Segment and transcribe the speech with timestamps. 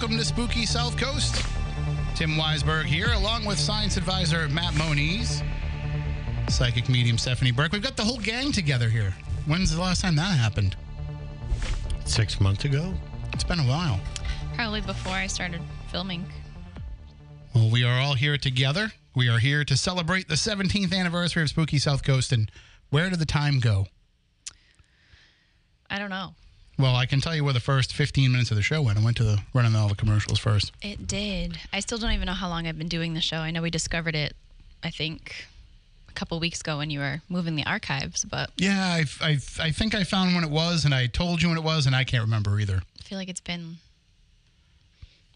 [0.00, 1.44] welcome to Spooky South Coast.
[2.14, 5.42] Tim Weisberg here, along with science advisor Matt Moniz,
[6.48, 7.72] psychic medium Stephanie Burke.
[7.72, 9.14] We've got the whole gang together here.
[9.44, 10.74] When's the last time that happened?
[12.06, 12.94] Six months ago?
[13.34, 14.00] It's been a while.
[14.54, 16.24] Probably before I started filming.
[17.54, 18.92] Well, we are all here together.
[19.14, 22.32] We are here to celebrate the 17th anniversary of Spooky South Coast.
[22.32, 22.50] And
[22.88, 23.84] where did the time go?
[25.90, 26.32] I don't know.
[26.80, 28.98] Well, I can tell you where the first 15 minutes of the show went.
[28.98, 30.72] I went to the running all the commercials first.
[30.82, 31.58] It did.
[31.72, 33.36] I still don't even know how long I've been doing the show.
[33.38, 34.34] I know we discovered it,
[34.82, 35.46] I think,
[36.08, 39.70] a couple weeks ago when you were moving the archives, but Yeah, I, I, I
[39.72, 42.04] think I found when it was, and I told you when it was, and I
[42.04, 42.80] can't remember either.
[42.98, 43.76] I feel like it's been.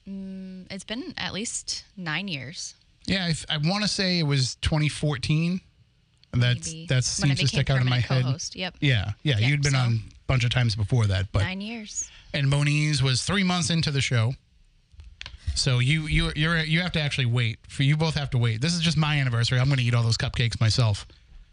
[0.08, 2.74] Mm, it's been at least nine years.
[3.06, 5.60] Yeah, I, I want to say it was 2014.
[6.32, 8.22] That's maybe, that seems to stick out in my head.
[8.24, 8.56] co-host.
[8.56, 8.76] Yep.
[8.80, 12.10] Yeah, yeah, Yeah, you'd been so- on bunch of times before that, but Nine years.
[12.32, 14.34] and Moniz was three months into the show.
[15.54, 18.60] So you you you're you have to actually wait for you both have to wait.
[18.60, 19.60] This is just my anniversary.
[19.60, 21.06] I'm going to eat all those cupcakes myself.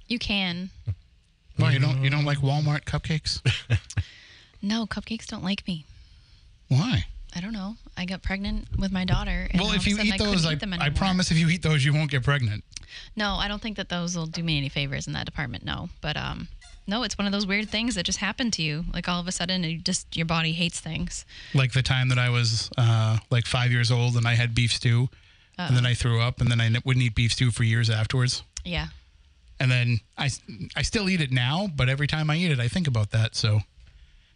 [0.08, 0.70] You can.
[1.60, 3.42] Well, you don't you don't like Walmart cupcakes?
[4.62, 5.86] No, cupcakes don't like me.
[6.68, 7.06] Why?
[7.36, 7.78] I don't know.
[7.98, 9.48] I got pregnant with my daughter.
[9.50, 11.84] And well, if you eat I those, I, eat I promise if you eat those,
[11.84, 12.64] you won't get pregnant.
[13.16, 15.64] No, I don't think that those will do me any favors in that department.
[15.66, 16.48] No, but um,
[16.92, 18.84] no, it's one of those weird things that just happen to you.
[18.94, 21.26] Like all of a sudden, you just your body hates things.
[21.56, 24.74] Like the time that I was uh, like five years old and I had beef
[24.74, 25.10] stew,
[25.58, 28.44] and then I threw up, and then I wouldn't eat beef stew for years afterwards.
[28.66, 28.88] Yeah,
[29.60, 30.30] And then I,
[30.76, 33.36] I still eat it now, but every time I eat it, I think about that.
[33.36, 33.62] So,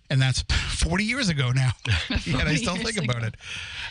[0.09, 0.41] and that's
[0.75, 1.71] 40 years ago now.
[2.09, 3.35] and I still think about it.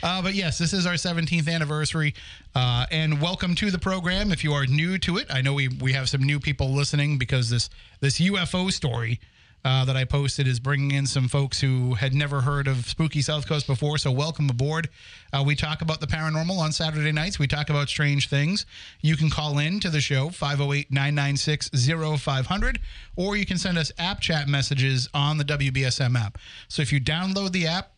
[0.03, 2.15] Uh, but yes, this is our 17th anniversary.
[2.55, 4.33] Uh, and welcome to the program.
[4.33, 7.19] If you are new to it, I know we, we have some new people listening
[7.19, 7.71] because this,
[8.01, 9.21] this UFO story
[9.65, 13.23] uh, that I posted is bringing in some folks who had never heard of Spooky
[13.23, 13.97] South Coast before.
[13.97, 14.91] So, welcome aboard.
[15.33, 17.39] Uh, we talk about the paranormal on Saturday nights.
[17.39, 18.67] We talk about strange things.
[19.01, 21.71] You can call in to the show, 508 996
[22.21, 22.81] 0500,
[23.17, 26.37] or you can send us app chat messages on the WBSM app.
[26.69, 27.94] So, if you download the app,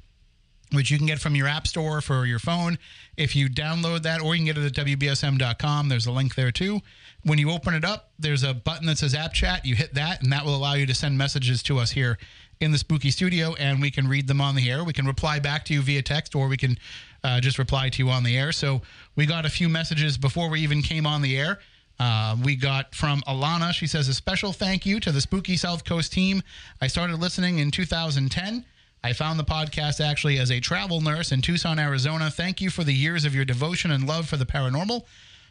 [0.72, 2.78] which you can get from your app store for your phone.
[3.16, 6.50] If you download that, or you can get it at WBSM.com, there's a link there
[6.50, 6.81] too.
[7.22, 9.65] When you open it up, there's a button that says App Chat.
[9.65, 12.19] You hit that, and that will allow you to send messages to us here
[12.60, 14.82] in the Spooky Studio, and we can read them on the air.
[14.82, 16.78] We can reply back to you via text, or we can
[17.22, 18.53] uh, just reply to you on the air.
[18.53, 18.82] So
[19.15, 21.59] we got a few messages before we even came on the air.
[21.99, 23.72] Uh, we got from Alana.
[23.72, 26.43] She says, A special thank you to the Spooky South Coast team.
[26.81, 28.65] I started listening in 2010.
[29.06, 32.28] I found the podcast actually as a travel nurse in Tucson, Arizona.
[32.28, 35.05] Thank you for the years of your devotion and love for the paranormal.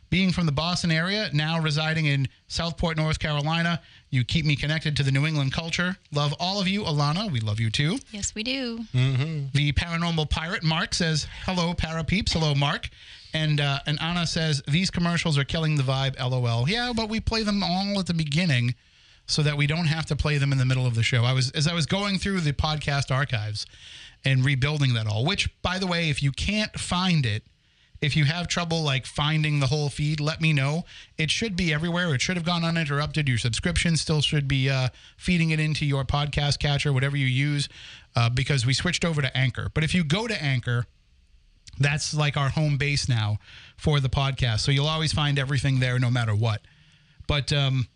[0.10, 4.98] Being from the Boston area, now residing in Southport, North Carolina, you keep me connected
[4.98, 5.96] to the New England culture.
[6.12, 7.32] Love all of you, Alana.
[7.32, 7.98] We love you too.
[8.12, 8.80] yes, we do.
[8.92, 12.34] The paranormal pirate Mark says, "Hello, para peeps.
[12.34, 12.90] Hello, Mark."
[13.34, 16.68] And uh, and Anna says, "These commercials are killing the vibe." LOL.
[16.68, 18.76] Yeah, but we play them all at the beginning,
[19.26, 21.24] so that we don't have to play them in the middle of the show.
[21.24, 23.66] I was as I was going through the podcast archives
[24.24, 25.26] and rebuilding that all.
[25.26, 27.44] Which, by the way, if you can't find it.
[28.02, 30.84] If you have trouble like finding the whole feed, let me know.
[31.18, 32.14] It should be everywhere.
[32.14, 33.28] It should have gone uninterrupted.
[33.28, 37.70] Your subscription still should be uh, feeding it into your podcast catcher, whatever you use,
[38.16, 39.72] uh, because we switched over to Anchor.
[39.74, 40.86] But if you go to Anchor,
[41.80, 43.40] that's like our home base now
[43.78, 44.60] for the podcast.
[44.60, 46.62] So you'll always find everything there no matter what.
[47.28, 47.88] But um,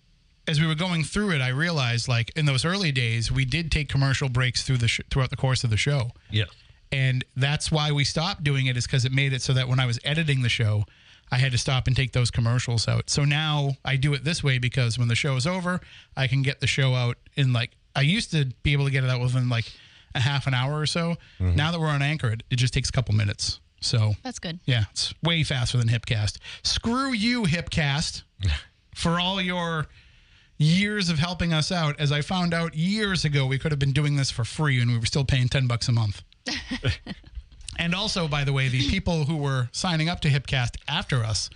[0.49, 3.71] as we were going through it, I realized like in those early days, we did
[3.71, 6.11] take commercial breaks through the sh- throughout the course of the show.
[6.31, 6.45] Yeah.
[6.91, 9.79] and that's why we stopped doing it is because it made it so that when
[9.79, 10.83] i was editing the show
[11.31, 13.09] i had to stop and take those commercials out.
[13.11, 15.79] So now i do it this way because when the show is over
[16.17, 19.03] i can get the show out in like i used to be able to get
[19.03, 19.71] it out within like
[20.15, 21.15] a half an hour or so.
[21.39, 21.55] Mm-hmm.
[21.55, 23.59] Now that we're on anchor it, it just takes a couple minutes.
[23.81, 24.59] So That's good.
[24.65, 26.39] yeah it's way faster than hipcast.
[26.63, 28.23] Screw you hipcast
[28.95, 29.85] for all your
[30.59, 33.93] years of helping us out as i found out years ago we could have been
[33.93, 36.21] doing this for free and we were still paying 10 bucks a month
[37.77, 41.49] and also, by the way, the people who were signing up to Hipcast after us,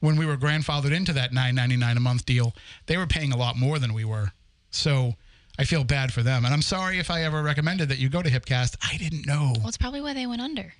[0.00, 2.54] when we were grandfathered into that nine ninety nine a month deal,
[2.86, 4.32] they were paying a lot more than we were.
[4.70, 5.14] So
[5.58, 8.22] I feel bad for them, and I'm sorry if I ever recommended that you go
[8.22, 8.76] to Hipcast.
[8.82, 9.52] I didn't know.
[9.58, 10.72] Well, it's probably why they went under.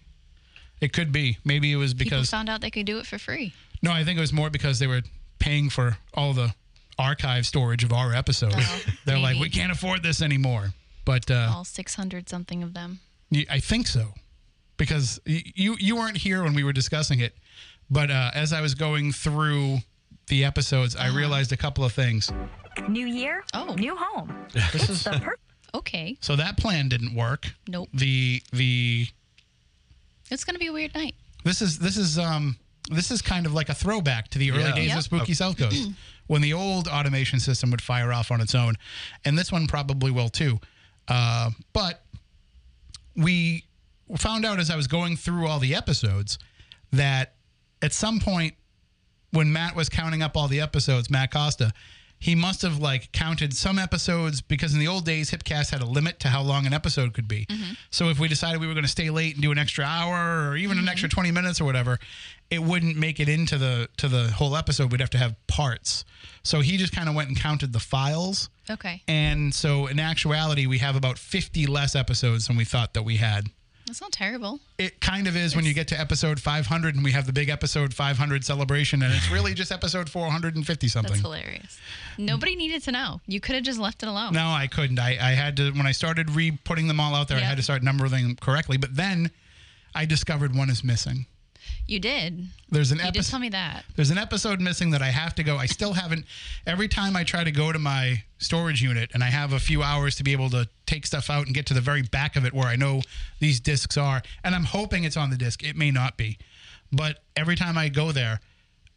[0.81, 1.39] It could be.
[1.45, 3.53] Maybe it was because People because found out they could do it for free.
[3.83, 5.03] no, I think it was more because they were
[5.39, 6.55] paying for all the
[6.99, 8.57] archive storage of our episodes.
[8.59, 10.73] Oh, They're like, we can't afford this anymore.
[11.05, 13.01] But uh, All 600 something of them.
[13.51, 14.15] I think so,
[14.79, 17.35] because you you weren't here when we were discussing it,
[17.91, 19.79] but uh, as I was going through
[20.29, 22.31] the episodes, I realized a couple of things.
[22.89, 23.75] New year, Oh.
[23.75, 24.35] new home.
[24.73, 25.41] This is The perfect
[25.75, 26.17] Okay.
[26.21, 27.53] so that plan didn't work.
[27.67, 27.89] Nope.
[27.93, 29.07] The the
[30.31, 31.15] It's gonna be a weird night.
[31.45, 32.57] This is this is um
[32.91, 34.75] this is kind of like a throwback to the early Yeah.
[34.75, 34.99] days Yep.
[34.99, 35.89] of Spooky South Coast
[36.27, 38.75] when the old automation system would fire off on its own,
[39.25, 40.59] and this one probably will too.
[41.07, 42.03] Uh, but
[43.17, 43.65] we
[44.17, 46.39] found out as I was going through all the episodes
[46.93, 47.35] that
[47.83, 48.55] at some point
[49.31, 51.73] when Matt was counting up all the episodes, Matt Costa,
[52.19, 55.87] he must have like counted some episodes because in the old days, Hipcast had a
[55.87, 57.47] limit to how long an episode could be.
[57.47, 57.73] Mm-hmm.
[57.91, 60.49] So if we decided we were going to stay late and do an extra hour
[60.49, 60.91] or even an mm-hmm.
[60.91, 61.99] extra 20 minutes or whatever,
[62.51, 64.91] it wouldn't make it into the to the whole episode.
[64.91, 66.05] We'd have to have parts.
[66.43, 68.51] So he just kind of went and counted the files.
[68.71, 73.03] Okay, And so in actuality, we have about 50 less episodes than we thought that
[73.03, 73.47] we had
[73.89, 74.61] that's not terrible.
[74.79, 77.49] it kind of is when you get to episode 500 and we have the big
[77.49, 81.11] episode 500 celebration and it's really just episode 450 something.
[81.11, 81.79] That's hilarious.
[82.17, 83.21] Nobody needed to know.
[83.27, 84.33] You could have just left it alone.
[84.33, 87.37] no i couldn't I, I had to when i started re-putting them all out there
[87.39, 89.31] i had to start numbering them correctly but then
[89.95, 91.27] i discovered one is missing
[91.87, 92.49] You did.
[92.71, 93.85] there's an You episode tell me that.
[93.97, 95.57] there's an episode missing that I have to go.
[95.57, 96.27] I still haven't.
[96.67, 99.83] Every time I try to go to my storage unit and I have a few
[99.83, 102.45] hours to be able to take stuff out and get to the very back of
[102.45, 103.03] it where I know
[103.41, 105.63] these discs are, and I'm hoping it's on the disc.
[105.65, 106.39] It may not be,
[106.93, 108.41] but every time I go there,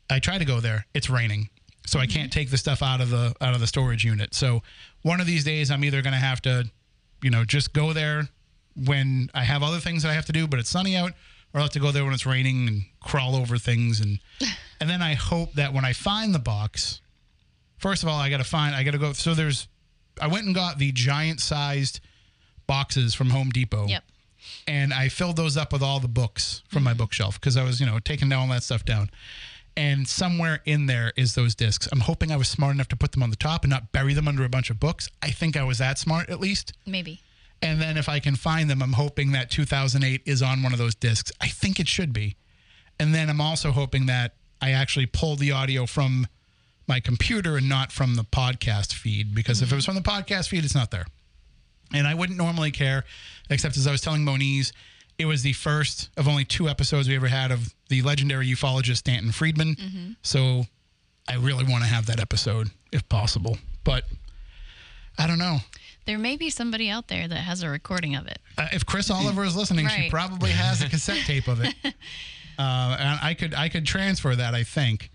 [0.10, 0.86] I try to go there.
[0.94, 1.50] It's raining,
[1.86, 2.40] so I can't mm-hmm.
[2.40, 4.34] take the stuff out of the out of the storage unit.
[4.34, 4.62] So
[5.02, 6.70] one of these days, I'm either going to have to,
[7.24, 8.28] you know, just go there
[8.76, 11.12] when I have other things that I have to do, but it's sunny out,
[11.54, 14.20] or I'll have to go there when it's raining and crawl over things and
[14.82, 17.02] and then I hope that when I find the box,
[17.78, 19.14] first of all, I got to find, I got to go.
[19.14, 19.68] So there's,
[20.20, 22.00] I went and got the giant sized
[22.66, 23.88] boxes from Home Depot.
[23.88, 24.04] Yep.
[24.68, 26.98] And I filled those up with all the books from my mm-hmm.
[26.98, 29.12] bookshelf because I was, you know, taking all that stuff down.
[29.78, 31.88] And somewhere in there is those discs.
[31.92, 34.14] I'm hoping I was smart enough to put them on the top and not bury
[34.14, 35.10] them under a bunch of books.
[35.22, 36.74] I think I was that smart at least.
[36.88, 37.22] Maybe.
[37.62, 40.80] And then if I can find them, I'm hoping that 2008 is on one of
[40.80, 41.32] those discs.
[41.40, 42.36] I think it should be.
[43.00, 46.28] And then I'm also hoping that I actually pull the audio from
[46.88, 49.78] my computer and not from the podcast feed because if it mm-hmm.
[49.78, 51.06] was from the podcast feed, it's not there.
[51.94, 53.06] And I wouldn't normally care,
[53.50, 54.72] except as I was telling Moniz,
[55.18, 58.98] it was the first of only two episodes we ever had of the legendary ufologist
[58.98, 59.76] Stanton Friedman.
[59.76, 60.12] Mm-hmm.
[60.22, 60.66] So
[61.28, 63.58] I really want to have that episode if possible.
[63.84, 64.06] But
[65.18, 65.60] I don't know.
[66.06, 68.40] There may be somebody out there that has a recording of it.
[68.58, 71.74] Uh, if Chris Oliver is listening, she probably has a cassette tape of it.
[72.60, 75.10] Uh, and I could I could transfer that, I think.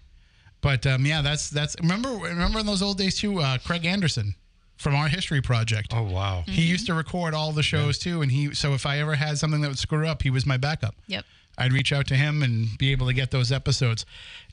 [0.63, 3.41] But um, yeah, that's that's remember remember in those old days too.
[3.41, 4.35] Uh, Craig Anderson
[4.77, 5.93] from our history project.
[5.95, 6.43] Oh wow.
[6.47, 9.39] He used to record all the shows too, and he so if I ever had
[9.39, 10.97] something that would screw up, he was my backup.
[11.07, 11.25] Yep.
[11.59, 14.05] I'd reach out to him and be able to get those episodes.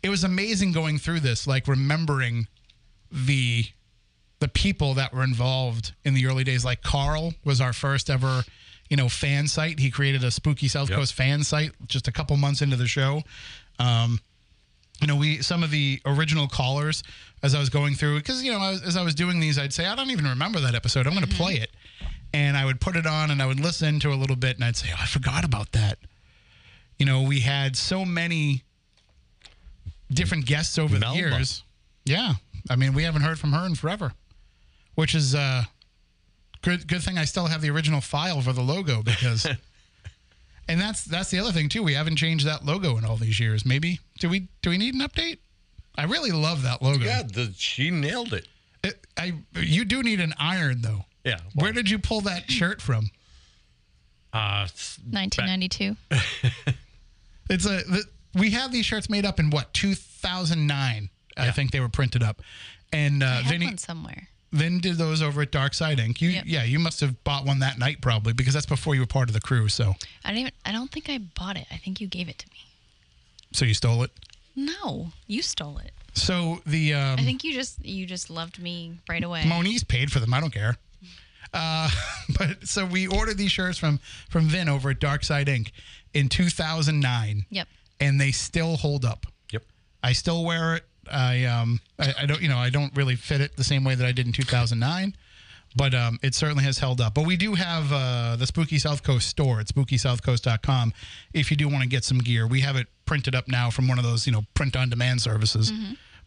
[0.03, 2.47] It was amazing going through this, like remembering
[3.11, 3.65] the
[4.43, 6.65] the people that were involved in the early days.
[6.65, 8.43] Like Carl was our first ever,
[8.89, 9.79] you know, fan site.
[9.79, 10.99] He created a spooky South Yep.
[10.99, 13.21] Coast fan site just a couple months into the show.
[13.79, 14.19] Um,
[14.99, 17.03] you know, we some of the original callers
[17.41, 19.57] as I was going through because you know I was, as I was doing these,
[19.57, 21.07] I'd say I don't even remember that episode.
[21.07, 21.71] I'm going to play it,
[22.33, 24.65] and I would put it on and I would listen to a little bit, and
[24.65, 25.99] I'd say, oh, I forgot about that.
[26.99, 28.63] You know, we had so many
[30.11, 31.15] different guests over Melba.
[31.21, 31.63] the years.
[32.03, 32.33] Yeah,
[32.69, 34.11] I mean, we haven't heard from her in forever,
[34.95, 35.63] which is uh,
[36.61, 36.87] good.
[36.87, 39.47] Good thing I still have the original file for the logo because.
[40.65, 41.83] And that's that's the other thing too.
[41.83, 43.65] We haven't changed that logo in all these years.
[43.65, 45.39] Maybe do we do we need an update?
[45.97, 47.03] I really love that logo.
[47.03, 48.47] Yeah, the, she nailed it.
[48.81, 51.03] It- I you do need an iron though.
[51.25, 51.39] Yeah.
[51.53, 53.09] Where did you pull that shirt from?
[54.31, 55.97] Uh, s- 1992.
[57.49, 61.09] It's a the, we have these shirts made up in what 2009.
[61.35, 62.41] I think they were printed up,
[62.93, 64.29] and uh, I have Vinny one somewhere.
[64.53, 66.21] Vin did those over at Dark Side Ink.
[66.21, 66.43] You Yep.
[66.47, 69.27] yeah, you must have bought one that night probably because that's before you were part
[69.29, 69.67] of the crew.
[69.67, 70.51] So I don't even.
[70.65, 71.65] I don't think I bought it.
[71.71, 72.57] I think you gave it to me.
[73.51, 74.11] so you stole it.
[74.55, 75.91] No, you stole it.
[76.13, 79.43] So the um, I think you just you just loved me right away.
[79.45, 80.33] Moniz paid for them.
[80.33, 80.77] I don't care.
[81.53, 81.89] Uh,
[82.37, 85.71] but so we ordered these shirts from from Vin over at Dark Side Ink
[86.13, 87.67] in 2009, Yep.
[87.99, 89.25] and they still hold up.
[89.51, 89.63] yep.
[90.03, 90.83] I still wear it.
[91.11, 93.95] I um I, I don't you know I don't really fit it the same way
[93.95, 95.15] that I did in 2009,
[95.75, 97.13] but um it certainly has held up.
[97.13, 100.93] But we do have uh, the Spooky South Coast store at spookysouthcoast.com.
[101.33, 103.87] If you do want to get some gear, we have it printed up now from
[103.87, 105.71] one of those you know print on demand services.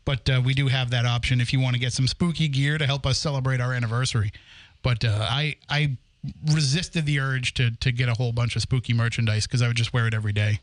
[0.04, 2.78] But uh, we do have that option if you want to get some spooky gear
[2.78, 4.30] to help us celebrate our anniversary.
[4.82, 5.96] But uh, I I
[6.52, 9.76] resisted the urge to to get a whole bunch of spooky merchandise because I would
[9.76, 10.60] just wear it every day.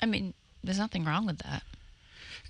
[0.00, 0.32] I mean,
[0.64, 1.62] there's nothing wrong with that.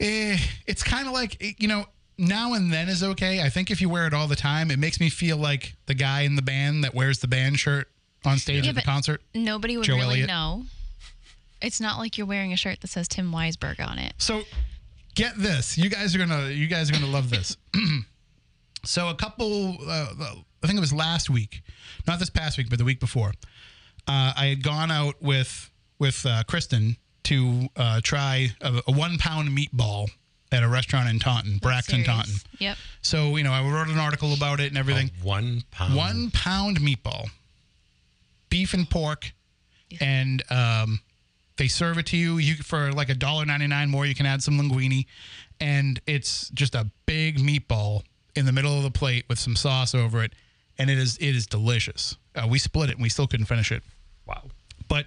[0.00, 1.86] Eh, it's kind of like eh, you know
[2.18, 3.42] now and then is okay.
[3.42, 5.94] I think if you wear it all the time, it makes me feel like the
[5.94, 7.88] guy in the band that wears the band shirt
[8.24, 9.22] on stage Yeah, at the concert.
[9.34, 10.28] Nobody would Joe really Elliott.
[10.28, 10.64] know.
[11.60, 14.14] It's not like you're wearing a shirt that says Tim Weisberg on it.
[14.18, 14.42] So
[15.14, 15.76] get this.
[15.76, 17.56] You guys are gonna you guys are gonna love this.
[18.84, 20.12] so a couple uh,
[20.62, 21.62] I think it was last week,
[22.06, 23.32] not this past week, but the week before.
[24.06, 26.96] Uh, I had gone out with with uh, Kristen
[27.28, 30.08] to uh, try a, a one pound meatball
[30.50, 32.06] at a restaurant in Taunton, Braxton, Serious.
[32.06, 32.34] Taunton.
[32.58, 32.76] Yep.
[33.02, 35.10] So you know, I wrote an article about it and everything.
[35.22, 35.94] One pound.
[35.94, 37.28] One pound meatball,
[38.48, 39.32] beef and pork,
[40.00, 41.00] and um,
[41.56, 42.38] they serve it to you.
[42.38, 44.06] You for like a dollar ninety nine more.
[44.06, 45.06] You can add some linguine,
[45.60, 48.02] and it's just a big meatball
[48.34, 50.32] in the middle of the plate with some sauce over it,
[50.78, 52.16] and it is it is delicious.
[52.34, 53.82] Uh, we split it, and we still couldn't finish it.
[54.26, 54.44] Wow.
[54.88, 55.06] But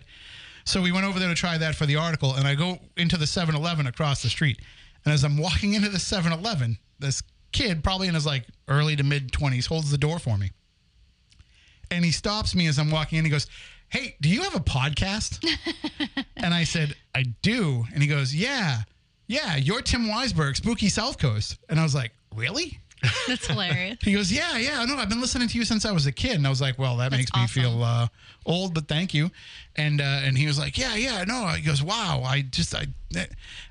[0.66, 3.18] so we went over there to try that for the article, and I go into
[3.18, 4.60] the 7 Eleven across the street.
[5.06, 8.96] And as I'm walking into the 7 Eleven, this kid, probably in his like early
[8.96, 10.52] to mid 20s, holds the door for me.
[11.90, 13.26] And he stops me as I'm walking in.
[13.26, 13.48] He goes,
[13.90, 15.46] Hey, do you have a podcast?
[16.38, 17.86] and I said, I do.
[17.94, 18.84] And he goes, Yeah,
[19.28, 21.58] yeah, you're Tim Weisberg, Spooky South Coast.
[21.70, 22.81] And I was like, Really?
[23.28, 23.98] That's hilarious.
[24.02, 26.36] He goes, yeah, yeah, no, I've been listening to you since I was a kid,
[26.36, 28.08] and I was like, well, that That's makes me feel uh,
[28.46, 29.32] old, but thank you.
[29.76, 31.48] And uh, and he was like, yeah, yeah, no.
[31.48, 32.88] He goes, wow, I just I,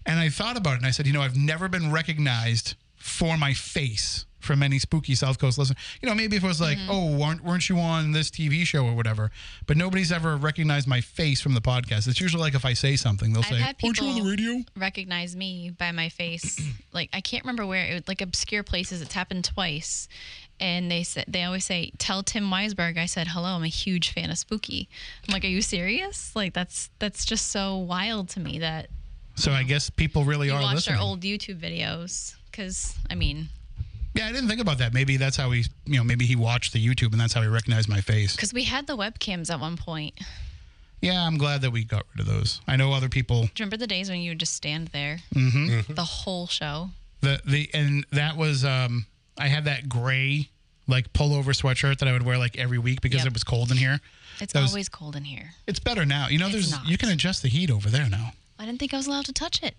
[0.07, 3.37] and I thought about it, and I said, you know, I've never been recognized for
[3.37, 5.77] my face from any spooky South Coast listener.
[6.03, 6.91] You know, maybe if it was like, Mm-hmm.
[6.91, 9.31] oh, weren't, weren't you on this TV show or whatever?
[9.67, 12.09] But nobody's ever recognized my face from the podcast.
[12.09, 14.63] It's usually like if I say something, they'll I've say, weren't you on the radio?
[14.77, 16.61] recognize me by my face.
[16.93, 19.01] like I can't remember where it was like obscure places.
[19.03, 20.09] It's happened twice,
[20.59, 24.13] and they said they always say, "Tell Tim Weisberg." I said, "Hello, I'm a huge
[24.13, 24.89] fan of Spooky."
[25.29, 28.89] I'm like, "Are you serious?" Like that's that's just so wild to me that
[29.37, 30.97] So I guess people really you are watch listening.
[30.99, 32.35] their old YouTube videos.
[32.51, 33.49] Because I mean,
[34.15, 34.93] Yeah, I didn't think about that.
[34.93, 37.49] Maybe that's how he, you know, maybe he watched the YouTube and that's how he
[37.49, 38.35] recognized my face.
[38.35, 40.19] because we had the webcams at one point.
[41.01, 42.61] Yeah, I'm glad that we got rid of those.
[42.67, 43.43] I know other people.
[43.43, 45.95] Do you remember the days when you would just stand there Mm-hmm.
[45.95, 46.91] the whole show?
[47.23, 49.07] The the and that was um
[49.39, 50.49] I had that gray
[50.89, 53.29] like pullover sweatshirt that I would wear like every week because Yep.
[53.29, 54.01] it was cold in here.
[54.41, 55.53] It's That was- always cold in here.
[55.67, 56.29] It's better now.
[56.29, 56.87] You know, It's there's not.
[56.89, 58.33] you can adjust the heat over there now.
[58.59, 59.77] I didn't think I was allowed to touch it.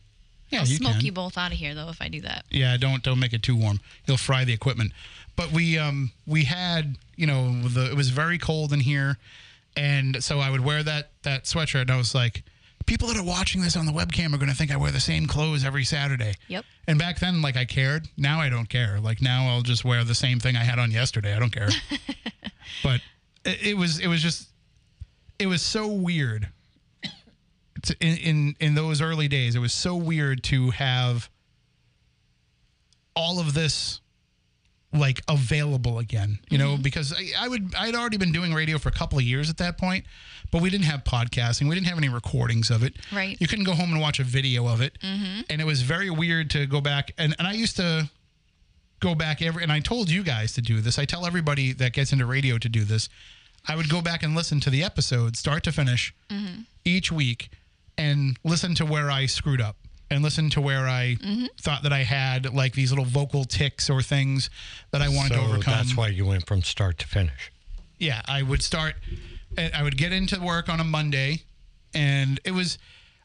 [0.51, 1.05] Yeah, I'll you smoke can.
[1.05, 2.46] you both out of here though if I do that.
[2.50, 3.79] Yeah, don't don't make it too warm.
[4.05, 4.91] You'll fry the equipment.
[5.36, 9.17] But we um we had you know the it was very cold in here,
[9.75, 12.43] and so I would wear that that sweatshirt, and I was like,
[12.86, 15.00] people that are watching this on the webcam are going to think I wear the
[15.00, 16.34] same clothes every Saturday.
[16.48, 16.65] Yep.
[16.88, 18.08] And back then, like I cared.
[18.17, 19.00] Now I don't care.
[19.00, 21.34] Like now I'll just wear the same thing I had on yesterday.
[21.34, 21.70] I don't care.
[22.84, 23.01] but
[23.46, 24.50] it, it was it was just
[25.39, 26.50] it was so weird.
[28.00, 31.30] In, in in those early days, it was so weird to have
[33.16, 34.00] all of this
[34.94, 36.82] like available again you know mm-hmm.
[36.82, 39.56] because I, I would i'd already been doing radio for a couple of years at
[39.58, 40.04] that point
[40.52, 41.68] but we didn't have podcasting.
[41.68, 42.96] We didn't have any recordings of it.
[43.12, 43.38] Right.
[43.40, 44.98] you couldn't go home and watch a video of it.
[45.02, 45.42] Mm-hmm.
[45.50, 48.10] And it was very weird to go back and, and i used to
[49.00, 51.00] go back every and i told you guys to do this.
[51.00, 53.10] I tell everybody that gets into radio to do this.
[53.68, 56.62] I would go back and listen to the episode start to finish mm-hmm.
[56.84, 57.50] each week
[58.01, 59.75] and listen to where i screwed up
[60.10, 61.46] and listen to where i mm-hmm.
[61.62, 64.50] thought that i had like these little vocal ticks or things
[64.91, 67.51] that i wanted so to overcome that's why you went from start to finish.
[68.01, 68.96] yeah, I would start.
[69.58, 71.43] I would get into work on a Monday,
[71.93, 72.77] and it was.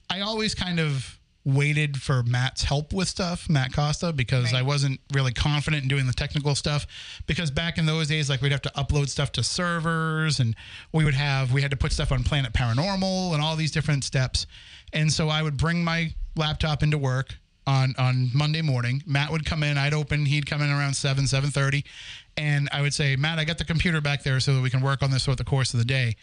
[0.08, 1.15] I always kind of
[1.46, 4.56] waited for Matt's help with stuff, Matt Costa, because Right.
[4.56, 6.86] I wasn't really confident in doing the technical stuff.
[7.26, 10.56] Because back in those days, like we'd have to upload stuff to servers, and
[10.92, 14.02] we would have we had to put stuff on Planet Paranormal and all these different
[14.02, 14.46] steps.
[14.92, 19.04] And so I would bring my laptop into work on on Monday morning.
[19.06, 19.78] Matt would come in.
[19.78, 20.26] I'd open.
[20.26, 21.84] He'd come in around seven seven thirty,
[22.36, 24.80] and I would say, Matt, I got the computer back there so that we can
[24.80, 26.16] work on this throughout the course of the day.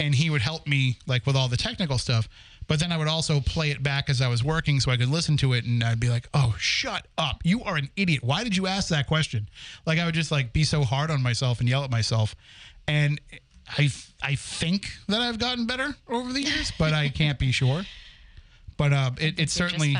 [0.00, 2.26] And he would help me like with all the technical stuff.
[2.68, 5.08] But then I would also play it back as I was working so I could
[5.08, 7.40] listen to it and I'd be like, "Oh, shut up.
[7.44, 8.22] You are an idiot.
[8.22, 9.48] Why did you ask that question?"
[9.86, 12.34] Like I would just like be so hard on myself and yell at myself.
[12.88, 13.20] And
[13.78, 13.90] I
[14.22, 17.82] I think that I've gotten better over the years, but I can't be sure.
[18.76, 19.94] But uh, it, it certainly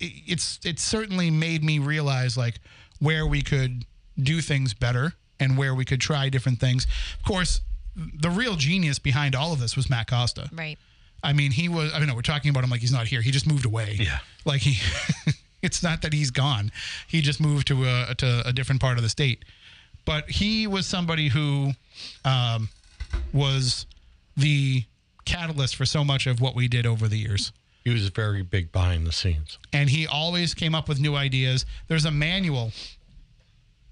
[0.00, 2.56] it- it's it's certainly made me realize like
[2.98, 3.84] where we could
[4.20, 6.86] do things better and where we could try different things.
[7.18, 7.60] Of course,
[7.94, 10.48] the real genius behind all of this was Matt Costa.
[10.52, 10.78] Right.
[11.26, 11.92] I mean, he was.
[11.92, 13.20] I mean, no, we're talking about him like he's not here.
[13.20, 13.96] He just moved away.
[13.98, 14.18] Yeah.
[14.44, 14.78] Like he,
[15.62, 16.70] it's not that he's gone.
[17.08, 19.44] He just moved to a to a different part of the state.
[20.04, 21.72] But he was somebody who
[22.24, 22.68] um,
[23.32, 23.86] was
[24.36, 24.84] the
[25.24, 27.52] catalyst for so much of what we did over the years.
[27.82, 29.58] He was very big behind the scenes.
[29.72, 31.66] And he always came up with new ideas.
[31.88, 32.72] There's a manual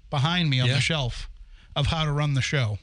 [0.09, 0.75] behind me on Yeah.
[0.75, 1.29] the shelf
[1.75, 2.77] of how to run the show.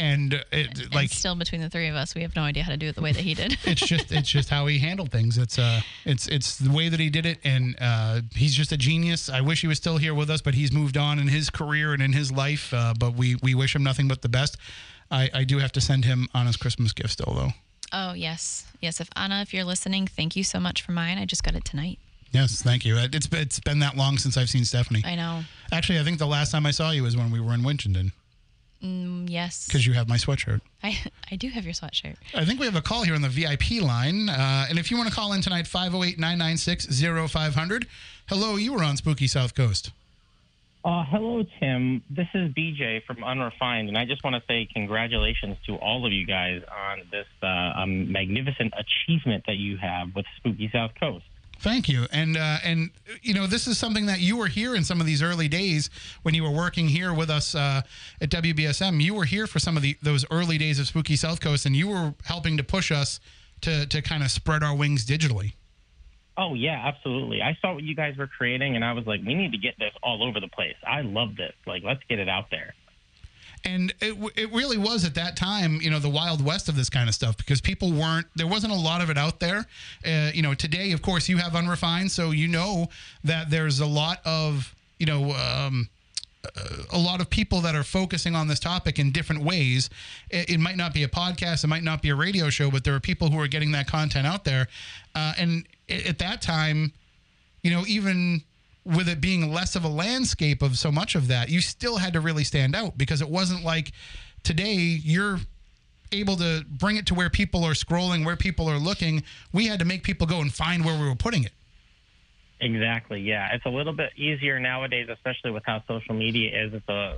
[0.00, 0.44] And it
[0.80, 2.88] And like still between the three of us, we have no idea how to do
[2.88, 3.58] it the way that he did.
[3.64, 5.36] it's just it's just how he handled things.
[5.36, 8.76] It's uh it's it's the way that he did it, and uh, he's just a
[8.76, 9.28] genius.
[9.28, 11.92] I wish he was still here with us, but he's moved on in his career
[11.92, 12.72] and in his life.
[12.72, 14.56] Uh, but we we wish him nothing but the best.
[15.10, 17.50] I, I do have to send him on his Christmas gift still though.
[17.92, 19.00] oh yes, yes.
[19.00, 21.18] If Anna, if you're listening, thank you so much for mine.
[21.18, 21.98] I just got it tonight.
[22.32, 22.96] Yes, thank you.
[22.96, 25.02] It's it's been that long since I've seen Stephanie.
[25.04, 25.42] I know.
[25.72, 28.12] Actually, I think the last time I saw you was when we were in Winchendon
[28.82, 30.60] Mm, yes, because you have my sweatshirt.
[30.82, 30.98] I
[31.30, 32.16] I do have your sweatshirt.
[32.34, 34.28] I think we have a call here on the VIP line.
[34.28, 36.86] Uh, and if you want to call in tonight, 508 996
[37.30, 37.86] 0500.
[38.28, 39.90] Hello, you were on Spooky South Coast.
[40.82, 42.02] Uh, hello, Tim.
[42.08, 46.12] This is BJ from Unrefined, and I just want to say congratulations to all of
[46.12, 51.26] you guys on this uh, um, magnificent achievement that you have with Spooky South Coast.
[51.60, 52.06] Thank you.
[52.10, 52.90] And uh, and
[53.20, 55.90] you know this is something that you were here in some of these early days
[56.22, 57.82] when you were working here with us uh,
[58.20, 59.02] at WBSM.
[59.02, 61.76] You were here for some of the those early days of Spooky South Coast, and
[61.76, 63.20] you were helping to push us
[63.60, 65.52] to to kind of spread our wings digitally.
[66.38, 67.42] Oh yeah, absolutely.
[67.42, 69.74] I saw what you guys were creating, and I was like, we need to get
[69.78, 70.76] this all over the place.
[70.86, 71.52] I love this.
[71.66, 72.74] Like, let's get it out there.
[73.64, 76.88] And it, it really was at that time, you know, the wild west of this
[76.88, 79.66] kind of stuff because people weren't, there wasn't a lot of it out there.
[80.06, 82.88] Uh, you know, today, of course, you have unrefined, so you know
[83.24, 85.88] that there's a lot of, you know, um,
[86.92, 89.90] a lot of people that are focusing on this topic in different ways.
[90.30, 92.84] It, it might not be a podcast, it might not be a radio show, but
[92.84, 94.68] there are people who are getting that content out there.
[95.14, 96.92] Uh, and at that time,
[97.62, 98.42] you know, even
[98.84, 102.12] with it being less of a landscape of so much of that, you still had
[102.14, 103.92] to really stand out because it wasn't like
[104.42, 105.38] today you're
[106.12, 109.22] able to bring it to where people are scrolling, where people are looking.
[109.52, 111.52] We had to make people go and find where we were putting it.
[112.60, 113.20] Exactly.
[113.20, 116.74] Yeah, it's a little bit easier nowadays, especially with how social media is.
[116.74, 117.16] It's a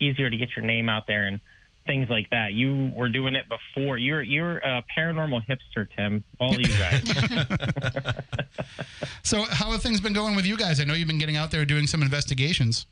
[0.00, 1.40] easier to get your name out there and
[1.86, 2.52] things like that.
[2.52, 3.98] You were doing it before.
[3.98, 6.24] You're you're a paranormal hipster, Tim.
[6.40, 7.02] All you guys.
[9.22, 10.80] So, how have things been going with you guys?
[10.80, 12.86] I know you've been getting out there doing some investigations.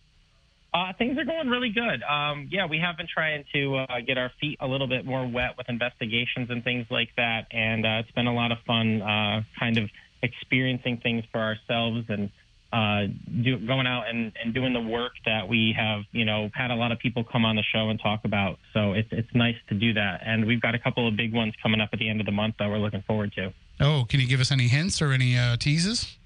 [0.72, 2.02] Uh, things are going really good.
[2.04, 5.26] Um, yeah, we have been trying to uh, get our feet a little bit more
[5.26, 9.02] wet with investigations and things like that, and uh, it's been a lot of fun,
[9.02, 9.90] uh, kind of
[10.22, 12.30] experiencing things for ourselves and
[12.72, 13.06] uh,
[13.42, 16.74] do, going out and, and doing the work that we have, you know, had a
[16.74, 18.58] lot of people come on the show and talk about.
[18.72, 21.54] So it's it's nice to do that, and we've got a couple of big ones
[21.62, 23.52] coming up at the end of the month that we're looking forward to.
[23.80, 26.16] Oh, can you give us any hints or any uh, teases?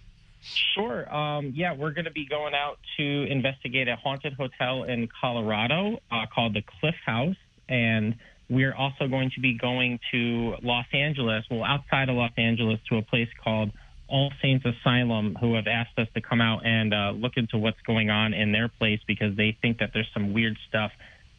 [0.75, 1.13] Sure.
[1.15, 6.01] Um, yeah, we're going to be going out to investigate a haunted hotel in Colorado
[6.11, 7.37] uh, called the Cliff House,
[7.69, 8.17] and
[8.51, 12.99] we're also going to be going to Los Angeles, well, outside of Los Angeles, to
[12.99, 13.71] a place called
[14.09, 17.81] All Saints Asylum, who have asked us to come out and uh, look into what's
[17.83, 20.93] going on in their place because they think that there's some weird stuff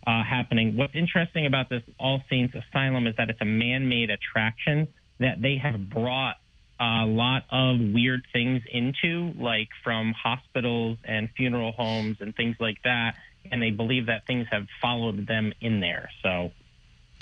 [0.07, 0.75] uh, happening.
[0.75, 4.87] What's interesting about this All Saints Asylum is that it's a man-made attraction
[5.19, 6.35] that they have brought
[6.79, 12.81] a lot of weird things into, like from hospitals and funeral homes and things like
[12.83, 13.15] that.
[13.49, 16.09] And they believe that things have followed them in there.
[16.21, 16.51] So,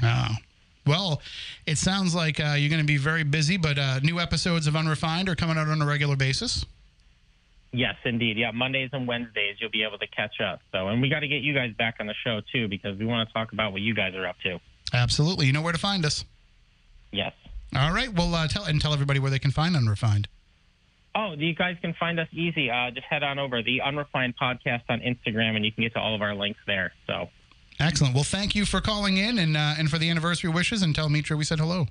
[0.02, 0.36] Oh.
[0.86, 1.22] Well,
[1.66, 4.76] it sounds like uh, you're going to be very busy, but uh, new episodes of
[4.76, 6.66] Unrefined are coming out on a regular basis.
[7.72, 8.38] yes, indeed.
[8.38, 10.60] Yeah, Mondays and Wednesdays, you'll be able to catch up.
[10.72, 13.06] So, and we got to get you guys back on the show, too, because we
[13.06, 14.60] want to talk about what you guys are up to.
[14.94, 15.48] Absolutely.
[15.48, 16.26] You know where to find us.
[17.12, 17.34] Yes.
[17.76, 18.14] All right.
[18.14, 20.28] Well, uh, tell and tell everybody where they can find Unrefined.
[21.16, 22.70] Oh, you guys can find us easy.
[22.72, 26.00] Uh, just head on over the Unrefined Podcast on Instagram, and you can get to
[26.00, 26.92] all of our links there.
[27.08, 27.30] So,
[27.80, 28.14] Excellent.
[28.16, 30.82] Well, thank you for calling in and uh, and for the anniversary wishes.
[30.82, 31.88] And tell Mitra we said hello.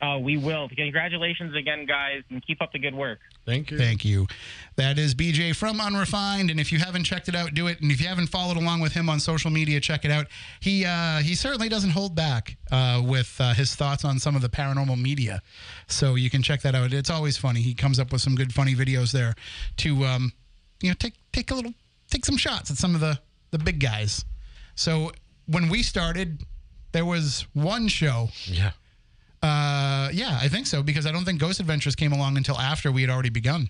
[0.00, 0.66] uh, we will.
[0.68, 3.18] Congratulations again, guys, and keep up the good work.
[3.44, 3.76] Thank you.
[3.76, 4.26] Thank you.
[4.76, 7.80] That is BJ from Unrefined, and if you haven't checked it out, do it.
[7.82, 10.26] And if you haven't followed along with him on social media, check it out.
[10.60, 14.40] He uh, he certainly doesn't hold back uh, with uh, his thoughts on some of
[14.42, 15.42] the paranormal media,
[15.86, 16.92] so you can check that out.
[16.94, 17.60] It's always funny.
[17.60, 19.34] He comes up with some good funny videos there
[19.78, 20.32] to um,
[20.80, 21.74] you know take take a little
[22.10, 23.18] take some shots at some of the
[23.50, 24.24] the big guys.
[24.80, 25.12] So
[25.44, 26.42] when we started,
[26.92, 28.70] there was one show Yeah.
[29.42, 32.90] uh, yeah, I think so because I don't think Ghost Adventures came along until after
[32.90, 33.68] we had already begun.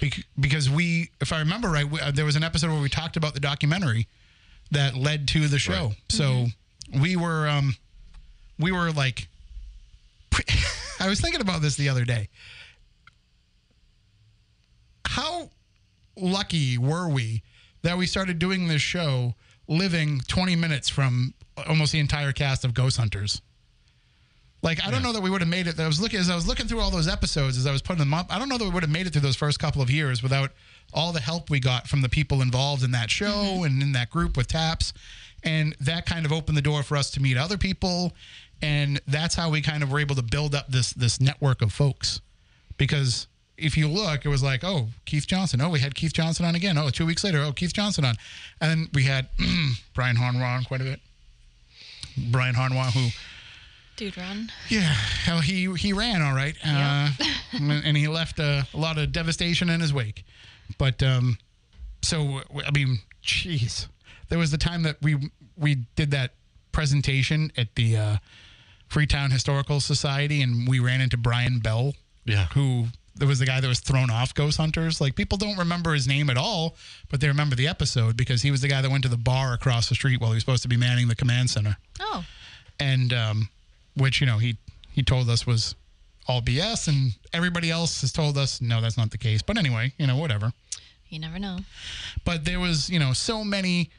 [0.00, 2.88] Bec- because we, if I remember right, we, uh, there was an episode where we
[2.88, 4.08] talked about the documentary
[4.72, 5.86] that led to the show.
[5.86, 5.96] Right.
[6.08, 6.46] So
[7.00, 7.76] we were, um,
[8.58, 9.28] we were like,
[10.98, 12.28] I was thinking about this the other day.
[15.06, 15.50] How
[16.16, 17.44] lucky were we
[17.82, 19.34] that we started doing this show
[19.70, 21.32] living 20 minutes from
[21.66, 23.40] almost the entire cast of Ghost Hunters?
[24.62, 25.80] Like I don't know that we would have made it.
[25.80, 28.00] I was looking as I was looking through all those episodes as I was putting
[28.00, 28.26] them up.
[28.28, 30.22] I don't know that we would have made it through those first couple of years
[30.22, 30.50] without
[30.92, 33.64] all the help we got from the people involved in that show mm-hmm.
[33.64, 34.92] and in that group with TAPS.
[35.42, 38.12] And that kind of opened the door for us to meet other people.
[38.60, 41.72] And that's how we kind of were able to build up this this network of
[41.72, 42.20] folks.
[42.76, 43.28] Because
[43.60, 45.60] if you look, it was like, oh, Keith Johnson.
[45.60, 46.76] Oh, we had Keith Johnson on again.
[46.78, 48.16] Oh, two weeks later, oh, Keith Johnson on.
[48.60, 49.28] And then we had
[49.94, 51.00] Brian Harnois on quite a bit.
[52.30, 53.08] Brian Harnois, who
[53.96, 54.50] Dude, run.
[54.68, 54.80] yeah,
[55.24, 57.10] hell, he he ran all right, uh,
[57.52, 60.24] and he left a, a lot of devastation in his wake.
[60.78, 61.38] But um,
[62.02, 63.86] so I mean, jeez,
[64.28, 66.32] there was the time that we we did that
[66.72, 68.16] presentation at the uh,
[68.88, 71.92] Freetown Historical Society, and we ran into Brian Bell,
[72.24, 72.46] Yeah.
[72.54, 72.86] who
[73.20, 75.00] there was the guy that was thrown off Ghost Hunters.
[75.00, 76.74] Like people don't remember his name at all,
[77.08, 79.52] but they remember the episode because he was the guy that went to the bar
[79.52, 82.24] across the street while he was supposed to be manning the command center Oh,
[82.80, 83.48] and um,
[83.96, 84.56] which you know he
[84.90, 85.76] he told us was
[86.26, 89.42] all BS, and everybody else has told us no, that's not the case.
[89.42, 90.52] But anyway, you know whatever.
[91.08, 91.58] you never know.
[92.24, 93.90] But there was you know so many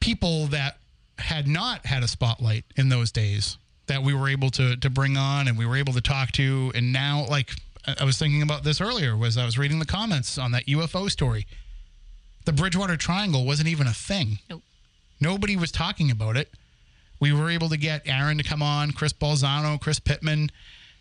[0.00, 0.78] people that
[1.18, 3.56] had not had a spotlight in those days
[3.86, 6.72] that we were able to to bring on and we were able to talk to,
[6.74, 7.50] and now like
[8.00, 11.10] I was thinking about this earlier was I was reading the comments on that UFO
[11.10, 11.46] story.
[12.44, 14.38] The Bridgewater Triangle wasn't even a thing.
[14.50, 14.62] Nope.
[15.20, 16.50] Nobody was talking about it.
[17.18, 20.50] We were able to get Aaron to come on, Chris Balzano, Chris Pittman,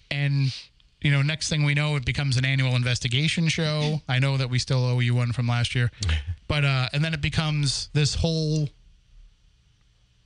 [0.09, 0.53] and
[1.01, 4.01] you know, next thing we know, it becomes an annual investigation show.
[4.07, 5.91] I know that we still owe you one from last year,
[6.47, 8.69] but uh, and then it becomes this whole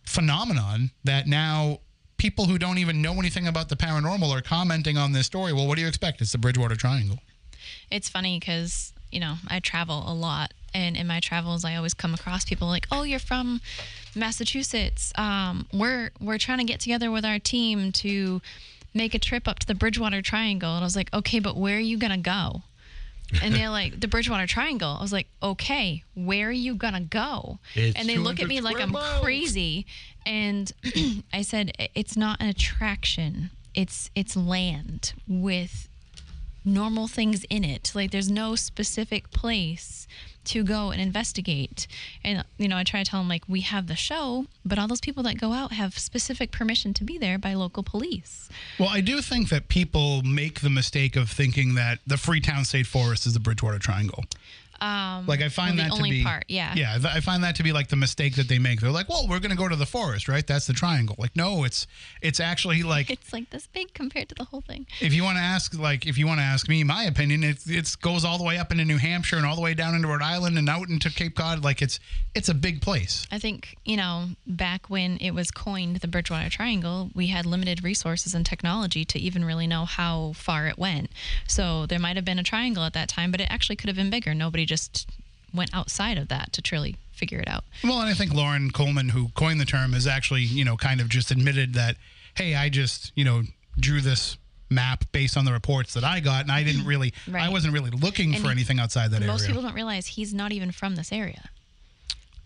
[0.06, 1.80] phenomenon that now
[2.19, 5.53] people who don't even know anything about the paranormal are commenting on this story.
[5.53, 6.21] Well, what do you expect?
[6.21, 7.17] It's the Bridgewater Triangle.
[7.89, 10.53] It's funny because, you know, I travel a lot.
[10.73, 13.62] And in my travels, I always come across people like, oh, you're from
[14.15, 15.12] Massachusetts.
[15.15, 18.41] Um, we're, we're trying to get together with our team to
[18.93, 20.75] make a trip up to the Bridgewater Triangle.
[20.75, 22.62] And I was like, okay, but where are you going to go?
[23.42, 24.96] And they're like, the Bridgewater Triangle.
[24.98, 27.60] I was like, okay, where are you going to go?
[27.76, 29.22] It's and they look at me like I'm miles.
[29.22, 29.86] crazy.
[30.26, 30.72] And
[31.34, 33.52] I said, it's not an attraction.
[33.76, 35.88] It's it's land with
[36.65, 37.92] normal things in it.
[37.96, 40.08] Like there's no specific place
[40.49, 41.88] to go and investigate.
[42.23, 44.88] And you know, I try to tell them like we have the show, but all
[44.88, 48.49] those people that go out have specific permission to be there by local police.
[48.79, 52.88] Well, I do think that people make the mistake of thinking that the Freetown State
[52.88, 54.25] Forest is the Bridgewater Triangle.
[54.82, 56.74] Um, Like I find well, that the to be part, yeah.
[56.76, 56.98] yeah.
[56.98, 58.82] th- I find that to be like the mistake that they make.
[58.82, 60.46] They're like, well, we're going to go to the forest, right?
[60.46, 61.15] That's the triangle.
[61.20, 61.88] Like, no, it's
[62.22, 64.88] it's actually like It's like this big compared to the whole thing.
[65.02, 67.60] if you want to ask like if you want to ask me my opinion, it
[67.68, 70.08] it goes all the way up into New Hampshire and all the way down into
[70.08, 71.63] Rhode Island and out into Cape Cod.
[71.63, 72.00] Like it's
[72.36, 73.26] it's a big place.
[73.32, 77.84] I think, you know, back when it was coined the Bridgewater Triangle, we had limited
[77.84, 81.12] resources and technology to even really know how far it went.
[81.48, 83.96] So there might have been a triangle at that time, but it actually could have
[83.96, 84.34] been bigger.
[84.34, 85.10] Nobody just
[85.53, 87.63] went outside of that to truly figure it out.
[87.84, 91.01] Well, and I think Loren Coleman, who coined the term, has actually, you know, kind
[91.01, 91.95] of just admitted that,
[92.36, 93.41] hey, I just, you know,
[93.79, 94.38] drew this
[94.69, 97.89] map based on the reports that I got, and I didn't really, I wasn't really
[97.89, 99.32] looking And for he- anything outside that Most area.
[99.34, 101.49] Most people don't realize he's not even from this area.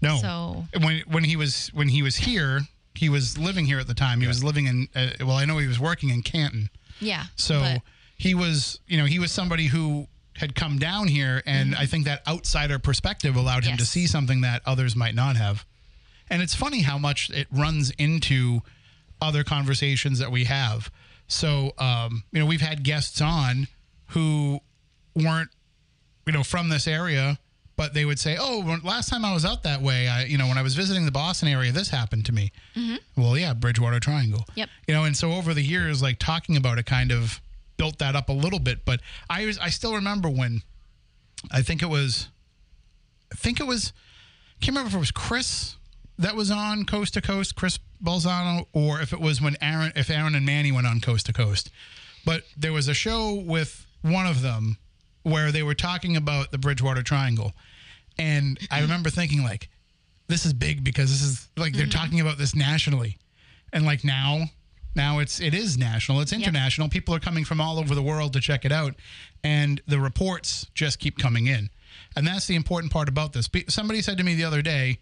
[0.01, 2.62] no, so- when when he was when he was here,
[2.95, 4.21] he was living here at the time.
[4.21, 6.69] He was living in, uh, well, I know he was working in Canton.
[7.01, 7.25] Yeah.
[7.36, 7.81] So but-
[8.17, 10.07] he was, you know, he was somebody who
[10.38, 14.41] had come down here, and I think that outsider perspective allowed him to see something
[14.41, 15.65] that others might not have.
[16.30, 18.62] And it's funny how much it runs into
[19.22, 20.91] other conversations that we have.
[21.28, 23.67] So, um, you know, we've had guests on
[24.08, 24.60] who
[25.15, 25.50] weren't,
[26.26, 27.38] you know, from this area,
[27.76, 30.38] but they would say, "Oh, when- last time I was out that way, I, you
[30.38, 32.52] know, when I was visiting the Boston area, this happened to me."
[33.15, 34.46] Well, yeah, Bridgewater Triangle.
[34.56, 34.69] Yep.
[34.88, 37.41] You know, and so over the years, like talking about it, kind of
[37.77, 38.86] built that up a little bit.
[38.86, 40.62] But I was, I still remember when,
[41.51, 42.29] I think it was,
[43.31, 43.93] I think it was,
[44.62, 45.77] I can't remember if it was Chris
[46.17, 50.09] that was on Coast to Coast, Chris Balzano, or if it was when Aaron, if
[50.09, 51.69] Aaron and Manny went on Coast to Coast.
[52.25, 54.77] But there was a show with one of them
[55.23, 57.53] where they were talking about the Bridgewater Triangle,
[58.17, 58.83] and I mm-hmm.
[58.83, 59.69] remember thinking like,
[60.27, 61.99] this is big because this is like they're mm-hmm.
[61.99, 63.17] talking about this nationally,
[63.71, 64.45] and like now.
[64.95, 66.21] Now it's it is national.
[66.21, 66.89] It's international.
[66.89, 68.95] People are coming from all over the world to check it out,
[69.43, 71.69] and the reports just keep coming in,
[72.15, 73.49] and that's the important part about this.
[73.69, 74.99] Somebody said to me the other day,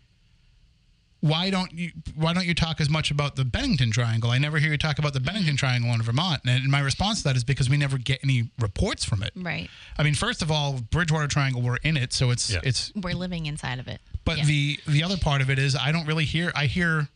[1.22, 4.32] why don't you why don't you talk as much about the Bennington Triangle?
[4.32, 5.58] I never hear you talk about the Bennington mm-hmm.
[5.58, 6.42] Triangle in Vermont.
[6.48, 9.32] And my response to that is because we never get any reports from it.
[9.36, 9.70] right.
[9.98, 12.62] I mean, first of all, Bridgewater Triangle we're in it, so it's Yeah.
[12.64, 14.02] it's We're living inside of it.
[14.26, 14.46] but Yeah.
[14.46, 17.08] the the other part of it is I don't really hear I hear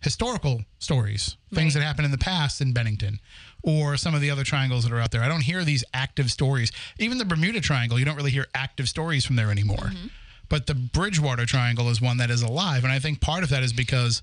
[0.00, 1.80] historical stories, things Right.
[1.80, 3.20] that happened in the past in Bennington
[3.62, 5.22] or some of the other triangles that are out there.
[5.22, 6.72] I don't hear these active stories.
[6.98, 9.76] Even the Bermuda Triangle, you don't really hear active stories from there anymore.
[9.76, 10.06] Mm-hmm.
[10.48, 13.62] But the Bridgewater Triangle is one that is alive, and I think part of that
[13.62, 14.22] is because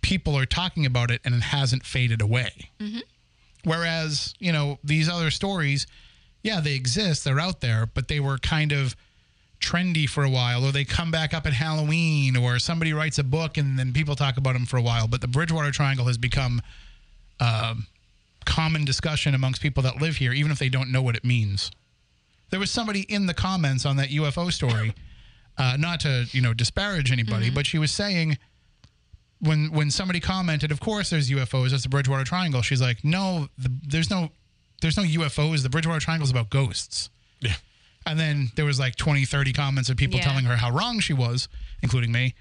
[0.00, 2.70] people are talking about it and it hasn't faded away.
[3.64, 5.86] Whereas, you know, these other stories,
[6.42, 8.96] yeah, they exist, they're out there, but they were kind of
[9.60, 13.24] trendy for a while, or they come back up at Halloween, or somebody writes a
[13.24, 15.06] book and then people talk about them for a while.
[15.06, 16.62] But the Bridgewater Triangle has become
[17.38, 17.86] um,
[18.44, 21.70] common discussion amongst people that live here, even if they don't know what it means.
[22.50, 24.94] There was somebody in the comments on that UFO story,
[25.58, 28.38] uh, not to you know disparage anybody, but she was saying
[29.40, 31.70] when when somebody commented, of course there's UFOs.
[31.70, 32.62] That's the Bridgewater Triangle.
[32.62, 34.30] She's like, no, the, there's no
[34.80, 35.62] there's no UFOs.
[35.62, 37.10] The Bridgewater Triangle is about ghosts.
[37.40, 37.54] Yeah.
[38.06, 40.24] And then there was like 20, 30 comments of people Yeah.
[40.24, 41.48] telling her how wrong she was,
[41.82, 42.34] including me.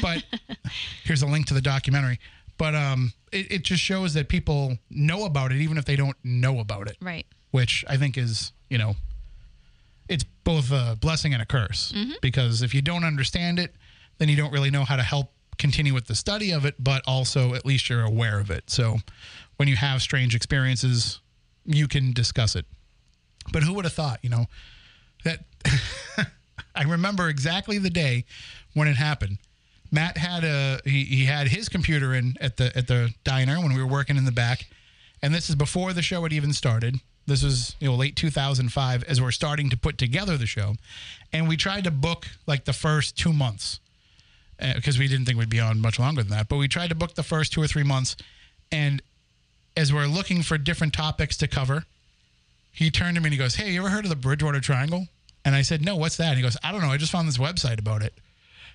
[0.00, 0.24] But
[1.04, 2.18] here's a link to the documentary.
[2.58, 6.16] But um, it, it just shows that people know about it, even if they don't
[6.24, 7.26] know about it, Right.
[7.50, 8.94] which I think is, you know,
[10.08, 11.92] it's both a blessing and a curse.
[12.20, 13.74] Because if you don't understand it,
[14.18, 17.02] then you don't really know how to help continue with the study of it, but
[17.06, 18.68] also at least you're aware of it.
[18.70, 18.98] So
[19.56, 21.20] when you have strange experiences,
[21.64, 22.66] you can discuss it.
[23.52, 24.46] But who would have thought, you know,
[25.24, 25.40] that
[26.74, 28.24] I remember exactly the day
[28.74, 29.38] when it happened.
[29.90, 33.74] Matt had a he, he had his computer in at the at the diner when
[33.74, 34.66] we were working in the back,
[35.20, 36.96] and this is before the show had even started.
[37.26, 40.74] This was you know late 2005 as we're starting to put together the show,
[41.32, 43.80] and we tried to book like the first two months
[44.60, 46.48] uh, because we didn't think we'd be on much longer than that.
[46.48, 48.16] But we tried to book the first two or three months,
[48.72, 49.02] and
[49.76, 51.84] as we're looking for different topics to cover,
[52.72, 55.06] he turned to me and he goes, "Hey, you ever heard of the Bridgewater Triangle?"
[55.44, 56.90] And I said, "No, what's that?" And he goes, "I don't know.
[56.90, 58.14] I just found this website about it."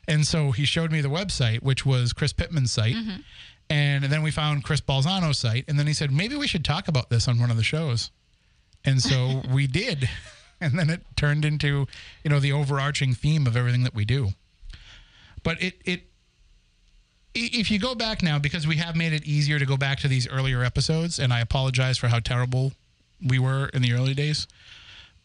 [0.07, 2.95] And so he showed me the website, which was Chris Pittman's site.
[2.95, 3.21] Mm-hmm.
[3.69, 5.65] And then we found Chris Balzano's site.
[5.67, 8.11] And then he said, maybe we should talk about this on one of the shows.
[8.85, 10.09] And so we did.
[10.61, 11.87] And then it turned into,
[12.23, 14.29] you know, the overarching theme of everything that we do.
[15.43, 16.01] But it, it,
[17.35, 20.07] if you go back now, because we have made it easier to go back to
[20.07, 22.71] these earlier episodes, and I apologize for how terrible
[23.25, 24.47] we were in the early days.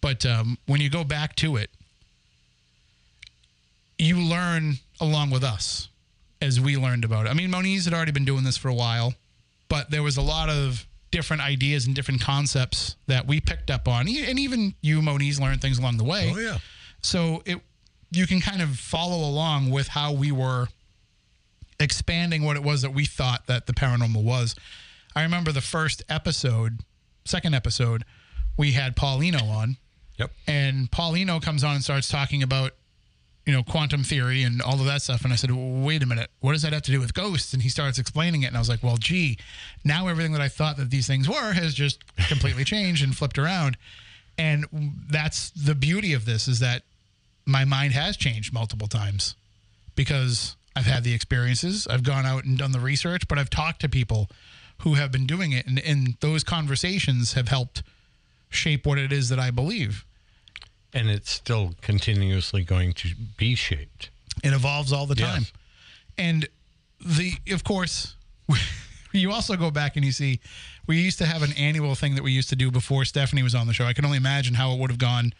[0.00, 1.70] But um, when you go back to it,
[3.98, 5.88] you learn along with us
[6.40, 7.28] as we learned about it.
[7.28, 9.14] I mean, Moniz had already been doing this for a while,
[9.68, 13.86] but there was a lot of different ideas and different concepts that we picked up
[13.86, 16.32] on, and even you, Moniz, learned things along the way.
[16.34, 16.58] Oh yeah.
[17.02, 17.60] So it
[18.10, 20.68] you can kind of follow along with how we were
[21.80, 24.54] expanding what it was that we thought that the paranormal was.
[25.16, 26.80] I remember the first episode,
[27.24, 28.04] second episode,
[28.56, 29.76] we had Paulino on,
[30.18, 30.30] Yep.
[30.46, 32.72] and Paulino comes on and starts talking about
[33.46, 35.24] you know quantum theory and all of that stuff.
[35.24, 36.30] And i said wait a minute.
[36.40, 37.52] What does that have to do with ghosts?
[37.52, 38.46] And he starts explaining it.
[38.48, 39.36] And i was like well gee
[39.84, 43.38] now everything that i thought that these things were has just completely changed and flipped
[43.38, 43.76] around.
[44.38, 44.66] And
[45.10, 46.82] that's the beauty of this is that
[47.44, 49.34] my mind has changed multiple times
[49.96, 51.86] because i've had the experiences.
[51.88, 54.28] I've gone out and done the research but i've talked to people
[54.82, 57.82] who have been doing it and, and those conversations have helped
[58.50, 60.04] shape what it is that i believe
[60.94, 64.10] And it's still continuously going to be shaped.
[64.44, 65.42] It evolves all the time.
[65.42, 65.52] Yes.
[66.18, 66.48] And
[67.00, 68.14] the of course
[69.12, 70.40] you also go back and you see
[70.86, 73.54] we used to have an annual thing that we used to do before Stephanie was
[73.54, 73.86] on the show.
[73.86, 75.32] I can only imagine how it would have gone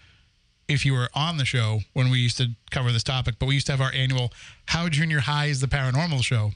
[0.69, 3.55] if you were on the show when we used to cover this topic, but we
[3.55, 4.33] used to have our annual
[4.67, 6.53] How Junior High is the Paranormal show.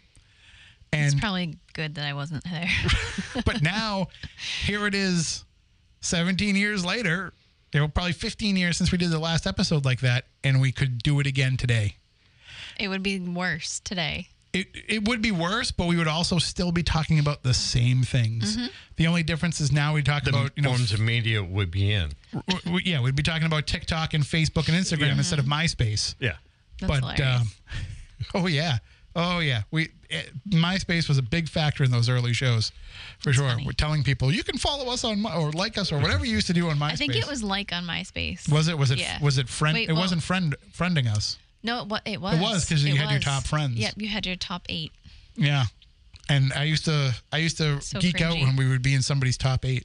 [0.92, 2.68] It's probably good that I wasn't there.
[3.44, 4.08] but now
[4.64, 5.44] here it is
[6.00, 7.32] 17 years later,
[7.72, 10.72] you know, probably 15 years since we did the last episode like that and we
[10.72, 11.96] could do it again today.
[12.78, 14.28] it would be worse today.
[14.54, 18.02] it, it would be worse, but we would also still be talking about the same
[18.02, 18.56] things.
[18.96, 21.70] The only difference is now we talk The about you know, forms of media would
[21.70, 22.12] be in.
[22.32, 26.14] w- w- yeah, we'd be talking about TikTok and Facebook and Instagram instead of MySpace.
[26.20, 26.36] Yeah.
[26.80, 27.48] That's but um,
[28.34, 28.78] oh yeah,
[29.16, 32.70] oh yeah, we eh, MySpace was a big factor in those early shows,
[33.18, 33.48] for sure.
[33.48, 33.66] funny.
[33.66, 36.32] We're telling people you can follow us on My- or like us or whatever you
[36.32, 36.92] used to do on MySpace.
[36.92, 38.48] I think it was like on MySpace.
[38.52, 38.78] Was it?
[38.78, 38.98] Was it?
[38.98, 39.18] Yeah.
[39.20, 39.74] Was it friend?
[39.74, 41.38] Wait, it well- wasn't friend friending us.
[41.62, 42.64] No, it, wa- it was.
[42.64, 43.74] because you It had your top friends.
[43.76, 44.92] Yep, you had your top eight.
[45.34, 45.64] Yeah.
[46.28, 49.02] And I used to I used to So geek out when we would be in
[49.02, 49.84] somebody's top eight.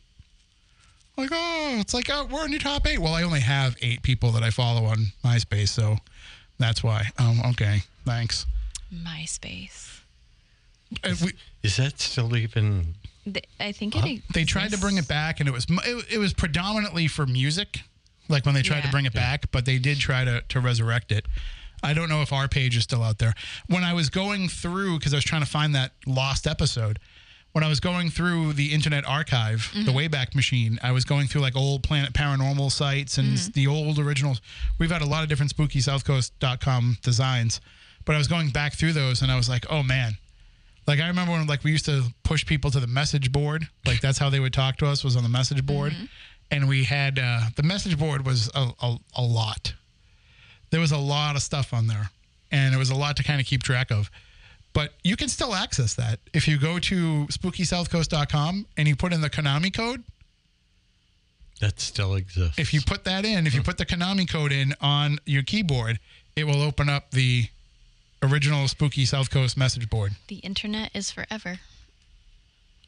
[1.17, 2.99] Like, oh, it's like oh, we're in your top eight.
[2.99, 5.97] Well, I only have eight people that I follow on MySpace, so
[6.57, 7.09] that's why.
[7.17, 8.45] Um, okay, thanks.
[8.93, 10.01] MySpace.
[11.03, 12.95] We, Is that still even?
[13.23, 14.21] Th- I think it.
[14.33, 17.81] they tried to bring it back, and it was it, it was predominantly for music,
[18.27, 21.11] like when they tried to bring it back, but they did try to to resurrect
[21.11, 21.25] it.
[21.83, 23.33] I don't know if our page is still out there.
[23.67, 26.99] When I was going through, because I was trying to find that lost episode,
[27.53, 29.97] when I was going through the Internet Archive, the mm-hmm.
[29.97, 33.51] Wayback Machine, I was going through like old Planet Paranormal sites and mm-hmm.
[33.51, 34.41] the old originals.
[34.77, 37.59] We've had a lot of different spooky SpookySouthCoast.com designs,
[38.05, 40.13] but I was going back through those and I was like, oh man.
[40.87, 43.67] Like I remember when like we used to push people to the message board.
[43.85, 45.95] Like that's how they would talk to us was on the message board,
[46.49, 49.73] and we had uh, the message board was a, a, a lot.
[50.71, 52.09] There was a lot of stuff on there,
[52.51, 54.09] and it was a lot to kind of keep track of.
[54.73, 59.21] But you can still access that if you go to SpookySouthCoast.com and you put in
[59.21, 60.03] the Konami code.
[61.59, 62.57] That still exists.
[62.57, 65.99] If you put that in, if you put the Konami code in on your keyboard,
[66.35, 67.47] it will open up the
[68.23, 70.13] original Spooky South Coast message board.
[70.27, 71.59] The internet is forever.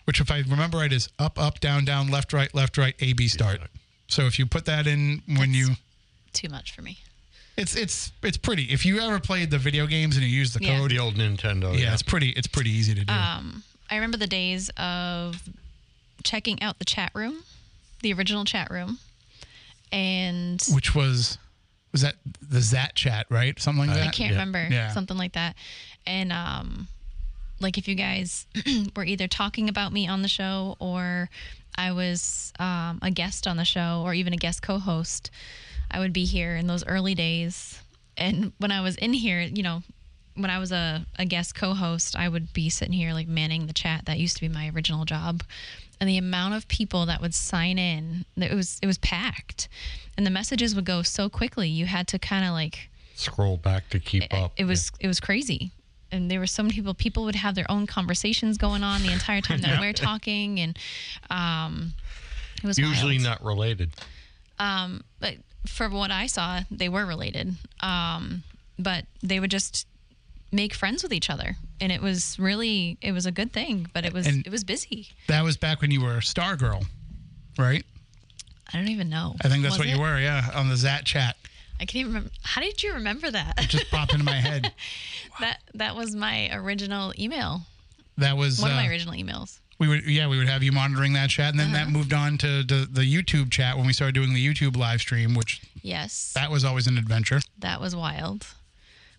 [0.06, 3.14] which if I remember right is up, up, down, down, left, right, left, right, A,
[3.14, 3.62] B start.
[4.08, 5.70] So if you put that in when you,
[6.34, 6.98] Too much for me.
[7.58, 8.64] it's it's it's pretty.
[8.66, 10.78] If you ever played the video games and you use the Yeah.
[10.80, 11.78] code, the old Nintendo.
[11.80, 13.14] yeah, it's pretty it's pretty easy to do.
[13.14, 15.42] Um, I remember the days of
[16.24, 17.44] checking out the chat room,
[18.02, 19.00] the original chat room,
[19.92, 21.38] and which was
[21.94, 23.58] was that the Zat chat, right?
[23.60, 24.08] Something like that.
[24.08, 24.40] I can't yeah.
[24.40, 24.92] remember Yeah.
[24.92, 25.56] something like that.
[26.06, 26.88] And um,
[27.62, 28.46] like if you guys
[28.96, 31.30] were either talking about me on the show or
[31.76, 35.32] I was um, a guest on the show or even a guest co-host,
[35.90, 37.80] I would be here in those early days.
[38.18, 39.84] And when I was in here, you know,
[40.36, 43.74] when I was a, a guest co-host, I would be sitting here like manning the
[43.74, 44.06] chat.
[44.06, 45.44] That used to be my original job.
[46.00, 49.70] And the amount of people that would sign in, it was it was packed.
[50.18, 51.70] And the messages would go so quickly.
[51.70, 54.54] You had to kind of like Scroll back to keep it, up.
[54.58, 55.72] it was it was crazy
[56.12, 59.12] and there were so many people people would have their own conversations going on the
[59.12, 60.78] entire time that we're talking and
[61.30, 61.94] um
[62.64, 63.24] it was usually wild.
[63.24, 63.92] not related.
[64.60, 65.36] um but
[65.68, 68.44] for what i saw they were related um
[68.80, 69.88] but they would just
[70.54, 74.06] make friends with each other and it was really it was a good thing but
[74.06, 76.86] it was And- it was busy That was back when you were a Star Girl,
[77.58, 77.84] right?
[78.74, 79.96] i don't even know I think that's Was what it?
[79.96, 81.36] you were, yeah, on the Zat chat.
[81.80, 84.72] i can't even remember how did you remember that It Just popped into my head.
[85.40, 87.62] that that was my original email
[88.18, 90.72] That was one of my uh, original emails we would yeah we would have you
[90.72, 91.86] monitoring that chat, and then Uh-huh.
[91.86, 95.02] that moved on to the, the YouTube chat when we started doing the YouTube live
[95.02, 97.42] stream, which yes that was always an adventure.
[97.58, 98.46] That was wild.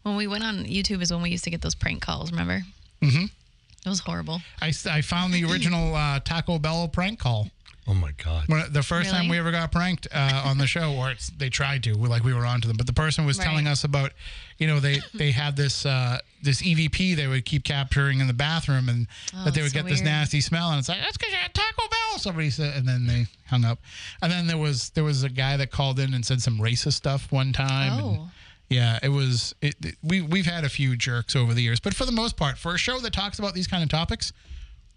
[0.05, 2.31] When we went on YouTube is when we used to get those prank calls.
[2.31, 2.63] Remember?
[3.03, 3.25] Mm-hmm.
[3.25, 4.41] It was horrible.
[4.63, 7.49] I, I found the original uh, Taco Bell prank call.
[7.87, 8.45] Oh my god.
[8.49, 11.51] When, the first time we ever got pranked uh, on the show, or it's, they
[11.51, 14.13] tried to, we like we were onto them, but the person was telling us about,
[14.57, 18.33] you know, they they had this uh, this EVP they would keep capturing in the
[18.33, 19.07] bathroom, and
[19.45, 21.53] that they would so get this nasty smell, and it's like that's because you had
[21.53, 22.19] Taco Bell.
[22.19, 23.79] Somebody said, and then they hung up,
[24.23, 26.95] and then there was there was a guy that called in and said some racist
[26.95, 27.93] stuff one time.
[27.93, 28.31] and- Oh.
[28.71, 29.55] Yeah, it was.
[29.61, 32.37] It, it- we we've had a few jerks over the years, but for the most
[32.37, 34.33] part, for a show that talks about these kind of topics,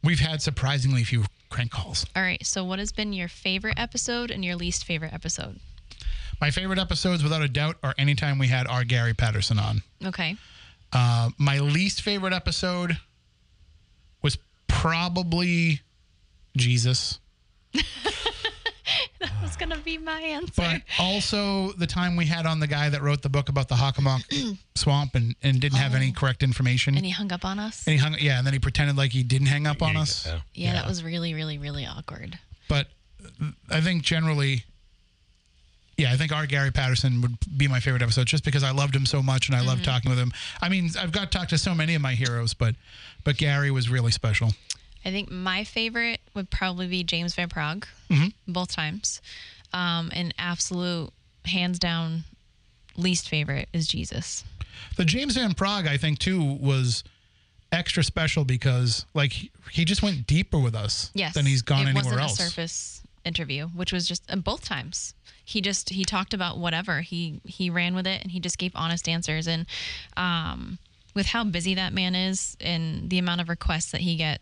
[0.03, 2.05] we've had surprisingly few crank calls.
[2.15, 2.45] All right.
[2.45, 5.59] So, what has been your favorite episode and your least favorite episode?
[6.39, 9.81] My favorite episodes, without a doubt, are anytime we had our Gary Patterson on.
[10.05, 10.35] Okay.
[10.93, 12.97] Uh, my least favorite episode
[14.21, 15.81] was probably
[16.55, 17.19] Jesus,
[19.47, 20.51] That was gonna be my answer.
[20.57, 23.75] but also the time we had on the guy that wrote the book about the
[23.75, 26.19] Hockomock Swamp and, and didn't have any oh.
[26.19, 26.97] correct information.
[26.97, 27.87] and he hung up on us.
[27.87, 30.27] And he hung, yeah, and then he pretended like he didn't hang up on us.
[30.27, 30.39] Yeah.
[30.53, 32.37] yeah, that was really, really, really awkward.
[32.67, 32.87] but
[33.69, 34.65] I think generally,
[35.95, 38.93] yeah, I think our Gary Patterson would be my favorite episode just because I loved
[38.93, 39.91] him so much and I loved mm-hmm.
[39.91, 40.33] talking with him.
[40.61, 42.75] I mean, I've got to talk to so many of my heroes, but
[43.23, 44.51] but Gary was really special.
[45.07, 47.85] I think my favorite would probably be James Van Praagh,
[48.47, 49.21] both times.
[49.71, 51.11] Um, and absolute,
[51.45, 52.25] hands down,
[52.97, 54.43] least favorite is Jesus.
[54.97, 57.05] The James Van Praagh, I think, too, was
[57.71, 61.33] extra special because like he, he just went deeper with us Yes.
[61.33, 62.39] than he's gone it anywhere wasn't else.
[62.39, 65.13] a surface interview, which was just and both times.
[65.45, 66.99] He just he talked about whatever.
[67.01, 69.47] He he ran with it and he just gave honest answers.
[69.47, 69.65] And
[70.17, 70.79] um,
[71.15, 74.41] with how busy that man is and the amount of requests that he get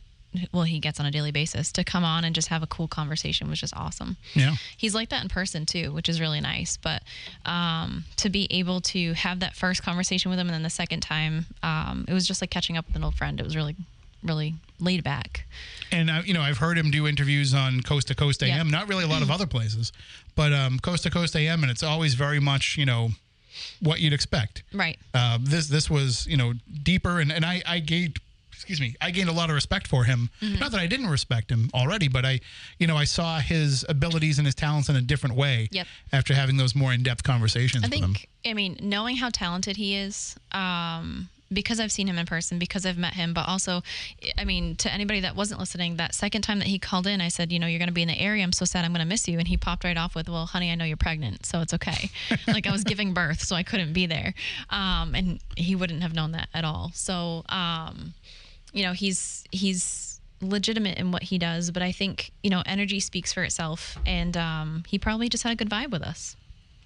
[0.51, 2.88] well he gets on a daily basis to come on and just have a cool
[2.88, 4.17] conversation was just awesome.
[4.33, 4.55] Yeah.
[4.77, 6.77] He's like that in person too, which is really nice.
[6.77, 7.03] But
[7.45, 11.01] um, to be able to have that first conversation with him and then the second
[11.01, 13.39] time, um, it was just like catching up with an old friend.
[13.39, 13.75] It was really,
[14.23, 15.45] really laid back.
[15.91, 18.67] And I, you know, I've heard him do interviews on Coast to Coast AM.
[18.67, 18.71] Yeah.
[18.71, 19.91] Not really a lot of other places,
[20.36, 23.09] but um, Coast to Coast AM, and it's always very much you know
[23.79, 24.63] what you'd expect.
[24.73, 24.99] Right.
[25.13, 28.19] Uh, this this was you know deeper, and and I I gained
[28.56, 30.30] excuse me I gained a lot of respect for him.
[30.41, 30.60] Mm-hmm.
[30.60, 32.39] Not that I didn't respect him already, but I
[32.80, 35.68] you know I saw his abilities and his talents in a different way.
[35.72, 35.88] Yep.
[36.12, 38.14] After having those more in depth conversations I with him.
[38.14, 42.60] think, I mean, knowing how talented he is, um, because I've seen him in person,
[42.60, 43.82] because I've met him, but also,
[44.38, 47.28] I mean, to anybody that wasn't listening, that second time that he called in, I
[47.28, 48.43] said, you know, you're going to be in the area.
[48.43, 48.84] I'm so sad.
[48.84, 49.38] I'm going to miss you.
[49.38, 52.10] And he popped right off with, well, honey, I know you're pregnant, so it's okay.
[52.47, 54.34] like I was giving birth, so I couldn't be there.
[54.70, 56.91] Um, and he wouldn't have known that at all.
[56.93, 58.14] So, um,
[58.76, 62.99] you know, he's he's legitimate in what he does, but I think you know, energy
[62.99, 66.36] speaks for itself, and um, he probably just had a good vibe with us.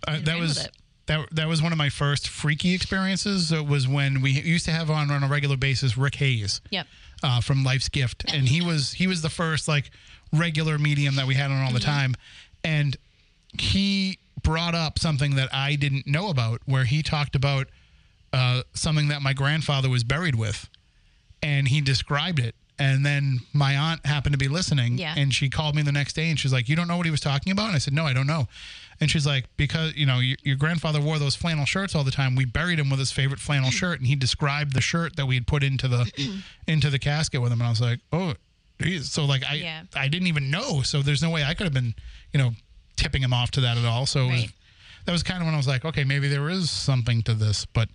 [0.07, 0.69] Uh, that was
[1.07, 3.51] that that was one of my first freaky experiences.
[3.51, 6.87] It was when we used to have on on a regular basis Rick Hayes Yep.
[7.23, 9.89] uh, from Life's Gift, and he was he was the first like
[10.31, 12.13] regular medium that we had on all the time,
[12.63, 12.95] and
[13.59, 17.67] he brought up something that I didn't know about, where he talked about
[18.31, 20.69] uh, something that my grandfather was buried with,
[21.41, 22.55] and he described it.
[22.81, 25.13] And then my aunt happened to be listening, Yeah.
[25.17, 27.11] and she called me the next day, and she's like, "You don't know what he
[27.11, 28.47] was talking about?" And I said, "No, I don't know."
[29.01, 32.11] And she's like, "Because you know your, your grandfather wore those flannel shirts all the
[32.11, 32.35] time.
[32.35, 35.35] We buried him with his favorite flannel shirt, and he described the shirt that we
[35.35, 38.33] had put into the into the casket with him." And I was like, "Oh."
[38.81, 39.81] geez." So like I Yeah.
[39.93, 40.81] I didn't even know.
[40.81, 41.93] So there's no way I could have been
[42.31, 42.53] you know
[42.95, 44.05] tipping him off to that at all.
[44.05, 44.51] So was, Right.
[45.03, 47.65] that was kind of when I was like, okay, maybe there is something to this.
[47.65, 47.89] But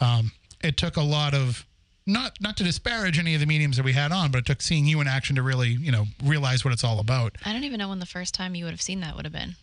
[0.00, 0.30] um,
[0.62, 1.66] it took a lot of
[2.06, 4.62] not not to disparage any of the mediums that we had on, but it took
[4.62, 7.36] seeing you in action to really you know realize what it's all about.
[7.44, 9.32] I don't even know when the first time you would have seen that would have
[9.32, 9.56] been.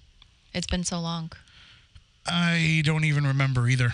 [0.53, 1.31] It's been so long.
[2.25, 3.91] I don't even remember either.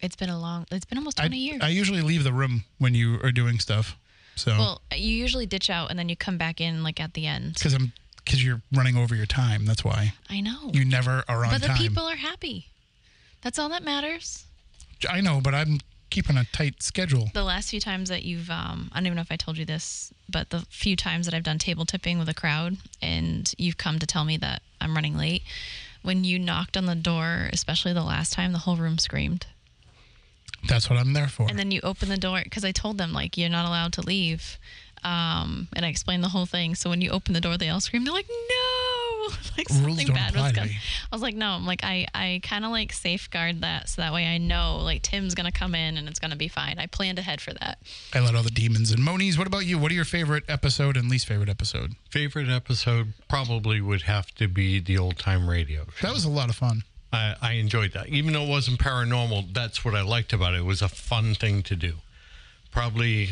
[0.00, 0.66] It's been a long.
[0.70, 1.60] It's been almost I, 20 years.
[1.62, 3.96] I usually leave the room when you are doing stuff.
[4.36, 7.26] So well, you usually ditch out and then you come back in like at the
[7.26, 7.54] end.
[7.54, 7.92] because I'm
[8.24, 9.64] because you're running over your time.
[9.64, 10.70] That's why I know.
[10.72, 11.78] you never are on but the time.
[11.78, 12.66] people are happy.
[13.42, 14.44] That's all that matters.
[15.08, 15.78] I know, but I'm
[16.10, 17.30] keeping a tight schedule.
[17.34, 19.64] The last few times that you've, um, I don't even know if I told you
[19.64, 23.76] this, but the few times that I've done table tipping with a crowd and you've
[23.76, 25.42] come to tell me that I'm running late,
[26.02, 29.46] when you knocked on the door, especially the last time, the whole room screamed.
[30.66, 31.46] That's what I'm there for.
[31.48, 34.02] And then you open the door because I told them like you're not allowed to
[34.02, 34.58] leave,
[35.04, 36.74] um, and I explained the whole thing.
[36.74, 38.04] So when you open the door, they all scream.
[38.04, 38.67] They're like, "No!"
[39.58, 40.74] like something bad apply was to coming.
[40.74, 44.12] I was like, "No." I'm like, I I kind of like safeguard that so that
[44.12, 46.78] way I know like Tim's gonna come in and it's gonna be fine.
[46.78, 47.78] I planned ahead for that.
[48.14, 49.38] I let all the demons and monies.
[49.38, 49.78] what about you?
[49.78, 51.94] What are your favorite episode and least favorite episode?
[52.10, 55.84] Favorite episode probably would have to be the old time radio.
[55.96, 56.06] show.
[56.06, 56.82] That was a lot of fun.
[57.12, 58.08] I, I enjoyed that.
[58.08, 60.58] Even though it wasn't paranormal, that's what I liked about it.
[60.58, 61.94] It was a fun thing to do.
[62.70, 63.30] Probably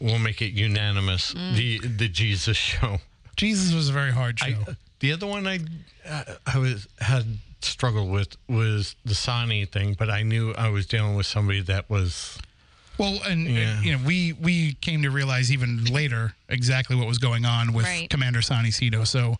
[0.00, 1.34] we'll make it unanimous.
[1.34, 1.56] Mm.
[1.56, 2.98] The the Jesus show.
[3.36, 4.46] Jesus was a very hard show.
[4.46, 5.60] I, the other one I
[6.08, 7.26] uh, I was had
[7.60, 11.90] struggled with was the Sani thing, but I knew I was dealing with somebody that
[11.90, 12.38] was
[12.96, 17.18] well, and, and, you know, we we came to realize even later exactly what was
[17.18, 18.08] going on with Right.
[18.08, 19.04] Commander Sani Cito.
[19.04, 19.36] So,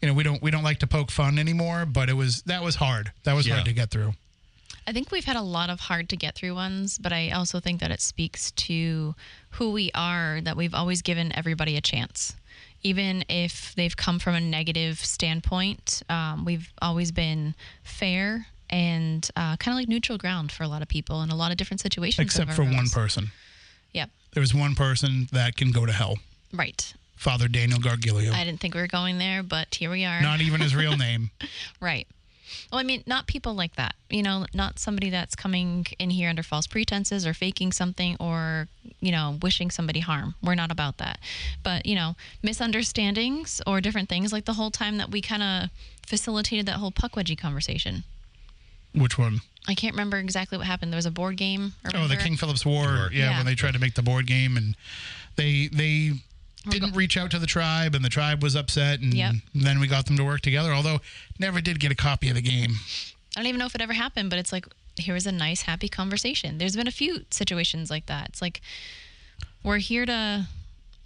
[0.00, 2.62] you know, we don't we don't like to poke fun anymore, but it was that
[2.62, 3.10] was hard.
[3.24, 3.54] That was Yeah.
[3.54, 4.14] hard to get through.
[4.86, 7.58] I think we've had a lot of hard to get through ones, but I also
[7.58, 9.14] think that it speaks to
[9.50, 12.36] who we are, that we've always given everybody a chance.
[12.82, 19.56] Even if they've come from a negative standpoint, um, we've always been fair and uh,
[19.56, 21.80] kind of like neutral ground for a lot of people in a lot of different
[21.80, 22.24] situations.
[22.24, 23.30] Except for one person.
[23.92, 24.10] Yep.
[24.32, 26.18] There was one person that can go to hell.
[26.52, 26.92] Right.
[27.16, 28.32] Father Daniel Gargilio.
[28.32, 30.20] I didn't think we were going there, but here we are.
[30.22, 31.30] Not even his real name.
[31.80, 32.06] Right.
[32.70, 33.94] Well, I mean, not people like that.
[34.10, 38.68] You know, not somebody that's coming in here under false pretenses or faking something or,
[39.00, 40.34] you know, wishing somebody harm.
[40.42, 41.18] We're not about that.
[41.62, 45.70] But, you know, misunderstandings or different things like the whole time that we kind of
[46.06, 48.04] facilitated that whole puck wedgie conversation.
[48.94, 49.40] Which one?
[49.66, 50.92] I can't remember exactly what happened.
[50.92, 51.74] There was a board game.
[51.94, 52.16] Oh, the?
[52.16, 52.84] King Philip's War.
[52.84, 53.10] War.
[53.12, 53.36] Yeah, Yeah.
[53.38, 54.74] when they tried to make the board game and
[55.36, 56.12] they they
[56.70, 59.34] didn't reach out to the tribe and the tribe was upset and Yep.
[59.54, 60.72] then we got them to work together.
[60.72, 61.00] Although
[61.38, 62.74] never did get a copy of the game.
[63.36, 64.66] I don't even know if it ever happened, but it's like
[64.96, 66.58] here was a nice, happy conversation.
[66.58, 68.30] There's been a few situations like that.
[68.30, 68.60] It's like
[69.62, 70.46] we're here to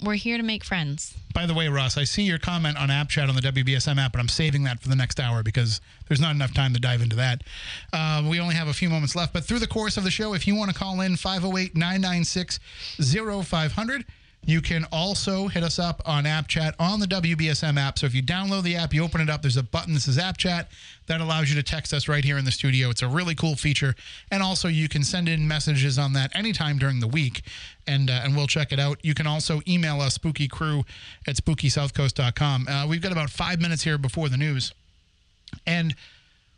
[0.03, 1.15] we're here to make friends.
[1.33, 4.11] By the way, Ross, I see your comment on app chat on the WBSM app,
[4.13, 7.03] but I'm saving that for the next hour because there's not enough time to dive
[7.03, 7.43] into that.
[7.93, 10.35] Uh, we only have a few moments left, but through the course of the show,
[10.35, 12.59] if you want to call in 508 996
[12.99, 14.05] 0500,
[14.45, 17.99] you can also hit us up on app chat on the WBSM app.
[17.99, 20.19] So if you download the app, you open it up, there's a button that says
[20.19, 20.69] app chat
[21.07, 22.91] that allows you to text us right here in the studio.
[22.91, 23.95] It's a really cool feature.
[24.33, 27.43] And also, you can send in messages on that anytime during the week,
[27.87, 28.99] and uh, and we'll check it out.
[29.03, 30.85] You can also email us, spookycrew
[31.27, 32.69] at spookysouthcoast.com.
[32.69, 34.73] Uh, we've got about five minutes here before the news.
[35.67, 35.95] And,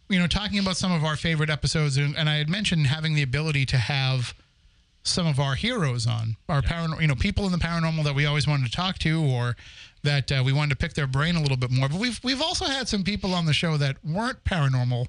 [0.08, 3.14] you know, talking about some of our favorite episodes, and, and I had mentioned having
[3.14, 4.34] the ability to have
[5.04, 8.26] some of our heroes on our paranormal, you know, people in the paranormal that we
[8.26, 9.54] always wanted to talk to, or
[10.02, 11.88] that uh, we wanted to pick their brain a little bit more.
[11.88, 15.06] But we've we've also had some people on the show that weren't paranormal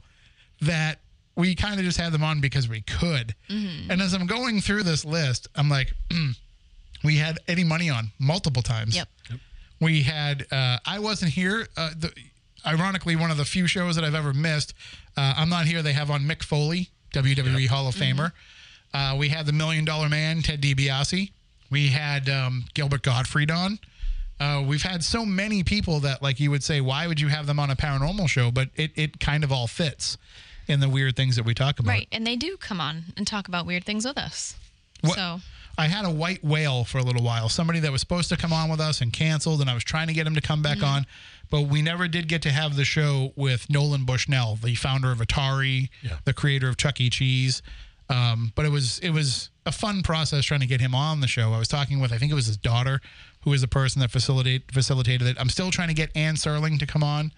[0.61, 0.99] that
[1.35, 3.35] we kind of just had them on because we could.
[3.89, 5.93] And as I'm going through this list, I'm like,
[7.03, 8.95] we had Eddie Money on multiple times.
[8.95, 9.07] Yep.
[9.81, 11.67] We had uh, I wasn't here.
[11.75, 12.11] Uh, the,
[12.65, 14.73] ironically, one of the few shows that I've ever missed.
[15.17, 15.81] Uh, I'm not here.
[15.81, 18.31] They have on Mick Foley, WWE Hall of Famer.
[18.95, 21.31] Uh, we had the Million Dollar Man, Ted DiBiase.
[21.69, 23.77] We had um, Gilbert Gottfried on.
[24.39, 27.45] Uh, we've had so many people that, like, you would say, why would you have
[27.47, 28.51] them on a paranormal show?
[28.51, 30.17] But it, it kind of all fits
[30.67, 31.89] in the weird things that we talk about.
[31.91, 32.07] Right.
[32.11, 34.55] And they do come on and talk about weird things with us.
[35.01, 35.41] What- So
[35.77, 37.49] I had a white whale for a little while.
[37.49, 40.07] Somebody that was supposed to come on with us and canceled, and I was trying
[40.07, 41.05] to get him to come back on,
[41.49, 45.17] but we never did get to have the show with Nolan Bushnell, the founder of
[45.19, 46.17] Atari, Yeah.
[46.23, 47.09] the creator of Chuck E.
[47.09, 47.61] Cheese.
[48.09, 51.27] Um, but it was it was a fun process trying to get him on the
[51.27, 51.53] show.
[51.53, 53.01] I was talking with I think it was his daughter,
[53.43, 55.37] who is the person that facilitate facilitated it.
[55.39, 57.31] I'm still trying to get Anne Serling to come on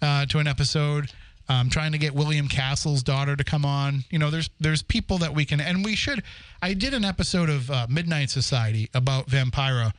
[0.00, 1.10] uh, to an episode.
[1.48, 4.04] I'm trying to get William Castle's daughter to come on.
[4.10, 6.22] You know, there's there's people that we can, and we should.
[6.62, 9.92] I did an episode of uh, Midnight Society about Vampira,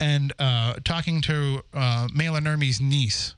[0.00, 3.34] and uh, talking to uh, Maila Nurmi's niece,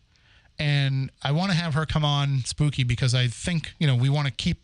[0.59, 4.09] and I want to have her come on Spooky because I think you know we
[4.09, 4.64] want to keep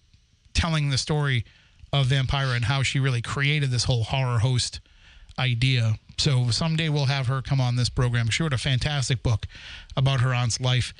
[0.54, 1.44] telling the story
[1.92, 4.80] of Vampira and how she really created this whole horror host
[5.38, 5.94] idea.
[6.18, 8.28] So someday we'll have her come on this program.
[8.28, 9.46] She wrote a fantastic book
[9.96, 10.92] about her aunt's life.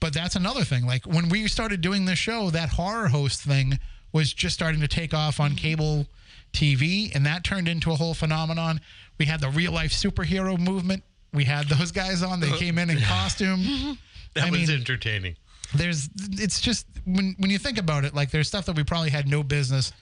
[0.00, 0.86] But that's another thing.
[0.86, 3.78] Like when we started doing this show, that horror host thing
[4.12, 6.06] was just starting to take off on cable
[6.52, 8.80] TV, and that turned into a whole phenomenon.
[9.18, 11.02] We had the real life superhero movement.
[11.32, 12.40] We had those guys on.
[12.40, 13.98] They uh, came in in costume.
[14.34, 15.36] That I was mean- entertaining.
[15.74, 19.10] There's it's just when when you think about it like there's stuff that we probably
[19.10, 19.92] had no business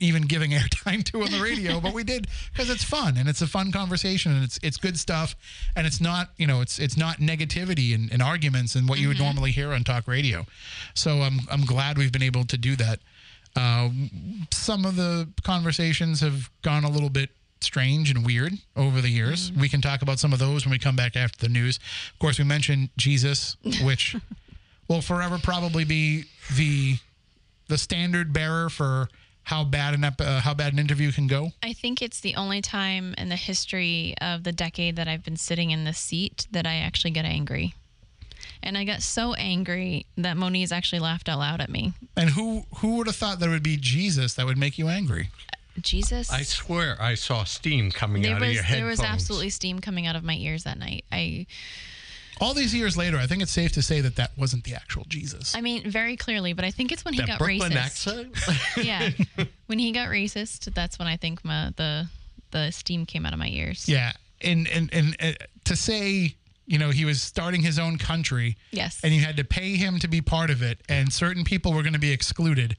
[0.00, 3.42] even giving airtime to on the radio but we did because it's fun and it's
[3.42, 5.36] a fun conversation and it's it's good stuff
[5.76, 9.08] and it's not you know it's it's not negativity and, and arguments and what you
[9.08, 10.44] would normally hear on talk radio
[10.94, 12.98] so i'm i'm glad we've been able to do that
[13.56, 13.88] uh,
[14.50, 19.52] some of the conversations have gone a little bit strange and weird over the years.
[19.52, 21.78] We can talk about some of those when we come back after the news.
[22.12, 24.16] Of course, we mentioned Jesus, which
[24.88, 26.24] will forever probably be
[26.56, 26.96] the
[27.68, 29.08] the standard bearer for
[29.44, 31.52] how bad an ep- uh, how bad an interview can go.
[31.62, 35.36] I think it's the only time in the history of the decade that I've been
[35.36, 37.74] sitting in this seat that I actually get angry.
[38.62, 41.92] And I got so angry that Moniz actually laughed out loud at me.
[42.16, 44.88] And who who would have thought that it would be Jesus that would make you
[44.88, 45.28] angry?
[45.80, 46.30] Jesus.
[46.30, 48.78] I swear I saw steam coming there out was of your head.
[48.78, 51.04] there was absolutely steam coming out of my ears that night.
[51.10, 51.46] I
[52.40, 55.04] All these years later, I think it's safe to say that that wasn't the actual
[55.08, 55.54] Jesus.
[55.54, 57.76] I mean very clearly, but I think it's when he that got Brooklyn racist.
[58.36, 58.36] accent.
[58.84, 59.10] yeah.
[59.66, 62.08] when he got racist, that's when I think my, the
[62.50, 63.88] the steam came out of my ears.
[63.88, 65.32] Yeah, and and and uh,
[65.64, 66.34] to say
[66.66, 68.56] you know he was starting his own country.
[68.70, 69.00] Yes.
[69.04, 71.82] and you had to pay him to be part of it, and certain people were
[71.82, 72.76] going to be excluded.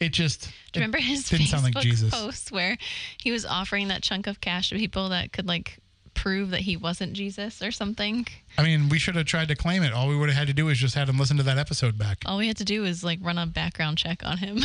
[0.00, 2.10] It just Do remember his didn't Facebook sound like Jesus.
[2.10, 2.76] post where
[3.18, 5.78] he was offering that chunk of cash to people that could like
[6.22, 8.24] prove that he wasn't Jesus or something?
[8.56, 9.92] I mean, we should have tried to claim it.
[9.92, 11.98] All we would have had to do is just had him listen to that episode
[11.98, 12.18] back.
[12.26, 14.60] All we had to do was like run a background check on him.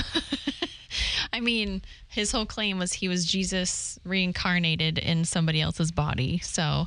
[1.34, 6.38] I mean, his whole claim was he was Jesus reincarnated in somebody else's body.
[6.44, 6.86] So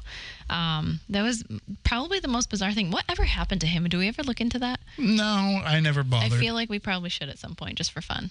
[0.49, 1.43] um, that was
[1.83, 2.93] probably the most bizarre thing.
[2.93, 3.89] Whatever happened to him?
[3.89, 4.79] Do we ever look into that?
[4.97, 5.25] No,
[5.65, 6.33] I never bothered.
[6.33, 8.31] I feel like we probably should at some point just for fun.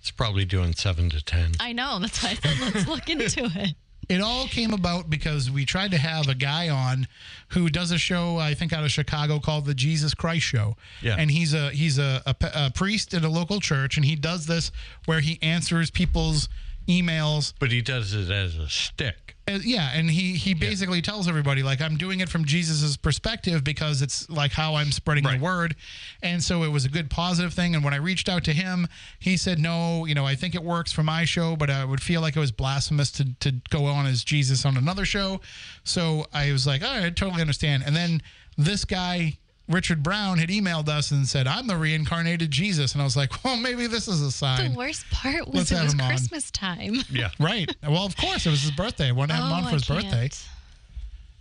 [0.00, 1.52] It's probably doing seven to ten.
[1.60, 2.00] I know.
[2.00, 3.76] That's why I said let's look into it.
[4.08, 7.08] It all came about because we tried to have a guy on
[7.48, 10.76] who does a show I think out of Chicago called the Jesus Christ Show.
[11.02, 11.16] Yeah.
[11.18, 14.46] And he's a he's a, a, a priest at a local church and he does
[14.46, 14.70] this
[15.06, 16.48] where he answers people's
[16.88, 19.25] emails But he does it as a stick.
[19.48, 23.62] Uh, yeah, and he he basically tells everybody like I'm doing it from Jesus's perspective
[23.62, 25.38] because it's like how I'm spreading Right.
[25.38, 25.76] the word,
[26.20, 27.76] and so it was a good positive thing.
[27.76, 28.88] And when I reached out to him,
[29.20, 32.02] he said, "No, you know, I think it works for my show, but I would
[32.02, 35.40] feel like it was blasphemous to to go on as Jesus on another show."
[35.84, 38.22] So I was like, "All right, I totally understand." And then
[38.58, 39.38] this guy.
[39.68, 43.44] Richard Brown had emailed us and said, "I'm the reincarnated Jesus," and I was like,
[43.44, 46.08] "Well, maybe this is a sign." The worst part was Let's it was him on.
[46.08, 46.96] Christmas time.
[47.10, 47.30] Yeah.
[47.40, 47.74] Right.
[47.82, 49.08] Well, of course, it was his birthday.
[49.08, 50.10] I want to have him on for I his birthday.
[50.10, 50.48] can't.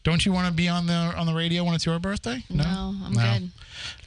[0.03, 2.43] Don't you want to be on the on the radio when it's your birthday?
[2.49, 3.49] No, I'm good.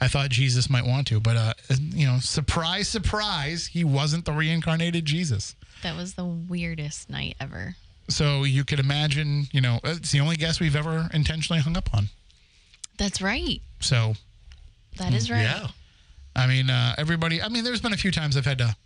[0.01, 4.33] I thought Jesus might want to, but uh, you know, surprise, surprise, he wasn't the
[4.33, 5.57] reincarnated Jesus.
[5.83, 7.77] That was the weirdest night ever.
[8.09, 11.93] So you could imagine, you know, it's the only guest we've ever intentionally hung up
[11.93, 12.09] on.
[12.99, 13.61] That's right.
[13.81, 14.15] So
[14.99, 15.43] That is right.
[15.43, 15.69] Yeah.
[16.37, 17.41] I mean, uh, everybody.
[17.43, 18.77] I mean, there's been a few times I've had to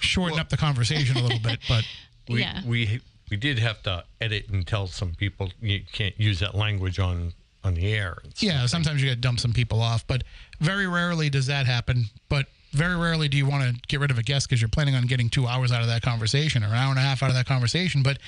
[0.00, 1.84] shorten Well- up the conversation a little bit, but
[2.28, 2.60] We, Yeah.
[2.66, 3.00] we
[3.30, 7.32] we did have to edit and tell some people you can't use that language on
[7.64, 8.18] on the air.
[8.38, 10.22] yeah, sometimes you got to dump some people off, but
[10.60, 12.04] very rarely does that happen.
[12.28, 14.94] But very rarely do you want to get rid of a guest because you're planning
[14.94, 17.30] on getting two hours out of that conversation or an hour and a half out
[17.30, 18.02] of that conversation.
[18.02, 18.18] But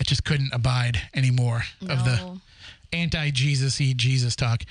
[0.00, 2.40] I just couldn't abide any anymore of the No.
[2.92, 4.62] Anti Jesus y Jesus talk.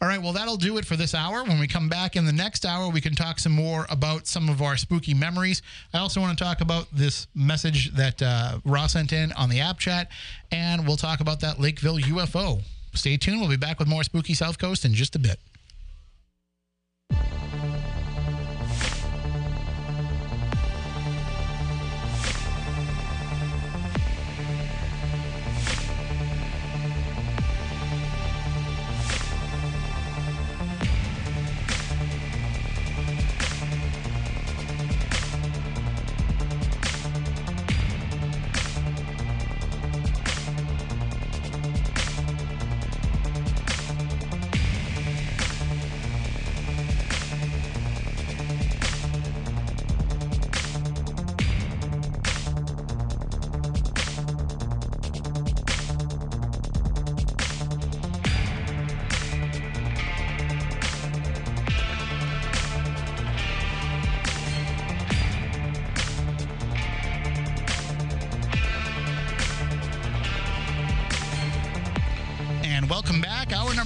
[0.00, 1.42] All right, well, that'll do it for this hour.
[1.42, 4.48] When we come back in the next hour, we can talk some more about some
[4.48, 5.60] of our spooky memories.
[5.92, 9.60] I also want to talk about this message that uh, Ross sent in on the
[9.60, 10.08] app chat,
[10.52, 12.62] and we'll talk about that Lakeville UFO.
[12.94, 13.40] Stay tuned.
[13.40, 15.40] We'll be back with more spooky South Coast in just a bit.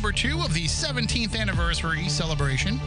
[0.03, 2.81] Number two of the 17th anniversary celebration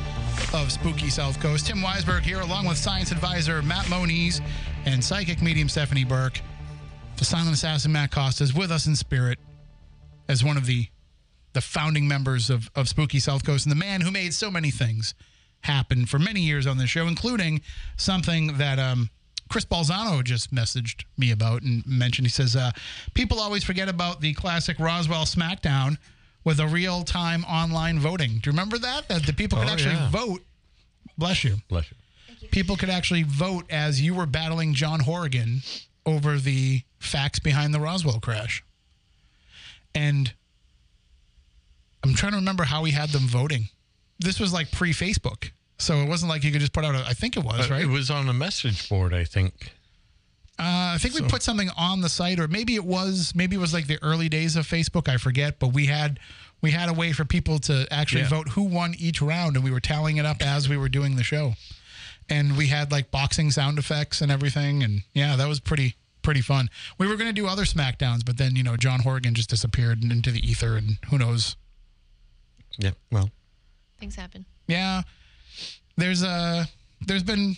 [0.54, 1.68] of Spooky South Coast.
[1.68, 4.42] Tim Weisberg here, along with science advisor Matt Moniz
[4.84, 6.42] and psychic medium Stephanie Burke.
[7.16, 9.40] The silent assassin Matt Costa is with us in spirit
[10.28, 10.88] as one of the
[11.54, 14.70] the founding members of, of Spooky South Coast and the man who made so many
[14.70, 15.16] things
[15.62, 17.62] happen for many years on this show, including
[17.96, 19.10] something that um,
[19.50, 22.28] Chris Balzano just messaged me about and mentioned.
[22.28, 22.72] He says, uh,
[23.14, 25.98] People always forget about the classic Roswell SmackDown
[26.46, 28.30] with a real time online voting.
[28.42, 29.10] Do you remember that?
[29.10, 30.10] That the people could Oh, actually yeah.
[30.10, 30.46] vote.
[31.18, 31.58] Bless you.
[31.68, 32.48] Bless you.
[32.52, 35.62] People could actually vote as you were battling John Horrigan
[36.06, 38.64] over the facts behind the Roswell crash.
[39.94, 40.34] And
[42.04, 43.70] I'm trying to remember how we had them voting.
[44.20, 45.52] This was like pre Facebook.
[45.80, 47.74] So it wasn't like you could just put out a, I think it was, Uh,
[47.74, 47.84] right?
[47.84, 49.74] It was on a message board, I think.
[50.58, 53.60] Uh, I think we put something on the site, or maybe it was maybe it
[53.60, 55.10] was like the early days of Facebook.
[55.10, 56.20] I forget, but we had
[56.62, 58.30] we had a way for people to actually Yeah.
[58.30, 61.18] vote who won each round, and we were tallying it up as we were doing
[61.18, 61.56] the show.
[62.30, 66.42] And we had like boxing sound effects and everything, and yeah, that was pretty pretty
[66.42, 66.70] fun.
[66.98, 70.04] We were going to do other Smackdowns, but then you know John Horgan just disappeared
[70.04, 71.56] into the ether, and who knows
[72.78, 72.92] Yeah.
[73.12, 73.30] Well,
[74.00, 74.46] Things happen.
[74.68, 75.04] yeah
[75.98, 76.68] there's a
[77.02, 77.56] there's been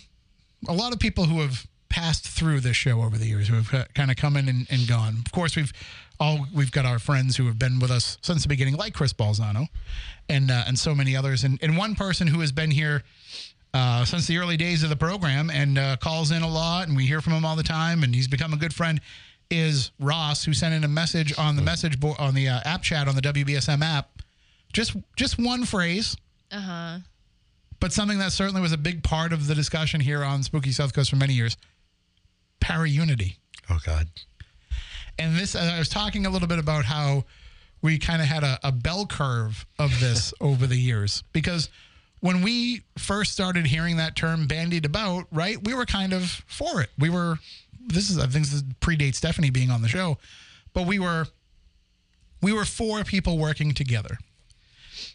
[0.68, 3.48] a lot of people who have passed through this show over the years.
[3.48, 5.22] Who have kind of come in and, and gone.
[5.24, 5.72] Of course we've
[6.20, 9.12] all we've got our friends who have been with us since the beginning like chris
[9.12, 9.68] balzano
[10.28, 11.44] and uh, and so many others.
[11.44, 13.02] And, and one person who has been here
[13.74, 16.96] uh, since the early days of the program and uh, calls in a lot and
[16.96, 19.00] we hear from him all the time and he's become a good friend
[19.50, 22.82] is ross who sent in a message on the message board on the uh, app
[22.82, 24.22] chat on the wbsm app.
[24.72, 26.16] Just just one phrase.
[26.50, 26.98] Uh huh.
[27.78, 30.94] but something that certainly was a big part of the discussion here on Spooky South
[30.94, 31.58] Coast for many years
[32.60, 33.36] para unity.
[33.70, 34.08] oh God.
[35.18, 37.24] And this, I was talking a little bit about how
[37.82, 41.68] we kind of had a, a bell curve of this over the years because
[42.20, 46.80] when we first started hearing that term bandied about, right, we were kind of for
[46.80, 46.90] it.
[46.98, 47.38] We were,
[47.86, 50.18] this is, I think this predates Stephanie being on the show,
[50.72, 51.26] but we were,
[52.42, 54.18] we were for people working together.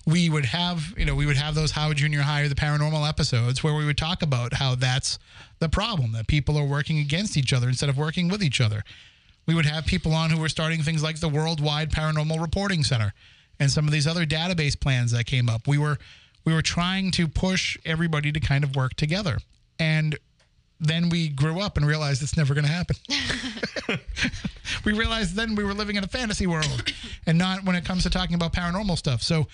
[0.06, 3.08] We would have, you know, we would have those How Junior High or the Paranormal
[3.08, 5.18] episodes where we would talk about how that's
[5.60, 8.84] the problem, that people are working against each other instead of working with each other.
[9.46, 13.14] We would have people on who were starting things like the Worldwide Paranormal Reporting Center
[13.60, 15.68] and some of these other database plans that came up.
[15.68, 15.98] We were
[16.46, 19.38] we were trying to push everybody to kind of work together.
[19.80, 20.18] And
[20.80, 22.98] then we grew up and realized it's never going to happen.
[24.86, 26.92] we realized then we were living in a fantasy world
[27.26, 29.22] and not when it comes to talking about paranormal stuff.
[29.22, 29.48] So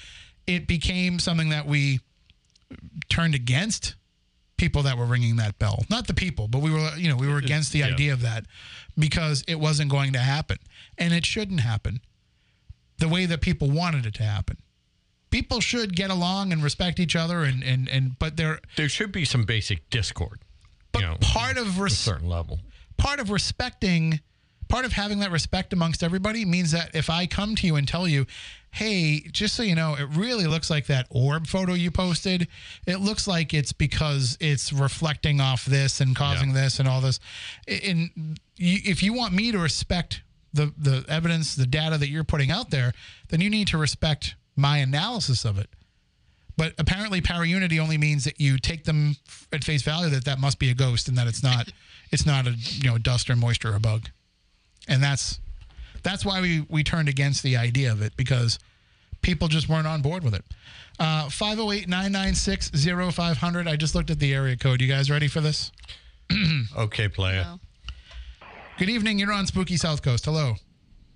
[0.49, 1.99] it became something that we
[3.09, 3.95] turned against
[4.57, 5.83] people that were ringing that bell.
[5.89, 7.87] Not the people, but we were, you know, we were against the Yeah.
[7.87, 8.45] idea of that
[8.97, 10.57] because it wasn't going to happen.
[10.97, 12.01] And it shouldn't happen
[12.97, 14.57] the way that people wanted it to happen.
[15.29, 19.11] People should get along and respect each other and and and but there There should
[19.11, 20.39] be some basic discord.
[20.91, 22.59] but you know, part of a certain level.
[22.97, 24.19] part of respecting
[24.69, 27.87] part of having that respect amongst everybody means that if I come to you and
[27.87, 28.25] tell you,
[28.71, 32.47] hey, just so you know, it really looks like that orb photo you posted.
[32.87, 36.61] It looks like it's because it's reflecting off this and causing Yeah.
[36.61, 37.19] this and all this.
[37.67, 40.21] And if you want me to respect
[40.53, 42.93] the the evidence, the data that you're putting out there,
[43.29, 45.69] then you need to respect my analysis of it.
[46.57, 49.15] But apparently, para unity only means that you take them
[49.53, 51.71] at face value that that must be a ghost and that it's not
[52.11, 54.09] it's not a you know dust or moisture or a bug,
[54.89, 55.39] and that's
[56.03, 58.59] that's why we we turned against the idea of it because
[59.21, 60.43] people just weren't on board with it.
[60.99, 62.71] Uh, 508 996
[63.15, 63.67] 0500.
[63.67, 64.81] I just looked at the area code.
[64.81, 65.71] You guys ready for this?
[66.77, 67.43] Okay, player.
[67.43, 67.59] No.
[68.77, 69.17] Good evening.
[69.19, 70.25] You're on Spooky South Coast.
[70.25, 70.53] Hello.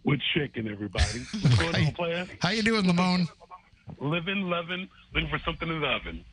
[0.02, 1.20] What's shaking, everybody?
[1.40, 2.28] What's going on, player?
[2.40, 3.28] How you doing, Lamone?
[4.00, 6.26] Living, loving, looking for something in the oven.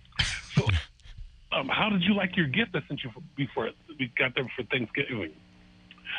[0.54, 0.66] So,
[1.52, 4.50] um, how did you like your gift I sent you for, before we got there
[4.56, 5.32] for Thanksgiving?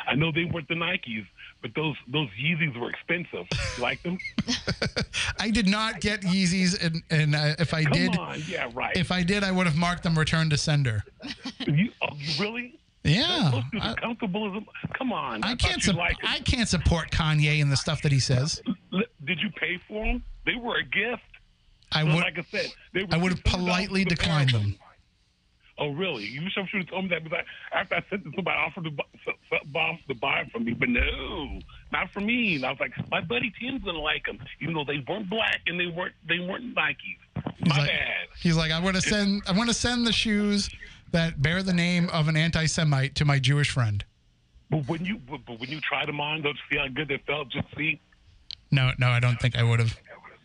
[0.06, 1.26] I know they weren't the Nikes,
[1.60, 3.46] but those those Yeezys were expensive.
[3.76, 4.18] You like them?
[5.38, 8.96] I did not get Yeezys, and, and uh, if I Come did, on, yeah, right.
[8.96, 11.04] if I did, I would have marked them return to sender.
[11.66, 12.78] you, oh, you really?
[13.04, 14.62] Yeah, I, comfortable
[14.96, 15.82] Come on, I thought can't.
[15.82, 16.16] Su- like.
[16.22, 18.62] I can't support Kanye and the stuff that he says.
[19.24, 20.22] Did you pay for them?
[20.46, 21.22] They were a gift.
[21.90, 22.14] I would.
[22.14, 24.76] like I said, they were I would have politely declined them.
[25.78, 26.24] Oh, really?
[26.24, 27.40] You should have told me that because
[27.72, 30.52] I, after I sent it, somebody offered to buy, s- s- boss to buy it
[30.52, 31.58] from me, but no,
[31.92, 32.56] not for me.
[32.56, 35.60] And I was like, my buddy Tim's gonna like them, even though they weren't black
[35.66, 36.96] and they weren't they weren't Nikes.
[37.58, 38.26] He's My like, bad.
[38.40, 39.42] he's like, I want to send.
[39.48, 40.68] I want to send the shoes
[41.12, 44.04] that bear the name of an anti-Semite to my Jewish friend.
[44.70, 47.18] But when you but, when you tried them on, don't you see how good they
[47.26, 47.48] felt?
[47.50, 48.00] Just see,
[48.70, 49.98] No, no, I don't think I would have.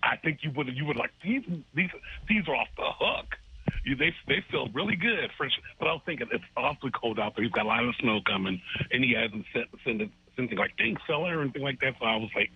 [0.03, 1.89] I think you would you would like these these
[2.29, 3.35] these are off the hook.
[3.83, 5.29] You, they they feel really good.
[5.37, 5.47] For,
[5.79, 7.43] but I was thinking it's awfully cold out there.
[7.43, 8.61] He's got a lot of snow coming,
[8.91, 11.95] and he hasn't sent sent anything like thanks fella or anything like that.
[11.99, 12.51] So I was like,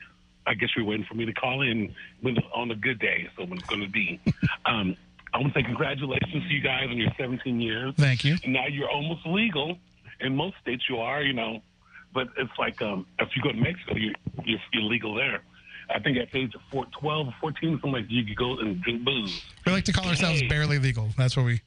[0.45, 3.29] I guess you're waiting for me to call in when on a good day.
[3.37, 4.19] So when it's going to be.
[4.65, 4.95] Um,
[5.33, 7.93] I want to say congratulations to you guys on your 17 years.
[7.97, 8.37] Thank you.
[8.45, 9.77] Now you're almost legal.
[10.19, 11.61] In most states, you are, you know,
[12.13, 15.41] but it's like um, if you go to Mexico, you're, you're, you're legal there.
[15.93, 18.57] I think at age of four, 12 or 14, something like that, you could go
[18.59, 19.41] and drink booze.
[19.65, 20.47] We like to call ourselves Hey.
[20.47, 21.09] barely legal.
[21.17, 21.61] That's what we.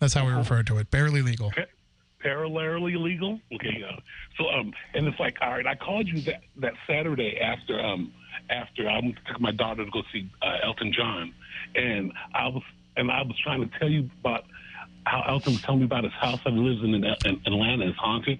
[0.00, 0.90] That's how we refer to it.
[0.90, 1.50] Barely legal.
[1.50, 1.62] Pa-
[2.22, 3.40] Parallelly legal.
[3.54, 3.98] Okay, yeah.
[4.38, 8.12] So um, and it's like, all right, I called you that that Saturday after um
[8.50, 11.32] after I took my daughter to go see uh, Elton John,
[11.74, 12.62] and I was
[12.96, 14.44] and I was trying to tell you about
[15.06, 17.86] how Elton was telling me about his house that he lives in in, in Atlanta
[17.88, 18.38] is haunted.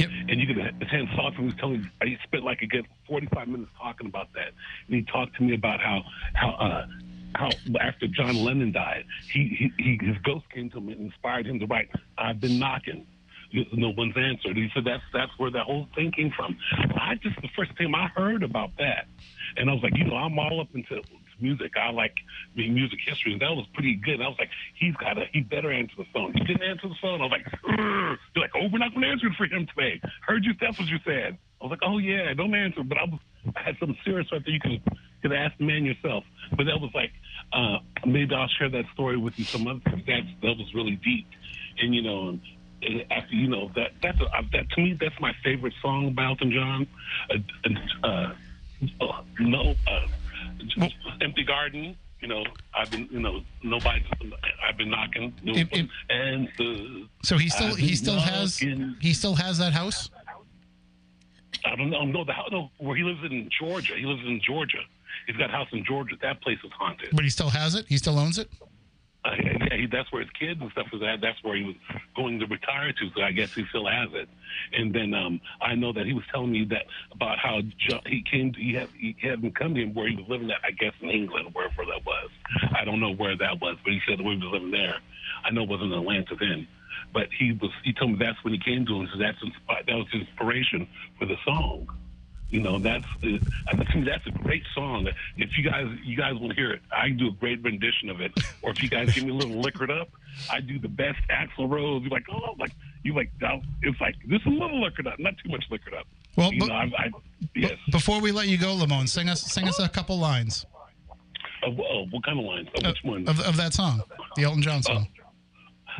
[0.00, 0.10] Yep.
[0.28, 3.48] And you could attend talk from him telling he spent like a good forty five
[3.48, 4.52] minutes talking about that.
[4.86, 6.02] And he talked to me about how
[6.34, 6.86] how uh
[7.34, 11.46] how after John Lennon died, he, he, he his ghost came to him and inspired
[11.46, 13.06] him to write "I've been knocking."
[13.72, 14.56] No one's answered.
[14.56, 16.56] He said that's that's where that whole thing came from.
[16.72, 19.06] I just the first time I heard about that,
[19.56, 21.02] and I was like, you know, I'm all up into
[21.40, 21.72] music.
[21.76, 22.14] I like
[22.56, 24.20] the music history, and that was pretty good.
[24.20, 26.32] I was like, he's got to, he better answer the phone.
[26.34, 27.20] He didn't answer the phone.
[27.20, 27.46] I was like,
[28.34, 30.00] they're like, oh, we're not going to answer it for him today.
[30.26, 30.52] Heard you.
[30.60, 31.38] That's what you said.
[31.60, 32.82] I was like, oh yeah, don't answer.
[32.82, 33.20] But I was,
[33.54, 34.54] I had some serious right there.
[34.54, 34.82] You could
[35.22, 36.24] could ask the man yourself.
[36.56, 37.12] But that was like,
[37.52, 40.02] uh, maybe I'll share that story with you some other time.
[40.06, 41.26] That that was really deep,
[41.80, 42.28] and you know.
[42.28, 42.40] And,
[43.10, 46.50] after you know that that's a, that to me that's my favorite song by Elton
[46.50, 46.86] John.
[47.28, 48.32] Uh, uh,
[49.02, 50.06] uh, no, uh,
[51.20, 51.96] empty garden.
[52.20, 54.04] You know, I've been you know nobody.
[54.66, 55.32] I've been knocking.
[55.42, 57.06] No It- it- one answers.
[57.22, 60.10] So he still he still has he still has that house.
[61.64, 62.04] I don't know.
[62.04, 63.94] No, the house no, where he lives in Georgia.
[63.96, 64.80] He lives in Georgia.
[65.26, 66.14] He's got a house in Georgia.
[66.22, 67.10] That place is haunted.
[67.12, 67.86] But he still has it.
[67.88, 68.50] He still owns it.
[69.22, 69.32] Uh,
[69.72, 71.20] he, that's where his kids and stuff was at.
[71.20, 71.76] That's where he was
[72.16, 73.10] going to retire to.
[73.14, 74.28] So I guess he still has it.
[74.72, 77.60] And then um, I know that he was telling me that about how
[78.06, 78.52] he came.
[78.52, 80.58] To, he had he hadn't come to him where he was living at.
[80.64, 82.30] I guess in England, wherever that was.
[82.74, 84.96] I don't know where that was, but he said we was living there.
[85.44, 86.66] I know it wasn't Atlanta then.
[87.12, 87.70] But he was.
[87.84, 89.08] He told me that's when he came to him.
[89.12, 91.88] So that's that was inspiration for the song.
[92.50, 93.38] You know, that's uh,
[93.68, 95.08] I think that's a great song.
[95.36, 98.10] If you guys you guys want to hear it, I can do a great rendition
[98.10, 98.32] of it.
[98.62, 100.08] Or if you guys give me a little liquored up,
[100.50, 102.02] I do the best Axl Rose.
[102.02, 102.72] You're like, oh, like
[103.04, 103.30] you like
[103.82, 106.06] it's like this is a little liquored up, not too much liquored up.
[106.36, 107.10] Well, you but- know, I, I
[107.54, 107.72] yes.
[107.92, 110.66] Before we let you go, Lamone, sing us sing us a couple lines
[111.62, 112.68] Uh, oh, what kind of lines?
[112.82, 113.28] Oh, which one?
[113.28, 114.02] of, of that song,
[114.36, 115.06] the Elton John song.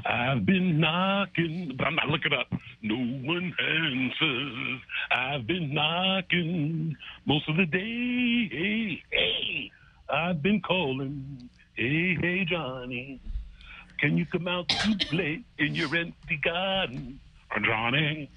[0.06, 2.46] I've been knocking, but I'm not looking up.
[2.82, 4.80] No one answers.
[5.10, 6.96] I've been knocking
[7.26, 8.48] most of the day.
[8.50, 9.70] Hey, hey,
[10.12, 11.48] I've been calling.
[11.74, 13.20] Hey, hey, Johnny,
[13.98, 17.20] can you come out to play in your empty garden?
[17.54, 18.30] Oh, Johnny,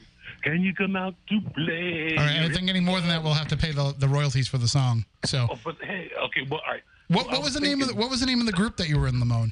[0.43, 2.15] can you come out to play?
[2.17, 4.47] All right, I think any more than that, we'll have to pay the, the royalties
[4.47, 5.05] for the song.
[5.25, 6.83] So, Oh, but hey, okay, well, all right.
[7.09, 8.87] what, what was the name of the, what was the name of the group that
[8.89, 9.51] you were in, Lamone?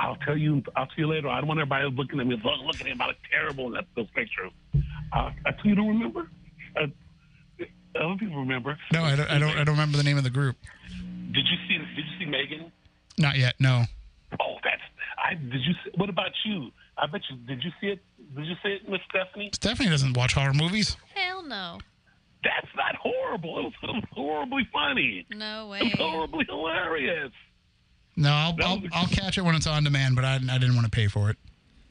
[0.00, 0.62] I'll tell you.
[0.76, 1.28] I'll tell you later.
[1.28, 2.34] I don't want everybody looking at me.
[2.42, 3.04] Look, looking at me.
[3.04, 4.50] I look terrible in that, those pictures.
[5.12, 6.30] Uh, I tell you, don't remember.
[6.76, 6.86] Uh,
[8.00, 8.78] other people remember.
[8.92, 9.50] No, I don't, I don't.
[9.50, 10.56] I don't remember the name of the group.
[11.32, 11.78] Did you see?
[11.78, 12.72] Did you see Megan?
[13.18, 13.54] Not yet.
[13.58, 13.84] No.
[14.40, 14.80] Oh, that's.
[15.18, 15.74] I did you.
[15.84, 16.70] See, what about you?
[16.96, 17.36] I bet you.
[17.46, 18.00] Did you see it?
[18.36, 19.50] Did you see it, Miss Stephanie?
[19.54, 20.96] Stephanie doesn't watch horror movies.
[21.14, 21.78] Hell no.
[22.42, 23.58] That's not horrible.
[23.58, 25.26] It was, it was horribly funny.
[25.30, 25.94] No It was way.
[25.98, 27.32] horribly hilarious.
[28.20, 30.84] No, I'll I'll, I'll catch it when it's on demand, but I, I didn't want
[30.84, 31.36] to pay for it.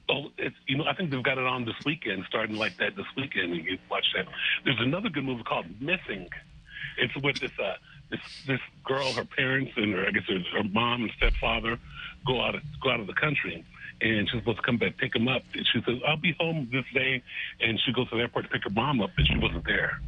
[0.10, 2.96] Oh, it's you know I think they've got it on this weekend, starting like that
[2.96, 3.56] this weekend.
[3.56, 4.28] You can watch that.
[4.64, 6.30] There's another good movie called Missing.
[7.00, 7.74] It's with this uh
[8.12, 11.80] this this girl, her parents, and her, I guess her, her mom and stepfather
[12.28, 13.66] go out of, go out of the country,
[14.02, 15.42] and she's supposed to come back pick them up.
[15.56, 17.24] And she says, "I'll be home this day,"
[17.60, 20.00] and she goes to the airport to pick her mom up, and she wasn't there.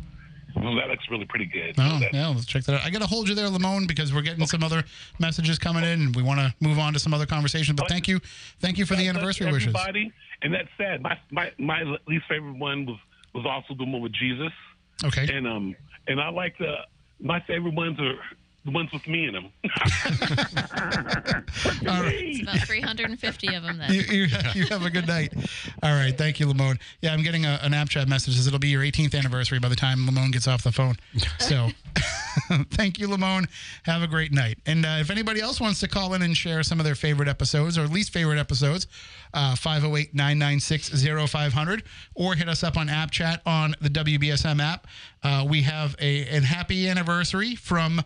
[0.56, 1.76] Well, that looks really pretty good.
[1.78, 2.82] Oh, That- yeah, let's check that out.
[2.86, 4.84] I got to hold you there, Lamone, because we're getting some other
[5.20, 7.76] messages coming in, and we want to move on to some other conversation.
[7.76, 8.20] But thank you,
[8.60, 9.68] thank you for the God anniversary wishes.
[9.76, 10.12] everybody.
[10.44, 11.02] And that's sad.
[11.02, 12.98] My my my least favorite one was
[13.34, 14.52] was also the one with Jesus.
[15.04, 15.28] Okay.
[15.36, 15.76] And um
[16.08, 16.74] and I like the
[17.20, 18.16] my favorite ones are
[18.64, 19.46] the ones with me in them.
[21.88, 22.16] All right.
[22.16, 23.92] It's about 350 of them then.
[23.94, 25.34] You, you, you have a good night.
[25.82, 26.16] All right.
[26.16, 26.80] Thank you, Lamone.
[27.02, 28.36] Yeah, I'm getting a, an app chat message.
[28.36, 30.96] Says it'll be your 18th anniversary by the time Lamone gets off the phone.
[31.40, 31.70] So
[32.72, 33.48] thank you, Lamone.
[33.84, 34.58] Have a great night.
[34.66, 37.28] And uh, if anybody else wants to call in and share some of their favorite
[37.28, 38.88] episodes or least favorite episodes,
[39.34, 41.84] 508 996 0500
[42.16, 44.88] or hit us up on app chat on the WBSM app.
[45.24, 48.02] Uh, we have a an happy anniversary from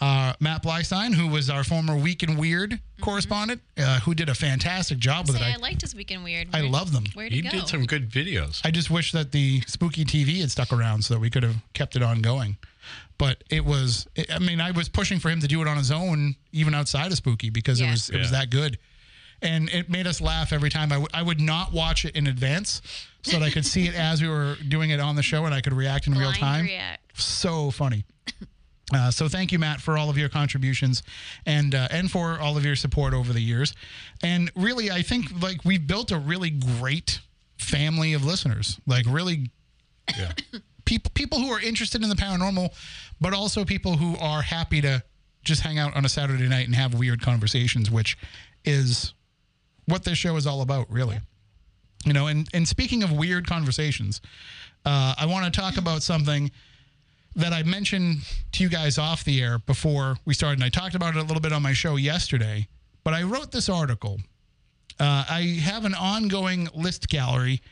[0.00, 4.34] uh, Matt Blystein, who was our former Week in Weird correspondent, uh, who did a
[4.34, 5.42] fantastic job with it.
[5.42, 6.48] I, I liked his weekend weird.
[6.52, 7.04] I Where'd- love them.
[7.14, 7.50] Where'd He it go?
[7.50, 8.60] did some good videos.
[8.64, 11.56] I just wish that the spooky TV had stuck around so that we could have
[11.74, 12.56] kept it on going.
[13.18, 15.90] But it was, I mean, I was pushing for him to do it on his
[15.90, 18.78] own, even outside of spooky, because it was it was that good,
[19.42, 20.90] and it made us laugh every time.
[20.90, 22.80] I, w- I would not watch it in advance
[23.22, 25.54] so that I could see it as we were doing it on the show and
[25.54, 26.64] I could react in real time.
[26.64, 27.20] react.
[27.20, 28.04] So funny.
[28.92, 31.02] Uh, so thank you, Matt, for all of your contributions
[31.46, 33.74] and uh, and for all of your support over the years.
[34.22, 37.20] And really, I think like we've built a really great
[37.58, 38.80] family of listeners.
[38.86, 39.50] Like really
[40.18, 40.32] Yeah.
[40.84, 42.70] people people who are interested in the paranormal,
[43.20, 45.02] but also people who are happy to
[45.44, 48.18] just hang out on a Saturday night and have weird conversations, which
[48.64, 49.14] is
[49.86, 51.20] what this show is all about, really.
[52.04, 54.20] You know, and and speaking of weird conversations,
[54.84, 56.50] uh, I want to talk about something
[57.40, 58.18] that I mentioned
[58.52, 60.58] to you guys off the air before we started.
[60.58, 62.68] And I talked about it a little bit on my show yesterday,
[63.04, 64.18] but I wrote this article.
[64.98, 67.62] Uh, I have an ongoing list gallery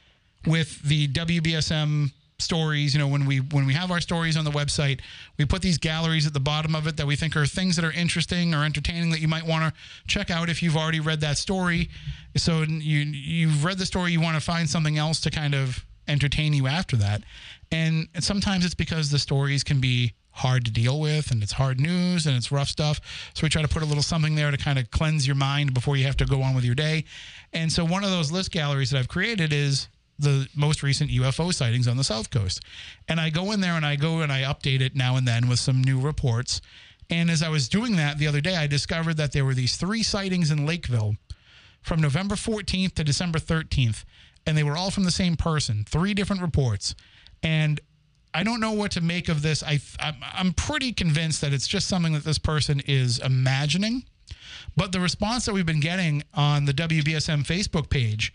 [0.46, 2.94] with the WBSM stories.
[2.94, 5.00] You know, when we when we have our stories on the website,
[5.36, 7.84] we put these galleries at the bottom of it that we think are things that
[7.84, 11.20] are interesting or entertaining that you might want to check out if you've already read
[11.20, 11.90] that story.
[12.36, 15.84] So you you've read the story, you want to find something else to kind of
[16.08, 17.22] entertain you after that.
[17.70, 21.80] And sometimes it's because the stories can be hard to deal with and it's hard
[21.80, 23.00] news and it's rough stuff.
[23.34, 25.74] So we try to put a little something there to kind of cleanse your mind
[25.74, 27.04] before you have to go on with your day.
[27.52, 29.88] And so one of those list galleries that I've created is
[30.18, 32.60] the most recent UFO sightings on the South Coast.
[33.08, 35.48] And I go in there and I go and I update it now and then
[35.48, 36.60] with some new reports.
[37.10, 39.76] And as I was doing that the other day, I discovered that there were these
[39.76, 41.16] three sightings in Lakeville
[41.82, 44.04] from November 14th to December 13th,
[44.48, 45.84] and they were all from the same person.
[45.86, 46.94] Three different reports,
[47.42, 47.80] and
[48.34, 49.62] I don't know what to make of this.
[49.62, 54.04] I I'm, I'm pretty convinced that it's just something that this person is imagining.
[54.76, 58.32] But the response that we've been getting on the WBSM Facebook page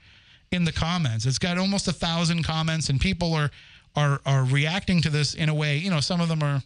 [0.52, 3.50] in the comments, it's got almost a thousand comments, and people are
[3.96, 5.78] are are reacting to this in a way.
[5.78, 6.62] You know, some of them are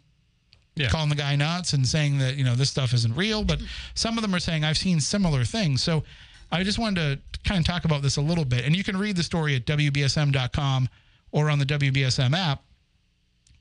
[0.76, 0.89] Yeah.
[0.89, 3.60] calling the guy nuts and saying that you know this stuff isn't real but
[3.95, 6.04] some of them are saying i've seen similar things so
[6.52, 8.66] i just wanted to kind of talk about this a little bit.
[8.66, 10.89] And you can read the story at wbsm.com
[11.32, 12.64] or on the wbsm app.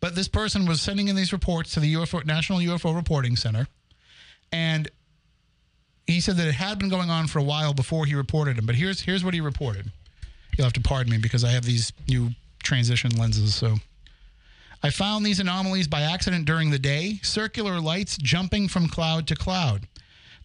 [0.00, 3.66] But this person was sending in these reports to the UFO National UFO Reporting Center.
[4.52, 4.90] And
[6.06, 8.66] he said that it had been going on for a while before he reported them
[8.66, 9.90] but here's here's what he reported.
[10.56, 12.30] You'll have to pardon me because i have these new
[12.62, 13.76] transition lenses so.
[14.82, 19.34] I found these anomalies by accident during the day, circular lights jumping from cloud to
[19.34, 19.86] cloud.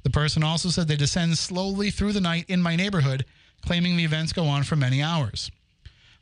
[0.03, 3.25] The person also said they descend slowly through the night in my neighborhood,
[3.61, 5.51] claiming the events go on for many hours.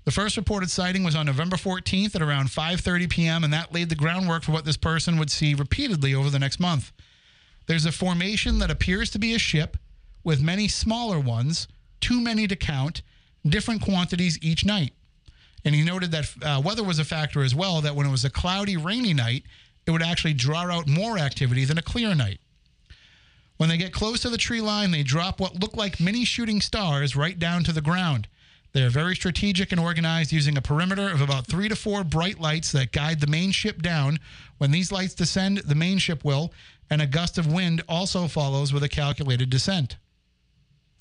[0.05, 3.43] The first reported sighting was on November 14th at around 5:30 p.m.
[3.43, 6.59] and that laid the groundwork for what this person would see repeatedly over the next
[6.59, 6.91] month.
[7.67, 9.77] There's a formation that appears to be a ship
[10.23, 11.67] with many smaller ones,
[12.01, 13.01] too many to count,
[13.45, 14.93] different quantities each night.
[15.63, 18.25] And he noted that uh, weather was a factor as well, that when it was
[18.25, 19.43] a cloudy, rainy night,
[19.85, 22.39] it would actually draw out more activity than a clear night.
[23.59, 26.61] When they get close to the tree line, they drop what look like mini shooting
[26.61, 28.29] stars right down to the ground.
[28.71, 32.39] They are very strategic and organized, using a perimeter of about three to four bright
[32.39, 34.19] lights that guide the main ship down.
[34.59, 36.53] When these lights descend, the main ship will,
[36.89, 39.97] and a gust of wind also follows with a calculated descent.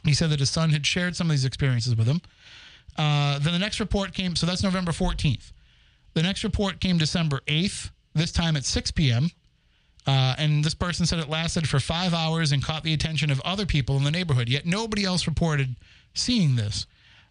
[0.03, 2.21] He said that his son had shared some of these experiences with him.
[2.97, 5.53] Uh, then the next report came, so that's November 14th.
[6.15, 9.31] The next report came December 8th, this time at 6 p.m.
[10.09, 13.43] Uh, and this person said it lasted for five hours and caught the attention of
[13.43, 14.49] other people in the neighborhood.
[14.49, 15.77] Yet nobody else reported
[16.15, 16.87] seeing this.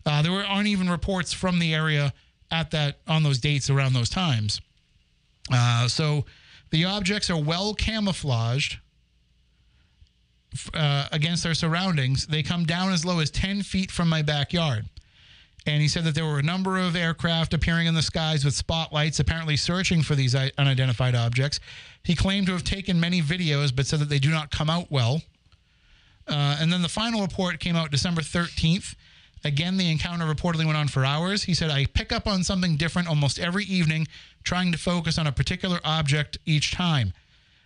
[0.05, 2.13] Uh, there were, aren't even reports from the area
[2.51, 4.61] at that on those dates around those times.
[5.51, 6.25] Uh, so
[6.69, 8.77] the objects are well camouflaged
[10.75, 12.27] uh, against their surroundings.
[12.27, 14.85] They come down as low as 10 feet from my backyard.
[15.67, 18.53] And he said that there were a number of aircraft appearing in the skies with
[18.53, 21.59] spotlights, apparently searching for these unidentified objects.
[22.03, 24.89] He claimed to have taken many videos, but said that they do not come out
[24.89, 25.21] well.
[26.25, 28.95] Uh, and then the final report came out December 13th.
[29.43, 31.43] Again, the encounter reportedly went on for hours.
[31.43, 34.07] He said, I pick up on something different almost every evening,
[34.43, 37.13] trying to focus on a particular object each time.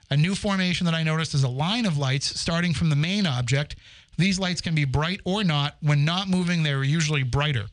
[0.09, 3.27] A new formation that I noticed is a line of lights starting from the main
[3.27, 3.75] object.
[4.17, 5.77] These lights can be bright or not.
[5.81, 7.67] When not moving, they're usually brighter.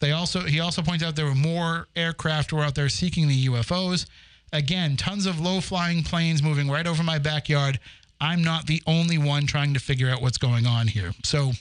[0.00, 3.46] They also he also points out there were more aircraft were out there seeking the
[3.46, 4.06] UFOs.
[4.52, 7.78] Again, tons of low flying planes moving right over my backyard.
[8.20, 11.12] I'm not the only one trying to figure out what's going on here.
[11.22, 11.52] So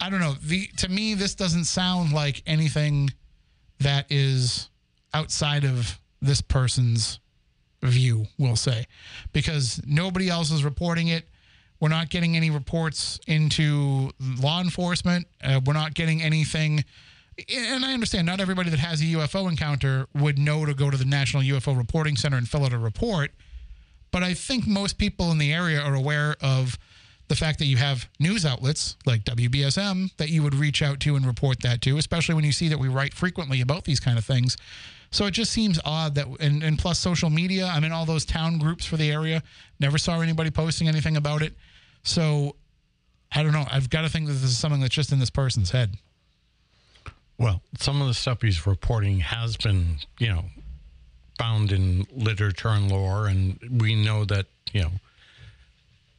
[0.00, 0.34] I don't know.
[0.42, 3.10] The to me this doesn't sound like anything
[3.80, 4.70] that is
[5.12, 7.18] outside of this person's
[7.82, 8.86] view, we'll say,
[9.32, 11.28] because nobody else is reporting it.
[11.80, 14.10] We're not getting any reports into
[14.40, 15.26] law enforcement.
[15.44, 16.84] Uh, we're not getting anything.
[17.54, 20.96] And I understand not everybody that has a UFO encounter would know to go to
[20.96, 23.32] the National UFO Reporting Center and fill out a report.
[24.10, 26.78] But I think most people in the area are aware of
[27.28, 31.16] the fact that you have news outlets like WBSM that you would reach out to
[31.16, 34.16] and report that to, especially when you see that we write frequently about these kind
[34.16, 34.56] of things.
[35.10, 38.24] So it just seems odd that, and, and plus social media, I'm in all those
[38.24, 39.42] town groups for the area,
[39.80, 41.54] never saw anybody posting anything about it.
[42.02, 42.56] So
[43.32, 43.66] I don't know.
[43.70, 45.96] I've got to think that this is something that's just in this person's head.
[47.38, 50.44] Well, some of the stuff he's reporting has been, you know,
[51.38, 54.92] found in literature and lore, and we know that, you know,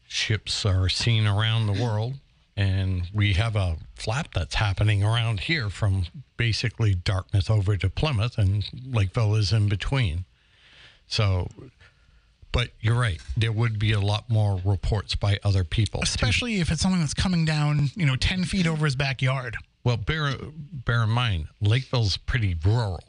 [0.08, 2.16] ships are seen around the world,
[2.56, 6.06] and we have a flap that's happening around here from
[6.38, 10.26] basically Dartmouth over to Plymouth, and Lakeville is in between.
[11.08, 11.50] So,
[12.52, 13.20] but you're right.
[13.36, 16.02] There would be a lot more reports by other people.
[16.02, 19.58] Especially if it's something that's coming down, you know, 10 feet over his backyard.
[19.88, 20.34] Well, bear
[20.84, 23.06] bear in mind, Lakeville's pretty rural.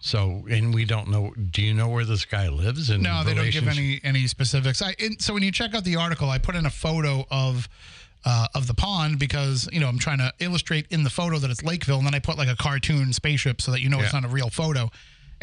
[0.00, 1.34] So, and we don't know.
[1.34, 2.88] Do you know where this guy lives?
[2.88, 4.80] In No, they don't give any any specifics.
[4.80, 7.68] I so when you check out the article, I put in a photo of
[8.24, 11.50] uh, of the pond because you know I'm trying to illustrate in the photo that
[11.50, 14.14] it's Lakeville, and then I put like a cartoon spaceship so that you know it's
[14.14, 14.90] not a real photo.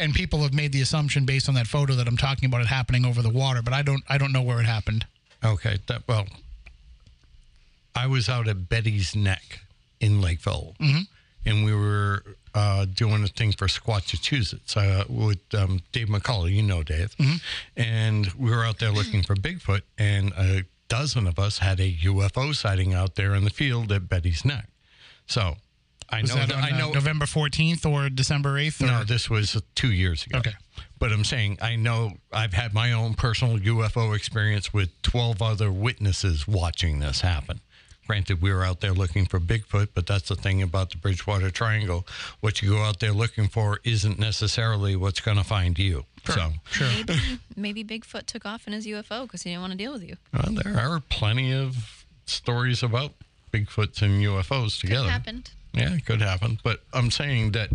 [0.00, 2.66] And people have made the assumption based on that photo that I'm talking about it
[2.66, 5.06] happening over the water, but I don't I don't know where it happened.
[5.44, 6.26] Okay, that well,
[7.94, 9.61] I was out at Betty's Neck
[10.02, 10.74] in Lakeville,
[11.46, 12.22] and we were
[12.54, 16.52] uh, doing a thing for Squatchachusetts uh, with um, Dave McCullough.
[16.52, 17.16] You know Dave,
[17.76, 21.90] and we were out there looking for Bigfoot, and a dozen of us had a
[21.90, 24.68] UFO sighting out there in the field at Betty's Neck.
[25.26, 25.56] So
[26.10, 28.82] I Was know that on, I uh, November 14th or December 8th?
[28.82, 28.86] Or?
[28.86, 30.38] no, this was two years ago.
[30.38, 30.52] Okay.
[30.98, 35.72] But I'm saying I know I've had my own personal UFO experience with 12 other
[35.72, 37.60] witnesses watching this happen.
[38.06, 41.50] Granted, we were out there looking for Bigfoot, but that's the thing about the Bridgewater
[41.50, 42.06] Triangle.
[42.40, 46.04] What you go out there looking for isn't necessarily what's going to find you.
[46.26, 46.88] So, Sure.
[46.88, 47.20] Maybe
[47.56, 50.16] maybe Bigfoot took off in his UFO because he didn't want to deal with you.
[50.32, 53.12] well, there are plenty of stories about
[53.52, 55.04] Bigfoots and UFOs together.
[55.04, 55.50] Could Happened.
[55.72, 56.58] Yeah, it could happen.
[56.62, 57.70] But I'm saying that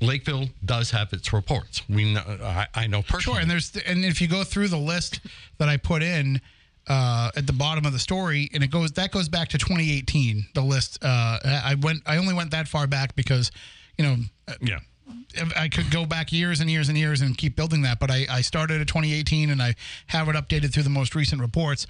[0.00, 1.82] Lakeville does have its reports.
[1.88, 3.22] We know, I, I know personally.
[3.22, 5.20] Sure, and there's and if you go through the list
[5.58, 6.40] that I put in
[6.88, 10.46] uh, at the bottom of the story, and it goes that goes back to 2018.
[10.54, 13.50] The list uh, I went I only went that far back because
[13.96, 14.16] you know
[14.60, 14.78] yeah.
[15.56, 18.26] I could go back years and years and years and keep building that, but I,
[18.30, 19.74] I started at 2018 and I
[20.08, 21.86] have it updated through the most recent reports.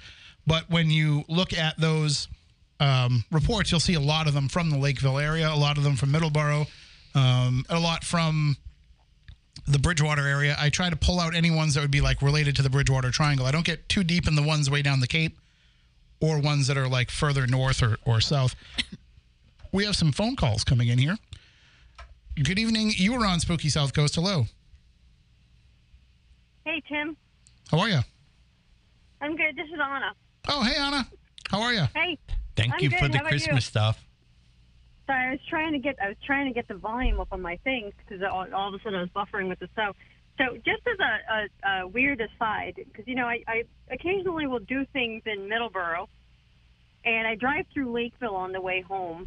[0.47, 2.27] But when you look at those
[2.79, 5.83] um, reports, you'll see a lot of them from the Lakeville area, a lot of
[5.83, 6.67] them from Middleborough,
[7.15, 8.55] um, a lot from
[9.71, 10.55] the Bridgewater area.
[10.59, 13.11] I try to pull out any ones that would be like related to the Bridgewater
[13.11, 13.45] Triangle.
[13.45, 15.37] I don't get too deep in the ones way down the Cape
[16.19, 18.55] or ones that are like further north or, or south.
[19.71, 21.15] We have some phone calls coming in here.
[22.41, 22.91] Good evening.
[22.95, 24.15] You were on Spooky Southcoast.
[24.15, 24.45] Hello.
[26.65, 27.15] Hey, Tim.
[27.69, 27.99] How are you?
[29.21, 29.55] I'm good.
[29.55, 30.11] This is Anna.
[30.47, 31.07] Oh, hey, Anna.
[31.51, 31.83] How are you?
[31.93, 32.17] Hey.
[32.55, 32.97] Thank I'm you good.
[32.97, 33.37] for the How about you?
[33.39, 34.03] Christmas stuff.
[35.09, 37.41] Sorry, I was trying to get I was trying to get the volume up on
[37.41, 39.93] my thing because all, all of a sudden I was buffering with the snow.
[40.37, 44.59] So just as a, a, a weird aside, because you know I, I occasionally will
[44.59, 46.05] do things in Middleborough,
[47.05, 49.25] and I drive through Lakeville on the way home,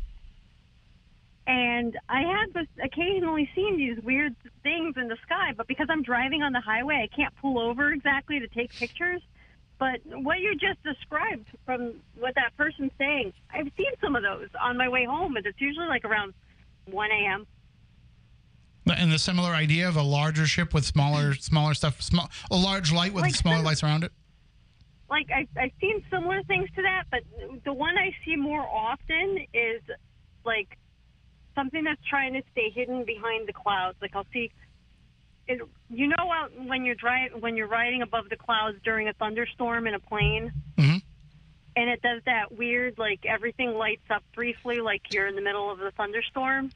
[1.49, 6.05] and I have this occasionally seen these weird things in the sky, but because I'm
[6.05, 9.21] driving on the highway, I can't pull over exactly to take pictures.
[9.83, 14.47] But what you just described from what that person's saying, I've seen some of those
[14.63, 16.35] on my way home, and it's usually like around
[16.85, 17.49] 1 a.m.
[18.87, 22.93] And the similar idea of a larger ship with smaller smaller stuff, small a large
[22.93, 24.13] light with Like smaller some- lights around it.
[25.11, 27.23] Like I, I've seen similar things to that, but
[27.65, 29.83] the one I see more often is
[30.45, 30.79] like
[31.57, 33.97] something that's trying to stay hidden behind the clouds.
[34.01, 34.53] Like I'll see,
[35.49, 39.87] it, you know, when you're driving when you're riding above the clouds during a thunderstorm
[39.87, 41.03] in a plane, Mhm.
[41.77, 45.71] and it does that weird like everything lights up briefly, like you're in the middle
[45.71, 46.71] of the thunderstorm.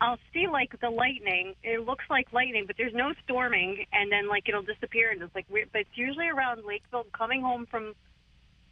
[0.00, 1.54] I'll see like the lightning.
[1.62, 5.34] It looks like lightning, but there's no storming, and then like it'll disappear, and it's
[5.34, 5.70] like weird.
[5.72, 7.94] But it's usually around Lakeville, coming home from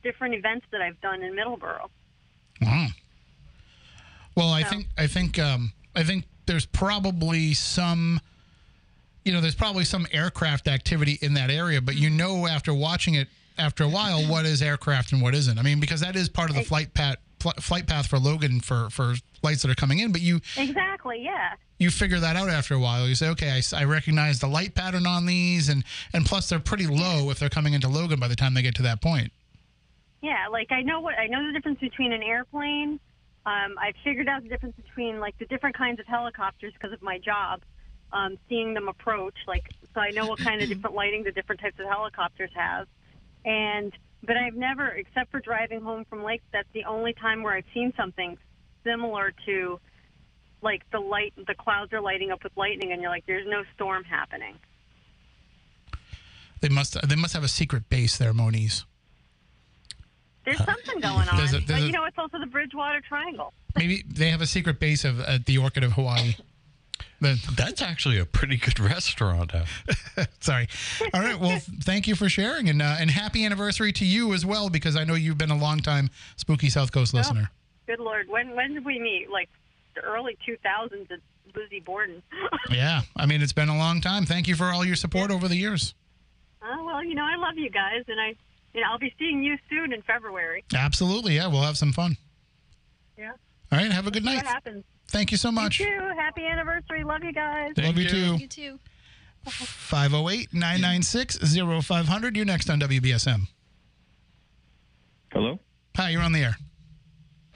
[0.03, 1.89] different events that I've done in Middleborough.
[2.61, 2.89] Wow.
[4.37, 8.20] Well, I So- think I think um, I think there's probably some,
[9.25, 13.14] you know, there's probably some aircraft activity in that area, but you know, after watching
[13.14, 15.59] it after a while, what is aircraft and what isn't.
[15.59, 18.61] I mean, because that is part of the flight path fl- flight path for Logan
[18.61, 21.23] for for lights that are coming in, but you Exactly.
[21.23, 21.55] Yeah.
[21.79, 23.07] you figure that out after a while.
[23.09, 26.87] You say, okay, I recognize the light pattern on these, and and plus they're pretty
[26.87, 29.33] low if they're coming into Logan by the time they get to that point.
[30.23, 33.01] Yeah, like I know what I know the difference between an airplane.
[33.45, 37.03] Um, I've figured out the difference between like the different kinds of helicopters because of
[37.03, 37.62] my job,
[38.12, 39.34] um, seeing them approach.
[39.46, 42.86] Like, so I know what kind of different lighting the different types of helicopters have.
[43.44, 43.92] And
[44.22, 47.64] but I've never, except for driving home from Lake, that's the only time where I've
[47.74, 48.38] seen something
[48.84, 49.80] similar to
[50.60, 51.32] like the light.
[51.46, 54.54] The clouds are lighting up with lightning, and you're like, there's no storm happening.
[56.60, 58.84] They must they must have a secret base there, Moniz.
[60.44, 61.36] There's something going on.
[61.36, 63.52] There's a- there's but you know, it's also the Bridgewater Triangle.
[63.76, 66.34] Maybe they have a secret base of at the Orchid of Hawaii.
[67.23, 69.53] The, That's actually a pretty good restaurant.
[70.41, 70.66] sorry.
[71.14, 71.39] All right.
[71.39, 74.97] Well, thank you for sharing, and uh, and happy anniversary to you as well, because
[74.97, 77.51] I know you've been a long time Spooky Southcoast listener.
[77.87, 79.31] Good lord, when when did we meet?
[79.31, 79.49] Like
[79.95, 81.20] the early 2000s at
[81.55, 82.23] Lizzie Borden.
[82.70, 83.03] Yeah.
[83.16, 84.25] I mean, it's been a long time.
[84.25, 85.95] Thank you for all your support over the years.
[86.62, 88.35] oh well, you know I love you guys, and I,
[88.75, 90.64] you know, I'll be seeing you soon in February.
[90.75, 91.37] Absolutely.
[91.37, 91.47] Yeah.
[91.49, 92.16] We'll have some fun.
[93.16, 93.33] Yeah.
[93.70, 93.93] All right.
[93.93, 94.37] Have a good night.
[94.37, 94.85] What happens?
[95.09, 95.80] Thank you so much.
[95.80, 96.12] You too.
[96.16, 97.05] Happy anniversary.
[97.05, 97.72] Love you guys.
[97.76, 98.09] Love you, you.
[98.09, 98.36] too.
[98.36, 98.78] You too.
[99.44, 101.38] 508 996
[101.84, 102.36] 0500.
[102.36, 103.42] You're next on WBSM.
[105.32, 105.59] Hello.
[105.96, 106.57] Hi, you're on the air.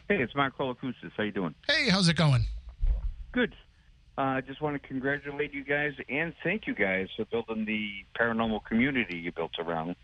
[0.09, 1.12] Hey, it's Mark Colacoustis.
[1.16, 1.54] How you doing?
[1.66, 2.46] Hey, how's it going?
[3.33, 3.54] Good.
[4.18, 7.91] Uh, I just want to congratulate you guys and thank you guys for building the
[8.18, 9.95] paranormal community you built around.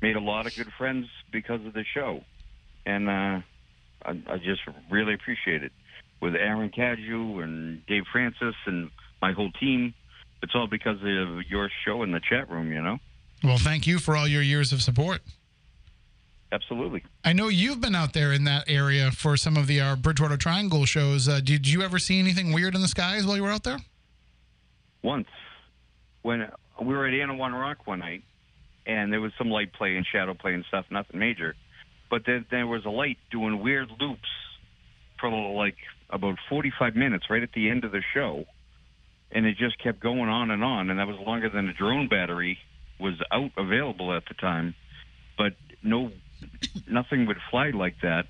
[0.00, 2.22] Made a lot of good friends because of the show,
[2.86, 3.40] and uh,
[4.06, 4.60] I, I just
[4.90, 5.72] really appreciate it.
[6.20, 8.90] With Aaron Cadu and Dave Francis and
[9.22, 9.94] my whole team,
[10.42, 12.72] it's all because of your show in the chat room.
[12.72, 12.98] You know,
[13.44, 15.20] Well, thank you for all your years of support.
[16.50, 17.04] absolutely.
[17.24, 20.36] I know you've been out there in that area for some of the uh, Bridgewater
[20.36, 21.28] Triangle shows.
[21.28, 23.78] Uh, did you ever see anything weird in the skies while you were out there?
[25.00, 25.28] once
[26.22, 26.48] when
[26.82, 28.24] we were at Anawan Rock one night,
[28.86, 31.54] and there was some light play and shadow play and stuff, nothing major.
[32.10, 34.28] But then there was a light doing weird loops
[35.20, 35.76] for like
[36.10, 38.44] about 45 minutes right at the end of the show,
[39.30, 42.08] and it just kept going on and on, and that was longer than a drone
[42.08, 42.58] battery
[42.98, 44.74] was out available at the time.
[45.36, 45.52] But
[45.82, 46.10] no,
[46.90, 48.26] nothing would fly like that,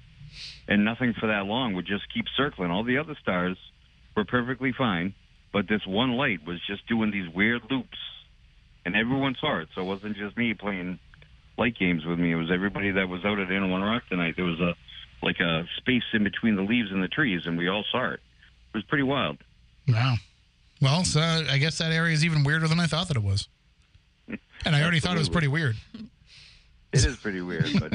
[0.67, 2.71] and nothing for that long would just keep circling.
[2.71, 3.57] All the other stars
[4.17, 5.15] were perfectly fine
[5.53, 7.99] but this one light was just doing these weird loops,
[8.85, 9.69] and everyone saw it.
[9.75, 10.99] So it wasn't just me playing
[11.57, 14.35] light games with me; it was everybody that was out at Anawan Rock tonight.
[14.37, 14.75] There was a
[15.23, 18.21] like a space in between the leaves and the trees, and we all saw it.
[18.75, 19.39] It was pretty wild.
[19.89, 20.17] Wow.
[20.81, 23.49] Well, so I guess that area is even weirder than I thought that it was.
[24.29, 25.77] And I already thought it was pretty weird.
[26.91, 27.91] It is pretty weird, but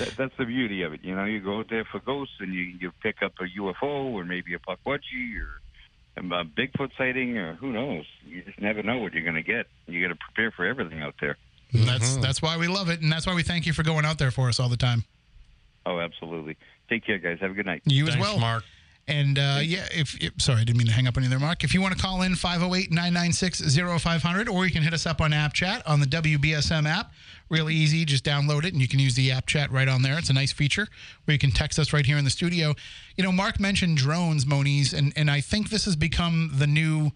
[0.00, 1.04] that, that's the beauty of it.
[1.04, 4.12] You know, you go out there for ghosts, and you you pick up a UFO
[4.12, 5.60] or maybe a Pukwudgie or
[6.16, 8.06] a Bigfoot sighting, or who knows?
[8.26, 9.68] You just never know what you're going to get.
[9.86, 11.36] You got to prepare for everything out there.
[11.72, 14.04] And That's that's why we love it, and that's why we thank you for going
[14.04, 15.04] out there for us all the time.
[15.88, 16.56] Oh, absolutely.
[16.90, 17.38] Take care, guys.
[17.40, 17.82] Have a good night.
[17.86, 18.38] You as well.
[18.38, 18.62] Mark.
[19.08, 21.38] And uh, yeah, if, if sorry, I didn't mean to hang up on you there,
[21.38, 21.64] Mark.
[21.64, 25.22] If you want to call in 508 996 0500, or you can hit us up
[25.22, 27.12] on App Chat on the WBSM app.
[27.48, 28.04] Really easy.
[28.04, 30.18] Just download it and you can use the app chat right on there.
[30.18, 30.86] It's a nice feature
[31.24, 32.74] where you can text us right here in the studio.
[33.16, 37.12] You know, Mark mentioned drones, Moniz, and, and I think this has become the new.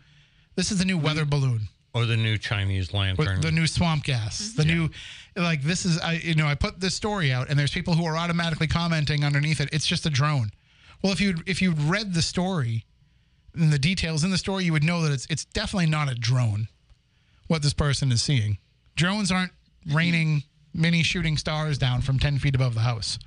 [0.57, 3.40] This is the new weather balloon Or the new Chinese or lantern.
[3.40, 4.40] the new swamp gas.
[4.40, 4.56] Mm-hmm.
[4.56, 4.90] The new
[5.36, 8.05] like this is i you know i put this story out and there's people who
[8.05, 9.69] are automatically commenting underneath it.
[9.73, 10.51] It's just a drone.
[11.02, 12.85] Well if you if you'd read the story
[13.55, 16.14] and the details in the story you would know that it's it's definitely not a
[16.14, 16.69] drone
[17.48, 18.59] what this person is seeing.
[18.97, 19.52] Drones aren't
[19.90, 20.44] raining
[20.74, 23.19] mini shooting stars down from 10 feet above the house.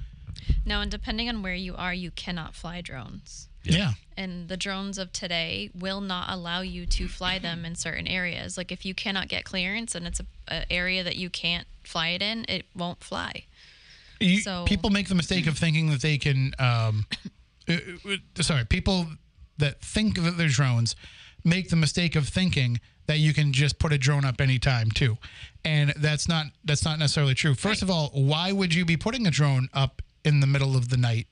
[0.65, 3.49] No, and depending on where you are, you cannot fly drones.
[3.65, 8.07] Yeah, And the drones of today will not allow you to fly them in certain
[8.07, 8.57] areas.
[8.57, 12.09] Like if you cannot get clearance and it's a, a area that you can't fly
[12.09, 13.45] it in, it won't fly.
[14.19, 16.53] You- So- people make the mistake of thinking that they can.
[16.59, 17.05] Um,
[17.69, 17.73] uh,
[18.07, 19.07] uh, sorry, people
[19.57, 20.95] that think that they're drones
[21.43, 25.17] make the mistake of thinking that you can just put a drone up anytime too,
[25.63, 27.53] and that's not that's not necessarily true.
[27.53, 30.89] First of all, why would you be putting a drone up in the middle of
[30.89, 31.27] the night?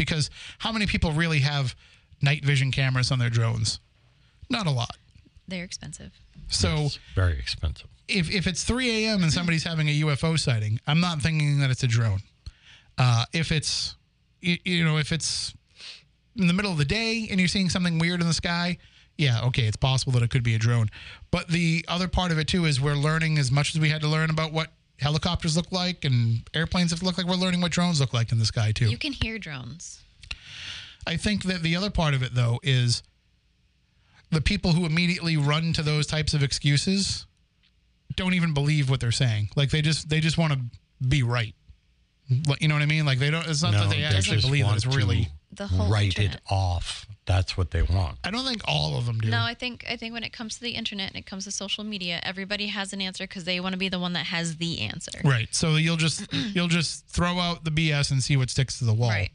[0.00, 1.76] Because how many people really have
[2.22, 3.80] night vision cameras on their drones?
[4.48, 4.96] Not a lot.
[5.46, 6.12] They're expensive.
[6.48, 7.88] So It's very expensive.
[8.08, 9.22] if, if it's 3 a.m.
[9.22, 12.20] and somebody's having a UFO sighting, I'm not thinking that it's a drone.
[12.96, 13.94] Uh, if it's,
[14.40, 15.52] you, you know, if it's
[16.34, 18.78] in the middle of the day and you're seeing something weird in the sky,
[19.18, 20.88] yeah, okay, it's possible that it could be a drone.
[21.30, 24.00] But the other part of it too is we're learning as much as we had
[24.00, 24.68] to learn about what
[25.00, 27.26] helicopters look like and airplanes have look like.
[27.26, 28.90] We're learning what drones look like in the sky too.
[28.90, 30.02] You can hear drones.
[31.06, 33.02] I think that the other part of it, though, is
[34.30, 37.26] the people who immediately run to those types of excuses
[38.16, 39.48] don't even believe what they're saying.
[39.56, 40.60] Like they just they just want to
[41.06, 41.54] be right.
[42.46, 43.06] Like, You know what I mean?
[43.06, 43.46] Like they don't.
[43.48, 45.28] It's not No, that they actually believe that want it's to really.
[45.52, 46.36] The whole write internet.
[46.36, 47.06] it off.
[47.26, 48.18] That's what they want.
[48.24, 49.28] I don't think all of them do.
[49.28, 51.50] No, I think I think when it comes to the internet and it comes to
[51.50, 54.56] social media, everybody has an answer because they want to be the one that has
[54.56, 55.20] the answer.
[55.24, 55.48] Right.
[55.52, 58.94] So you'll just you'll just throw out the BS and see what sticks to the
[58.94, 59.10] wall.
[59.10, 59.30] Right.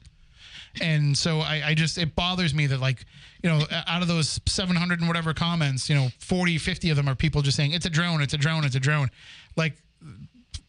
[0.81, 3.05] And so I, I just it bothers me that like
[3.43, 7.07] you know out of those 700 and whatever comments, you know 40, 50 of them
[7.07, 9.09] are people just saying it's a drone, it's a drone, it's a drone.
[9.55, 9.75] Like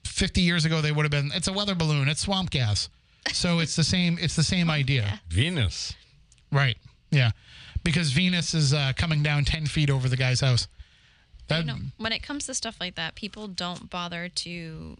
[0.04, 2.88] 50 years ago they would have been it's a weather balloon, it's swamp gas.
[3.32, 5.20] So it's the same it's the same idea.
[5.28, 5.94] Venus.
[6.52, 6.76] Right.
[7.10, 7.32] Yeah.
[7.84, 10.68] Because Venus is uh, coming down 10 feet over the guy's house.
[11.48, 14.96] That, you know, when it comes to stuff like that, people don't bother to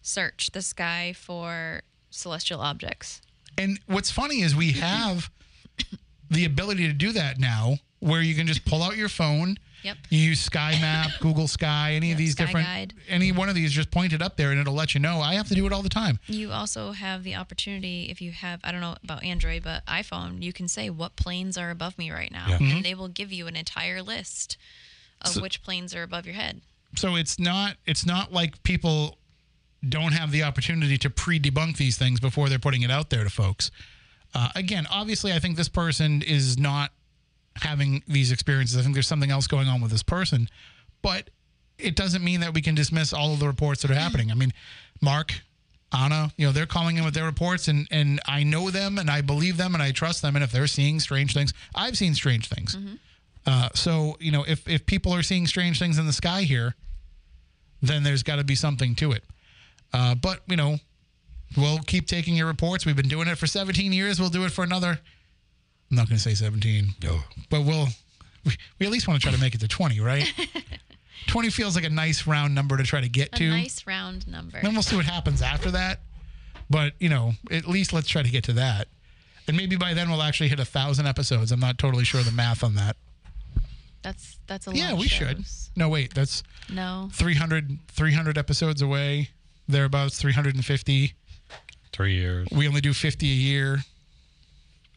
[0.00, 3.20] search the sky for celestial objects.
[3.58, 5.30] And what's funny is we have
[6.30, 9.56] the ability to do that now, where you can just pull out your phone.
[9.82, 9.96] Yep.
[10.10, 12.94] You use Sky Map, Google Sky, any of these Sky different, Guide.
[13.08, 15.20] any one of these, just point it up there, and it'll let you know.
[15.20, 16.18] I have to do it all the time.
[16.26, 20.42] You also have the opportunity, if you have, I don't know about Android, but iPhone,
[20.42, 22.46] you can say what planes are above me right now.
[22.48, 22.58] Yeah.
[22.58, 22.76] Mm-hmm.
[22.76, 24.58] And they will give you an entire list
[25.22, 26.60] of which planes are above your head.
[26.96, 29.18] So it's not, it's not like people
[29.88, 33.30] don't have the opportunity to pre-debunk these things before they're putting it out there to
[33.30, 33.70] folks.
[34.34, 36.92] Uh, again, obviously, I think this person is not
[37.60, 38.76] having these experiences.
[38.78, 40.48] I think there's something else going on with this person,
[41.02, 41.30] but
[41.78, 44.30] it doesn't mean that we can dismiss all of the reports that are happening.
[44.30, 44.52] I mean,
[45.00, 45.40] Mark,
[45.92, 49.10] Anna, you know, they're calling in with their reports, and and I know them, and
[49.10, 50.36] I believe them, and I trust them.
[50.36, 52.76] And if they're seeing strange things, I've seen strange things.
[53.46, 56.74] Uh, so you know, if if people are seeing strange things in the sky here,
[57.82, 59.24] then there's got to be something to it.
[59.92, 60.76] Uh, but you know,
[61.56, 62.86] we'll keep taking your reports.
[62.86, 64.20] We've been doing it for 17 years.
[64.20, 65.00] We'll do it for another.
[65.90, 66.88] I'm not going to say 17.
[67.02, 67.20] No.
[67.48, 67.88] But we'll
[68.44, 70.24] we, we at least want to try to make it to 20, right?
[71.26, 73.50] 20 feels like a nice round number to try to get A to.
[73.50, 74.60] nice round number.
[74.62, 76.00] Then we'll see what happens after that.
[76.70, 78.88] But you know, at least let's try to get to that.
[79.48, 81.50] And maybe by then we'll actually hit a thousand episodes.
[81.50, 82.96] I'm not totally sure the math on that.
[84.02, 85.44] That's that's a yeah, we of should.
[85.76, 86.42] No, wait, that's
[86.72, 87.08] No.
[87.12, 89.30] 300, 300 episodes away.
[89.68, 91.14] Thereabouts 350.
[91.92, 92.48] Three years.
[92.52, 93.78] We only do 50 a year.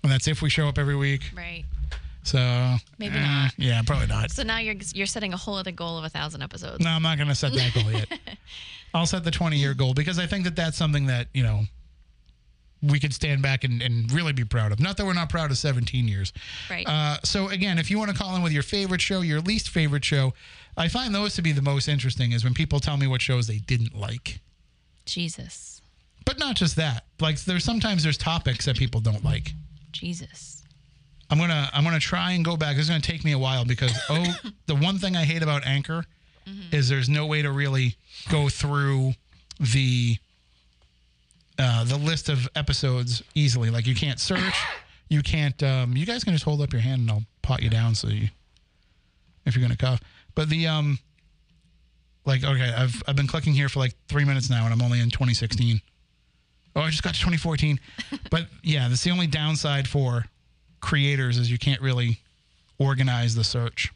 [0.04, 1.22] And that's if we show up every week.
[1.36, 1.64] Right.
[2.24, 2.38] So
[2.98, 3.54] Maybe eh, not.
[3.58, 4.32] Yeah, probably not.
[4.32, 6.84] So now you're you're setting a whole other goal of a thousand episodes.
[6.84, 8.08] No, I'm not going to set that goal yet.
[8.94, 11.62] I'll set the 20 year goal because I think that that's something that, you know,
[12.84, 14.80] we could stand back and, and really be proud of.
[14.80, 16.34] Not that we're not proud of 17 years.
[16.70, 16.86] Right.
[16.88, 19.70] Uh, so, again, if you want to call in with your favorite show, your least
[19.70, 20.34] favorite show,
[20.76, 23.48] I find those to be the most interesting is when people tell me what shows
[23.48, 24.42] they didn't like.
[25.06, 25.82] Jesus.
[26.26, 27.06] But not just that.
[27.22, 29.54] Like, there's sometimes there's topics that people don't like.
[29.94, 30.64] Jesus.
[31.30, 32.78] I'm gonna I'm gonna try and go back.
[32.78, 34.36] It's gonna take me a while because oh,
[34.68, 36.06] the one thing I hate about Anchor
[36.72, 37.96] is there's no way to really
[38.30, 39.14] go through
[39.60, 40.18] the
[41.58, 43.70] uh, the list of episodes easily.
[43.70, 44.54] Like you can't search,
[45.10, 45.62] you can't.
[45.64, 48.10] Um, you guys can just hold up your hand and I'll pot you down so
[48.10, 48.30] you,
[49.46, 50.02] if you're gonna cough.
[50.36, 51.00] But the um,
[52.26, 55.00] like okay, I've I've been clicking here for like three minutes now, and I'm only
[55.00, 55.82] in 2016.
[56.76, 57.80] Oh, I just got to 2014.
[58.32, 60.26] but yeah, that's the only downside for
[60.82, 62.20] creators is you can't really
[62.80, 63.92] organize the search.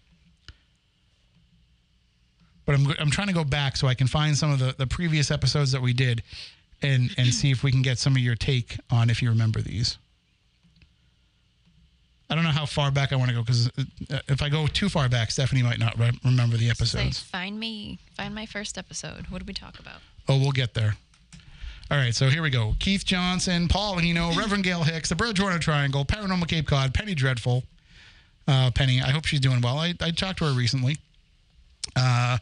[2.66, 4.88] But I'm I'm trying to go back so I can find some of the, the
[4.88, 6.22] previous episodes that we did,
[6.82, 9.62] and and see if we can get some of your take on if you remember
[9.62, 9.98] these.
[12.30, 14.68] I don't know how far back I want to go because uh, if I go
[14.68, 17.20] too far back, Stephanie might not re- remember the episodes.
[17.20, 19.28] find me, find my first episode.
[19.30, 20.02] What did we talk about?
[20.28, 20.98] Oh, we'll get there.
[21.90, 22.76] All right, so here we go.
[22.80, 27.64] Keith Johnson, Paul Hino, Reverend Gail Hicks, the Bridgewater Triangle, Paranormal Cape Cod, Penny Dreadful.
[28.46, 29.78] Uh, Penny, I hope she's doing well.
[29.78, 30.98] I, I talked to her recently.
[31.96, 32.38] Uh,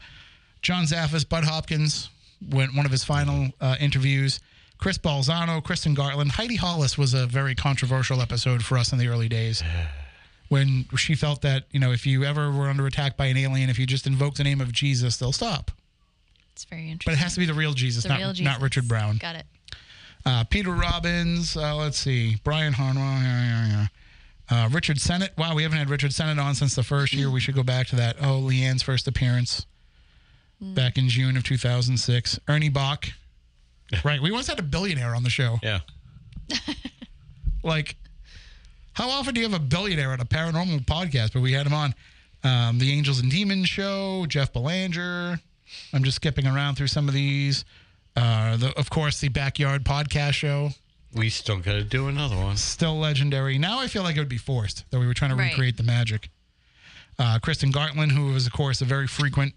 [0.62, 2.10] John Zaffis, Bud Hopkins,
[2.50, 4.40] went one of his final uh, interviews.
[4.78, 9.08] Chris Balzano, Kristen Garland, Heidi Hollis was a very controversial episode for us in the
[9.08, 9.62] early days
[10.48, 13.70] when she felt that, you know, if you ever were under attack by an alien,
[13.70, 15.70] if you just invoke the name of Jesus, they'll stop.
[16.56, 17.12] It's very interesting.
[17.12, 19.18] But it has to be the real Jesus, The not, real not Richard Brown.
[19.18, 19.46] Got it.
[20.24, 21.56] Uh, Peter Robbins.
[21.56, 22.36] Uh, let's see.
[22.44, 23.04] Brian Harnwell.
[23.04, 23.86] Yeah, yeah,
[24.48, 24.64] yeah.
[24.64, 25.32] Uh, Richard Sennett.
[25.36, 27.30] Wow, we haven't had Richard Sennett on since the first year.
[27.30, 28.16] We should go back to that.
[28.22, 29.66] Oh, Leanne's first appearance
[30.60, 32.40] back in June of 2006.
[32.48, 33.06] Ernie Bach.
[34.04, 34.20] right.
[34.22, 35.58] We once had a billionaire on the show.
[35.62, 35.80] Yeah.
[37.66, 37.96] Like,
[38.92, 41.32] how often do you have a billionaire on a paranormal podcast?
[41.32, 41.94] But we had him on.
[42.44, 45.40] Um, the Angels and Demons show, Jeff Belanger.
[45.92, 47.64] I'm just skipping around through some of these.
[48.14, 50.70] Uh, the, of course, the Backyard Podcast Show,
[51.12, 52.56] We still got to do another one.
[52.56, 53.58] still legendary.
[53.58, 55.50] Now I feel like it would be forced that we were trying to Right.
[55.50, 56.30] recreate the magic.
[57.18, 59.54] Uh, Kristen Gartland, who was, of course, a very frequent.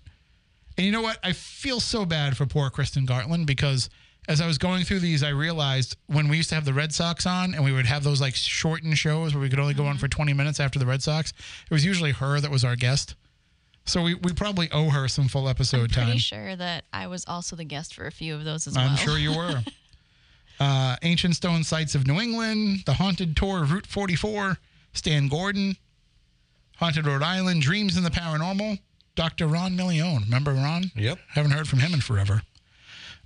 [0.77, 1.17] And you know what?
[1.23, 3.89] I feel so bad for poor Kristen Gartland because
[4.29, 6.93] as I was going through these, I realized when we used to have the Red
[6.93, 9.85] Sox on and we would have those like shortened shows where we could only go
[9.87, 11.31] on for 20 minutes after the Red Sox,
[11.69, 13.15] it was usually her that was our guest.
[13.89, 16.05] So we, we probably owe her some full episode time.
[16.05, 16.17] Pretty time.
[16.19, 18.87] sure that I was also the guest for a few of those as well.
[18.87, 19.63] I'm sure you were.
[20.59, 24.57] uh, Ancient Stone Sites of New England, The Haunted Tour of Route 44,
[24.93, 25.75] Stan Gordon,
[26.77, 28.77] Haunted Rhode Island, Dreams in the Paranormal,
[29.15, 29.47] Dr.
[29.47, 30.21] Ron Millione.
[30.25, 30.91] Remember Ron?
[30.95, 31.17] Yep.
[31.29, 32.43] Haven't heard from him in forever.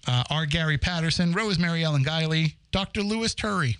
[0.07, 0.45] Uh, R.
[0.45, 3.03] Gary Patterson, Rosemary Ellen Guiley, Dr.
[3.03, 3.75] Louis Turi.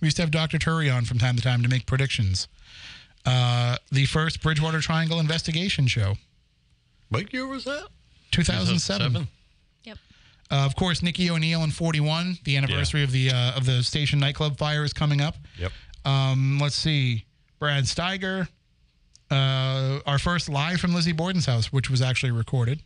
[0.00, 0.58] We used to have Dr.
[0.58, 2.46] Turi on from time to time to make predictions.
[3.26, 6.14] Uh, the first Bridgewater Triangle investigation show,
[7.10, 7.88] What year was that?
[8.30, 9.26] 2007.
[9.84, 9.98] Yep.
[10.50, 12.38] Uh, of course, Nikki O'Neill in 41.
[12.44, 15.36] The anniversary of the uh, of the station nightclub fire is coming up.
[15.58, 15.72] Yep.
[16.04, 17.24] Um, let's see,
[17.58, 18.48] Brad Steiger.
[19.30, 22.80] Uh, our first live from Lizzie Borden's house, which was actually recorded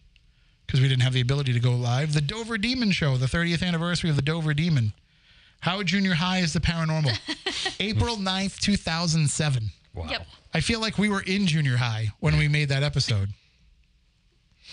[0.66, 2.14] because we didn't have the ability to go live.
[2.14, 4.92] The Dover Demon Show, the 30th anniversary of the Dover Demon.
[5.60, 7.16] Howard Junior High is the paranormal.
[7.80, 9.70] April 9th, 2007.
[9.94, 10.06] Wow.
[10.10, 10.26] Yep.
[10.54, 13.28] I feel like we were in junior high when we made that episode.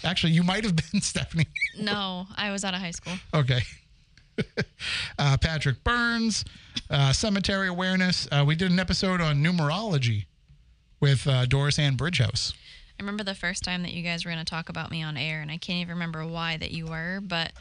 [0.04, 1.48] Actually, you might have been Stephanie.
[1.78, 3.14] No, I was out of high school.
[3.34, 3.62] Okay.
[5.20, 6.46] uh, Patrick Burns,
[6.90, 8.28] uh, cemetery awareness.
[8.32, 10.26] Uh, we did an episode on numerology
[11.00, 12.54] with uh, Doris Ann Bridgehouse.
[13.00, 15.16] I remember the first time that you guys were going to talk about me on
[15.16, 17.54] air, and I can't even remember why that you were, but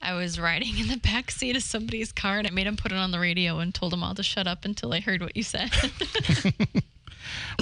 [0.00, 2.92] I was riding in the back seat of somebody's car, and I made him put
[2.92, 5.36] it on the radio and told him all to shut up until I heard what
[5.36, 5.70] you said.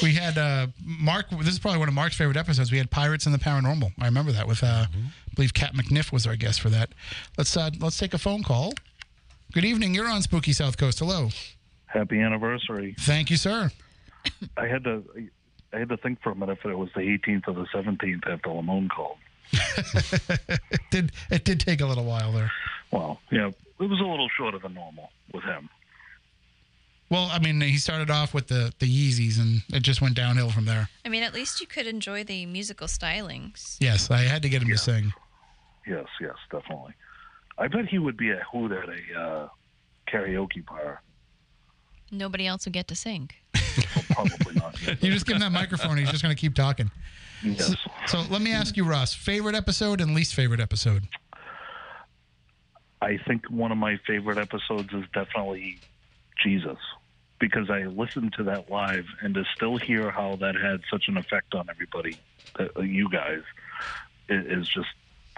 [0.03, 1.31] We had uh, Mark.
[1.31, 2.71] This is probably one of Mark's favorite episodes.
[2.73, 3.93] We had Pirates and the Paranormal.
[4.01, 6.91] I remember that with, uh, I believe, Kat McNiff was our guest for that.
[7.39, 8.73] Let's uh, let's take a phone call.
[9.53, 9.95] Good evening.
[9.95, 10.99] You're on Spooky Southcoast.
[10.99, 11.29] Hello.
[11.87, 12.97] Happy anniversary.
[12.99, 13.71] Thank you, sir.
[14.57, 15.03] I had to
[15.73, 18.27] I had to think for a minute if it was the 18th or the 17th
[18.29, 19.19] after Lamone called.
[19.53, 22.51] It did it did take a little while there.
[22.91, 23.55] Well, yeah, it
[23.85, 25.69] was a little shorter than normal with him.
[27.11, 30.51] Well, I mean, he started off with the the Yeezys, and it just went downhill
[30.51, 30.89] from there.
[31.05, 33.77] I mean, at least you could enjoy the musical stylings.
[33.81, 35.13] Yes, I had to get him to sing.
[35.87, 36.95] Yes, yes, definitely.
[37.59, 39.49] I bet he would be a hoot at a uh,
[40.09, 41.03] karaoke bar.
[42.11, 43.31] Nobody else would get to sing.
[43.55, 44.81] Well, probably not.
[45.03, 46.91] You just give him that microphone, he's just going to keep talking.
[47.43, 47.75] yes.
[48.07, 51.09] So let me ask you, Russ, favorite episode and least favorite episode?
[53.03, 55.79] I think one of my favorite episodes is definitely
[56.43, 56.79] Jesus
[57.41, 61.17] because I listened to that live and to still hear how that had such an
[61.17, 62.17] effect on everybody,
[62.59, 63.43] uh, you guys,
[64.31, 64.89] i- is just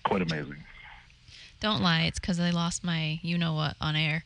[0.05, 0.63] quite amazing.
[1.61, 4.25] Don't lie, it's because I lost my you know what on air.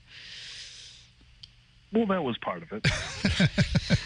[1.92, 2.86] Well, that was part of it.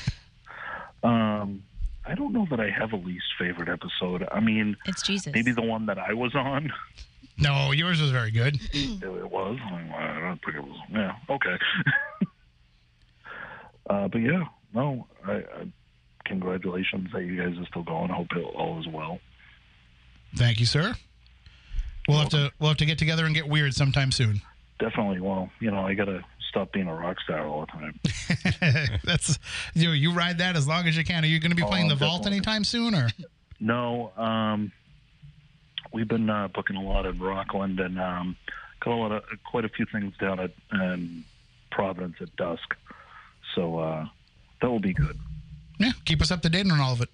[1.02, 1.62] um,
[2.06, 4.26] I don't know that I have a least favorite episode.
[4.30, 5.32] I mean, It's Jesus.
[5.34, 6.72] maybe the one that I was on.
[7.38, 8.58] No, yours was very good.
[8.72, 9.58] It was.
[9.64, 10.78] I don't think it was.
[10.92, 11.16] Yeah.
[11.28, 11.56] Okay.
[13.88, 14.44] Uh, but yeah,
[14.74, 15.66] no, I, I,
[16.24, 18.10] congratulations that you guys are still going.
[18.10, 19.18] I hope it all is well.
[20.36, 20.94] Thank you, sir.
[22.08, 24.42] We'll have to we'll have to get together and get weird sometime soon.
[24.78, 25.20] Definitely.
[25.20, 28.98] Well, you know, I got to stop being a rock star all the time.
[29.04, 29.38] That's
[29.74, 29.90] you.
[29.90, 31.24] You ride that as long as you can.
[31.24, 33.08] Are you going to be Oh, playing the vault anytime soon, or
[33.60, 34.72] No, um,
[35.92, 38.36] we've been uh, booking a lot in Rockland and um,
[38.80, 41.24] got a lot of quite a few things down at um,
[41.70, 42.74] Providence at dusk.
[43.54, 44.06] So uh,
[44.60, 45.18] that will be good.
[45.78, 45.92] yeah?
[46.04, 47.08] Keep us up to date on all of it.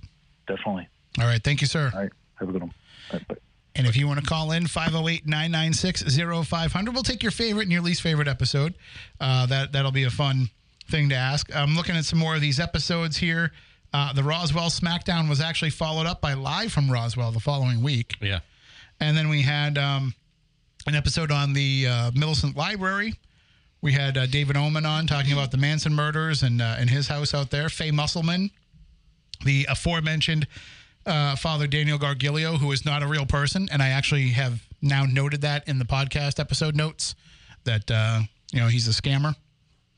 [0.47, 0.89] Definitely.
[1.19, 1.43] All right.
[1.43, 1.91] Thank you, sir.
[1.95, 2.11] All right.
[2.39, 2.73] Have a good one.
[3.13, 3.35] All right, bye.
[3.77, 6.03] And if you want to call in, 508 996
[6.49, 8.75] 0500, we'll take your favorite and your least favorite episode.
[9.21, 10.51] Uh, that, that'll be a fun
[10.91, 11.55] thing to ask.
[11.55, 13.53] I'm looking at some more of these episodes here.
[13.93, 18.15] Uh, the Roswell SmackDown was actually followed up by Live from Roswell the following week.
[18.21, 18.41] Yeah.
[19.01, 20.15] And then we had um,
[20.87, 23.15] an episode on the uh, Millicent Library.
[23.83, 27.09] We had uh, David Oman on talking about the Manson murders and uh, in his
[27.09, 27.69] house out there.
[27.69, 28.51] Faye Musselman,
[29.45, 30.47] the aforementioned
[31.07, 35.05] uh, Father Daniel Gargilio, who is not a real person, and I actually have now
[35.07, 37.15] noted that in the podcast episode notes
[37.65, 38.21] that uh,
[38.53, 39.35] you know he's a scammer.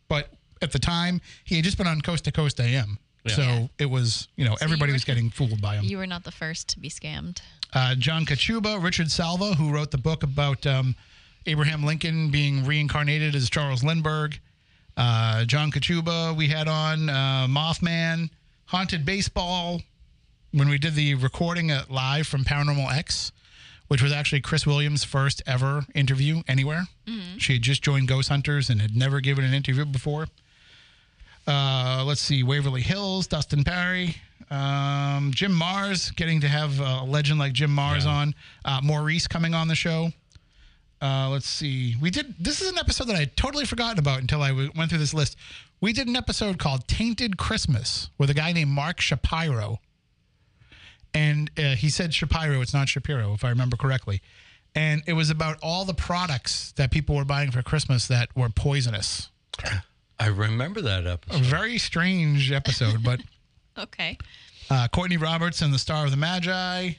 [0.08, 0.30] But
[0.60, 4.28] at the time, he had just been on Coast to Coast AM, so it was
[4.36, 5.84] you know everybody you were- was getting fooled by him.
[5.84, 7.40] You were not the first to be scammed.
[7.74, 10.94] uh, John Kachuba, Richard Salva, who wrote the book about um,
[11.46, 14.38] Abraham Lincoln being reincarnated as Charles Lindbergh.
[14.96, 18.30] Uh, John Kachuba, we had on uh, Mothman,
[18.66, 19.80] Haunted Baseball,
[20.52, 23.32] when we did the recording at live from Paranormal X,
[23.88, 26.84] which was actually Kris Williams' first ever interview anywhere.
[27.38, 30.26] She had just joined Ghost Hunters and had never given an interview before.
[31.46, 34.16] Uh, let's see, Waverly Hills, Dustin Pari,
[34.50, 38.34] um, Jim Marrs, getting to have a legend like Jim Marrs on.
[38.64, 40.10] Uh, Maurice coming on the show.
[41.02, 41.96] Uh, let's see.
[42.00, 42.36] We did.
[42.38, 45.00] This is an episode that I had totally forgotten about until I w- went through
[45.00, 45.36] this list.
[45.80, 49.80] We did an episode called "Tainted Christmas" with a guy named Mark Shapiro,
[51.14, 52.60] and uh, he said Shapiro.
[52.60, 54.22] It's not Shapiro, if I remember correctly.
[54.74, 58.48] And it was about all the products that people were buying for Christmas that were
[58.48, 59.28] poisonous.
[60.18, 61.42] I remember that A episode.
[61.42, 63.20] very strange episode, but
[63.78, 64.16] Okay.
[64.70, 66.92] uh, Courtney Roberts and the Star of the Magi.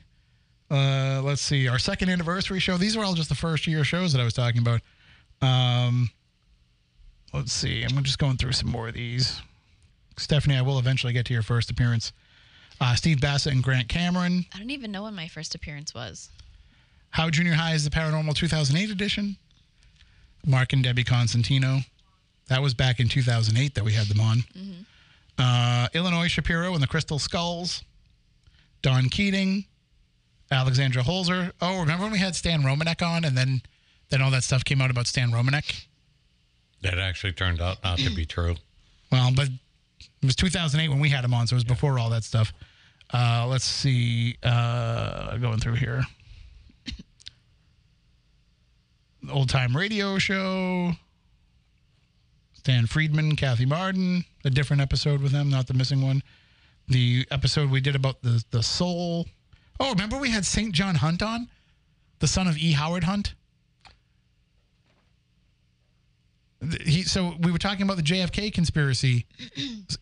[0.72, 2.78] Uh, let's see, our second anniversary show.
[2.78, 4.82] These are all just the first year shows that I was talking about.
[5.42, 6.10] Um,
[7.34, 9.42] let's see, I'm just going through some more of these.
[10.18, 12.12] Stephanie, I will eventually get to your first appearance.
[12.82, 14.46] Uh, Steve Bassett and Grant Cameron.
[14.54, 16.30] I don't even know when my first appearance was.
[17.12, 19.38] How Junior High is the Paranormal 2008 edition.
[20.46, 21.80] Mark and Debbie Constantino.
[22.48, 24.44] That was back in 2008 that we had them on.
[25.38, 27.84] Uh, Illinois Shapiro and the Crystal Skulls.
[28.82, 29.66] Don Keating.
[30.54, 31.52] Alexandra Holzer.
[31.62, 33.62] Oh, remember when we had Stan Romanek on and then
[34.10, 35.86] then all that stuff came out about Stan Romanek?
[36.82, 38.56] That actually turned out not to be true.
[39.12, 42.10] Well, but it was 2008 when we had him on, so it was before all
[42.10, 42.52] that stuff.
[43.14, 44.38] Uh, let's see.
[44.42, 46.02] Uh, going through here.
[49.32, 50.94] Old time radio show.
[52.54, 56.24] Stan Friedman, Kathy Marden, a different episode with them, not the missing one.
[56.88, 59.28] The episode we did about the the soul.
[59.80, 60.72] Oh, remember we had St.
[60.74, 61.50] John Hunt on,
[62.20, 62.72] the son of E.
[62.74, 63.34] Howard Hunt.
[66.86, 69.26] he so we were talking about the JFK conspiracy.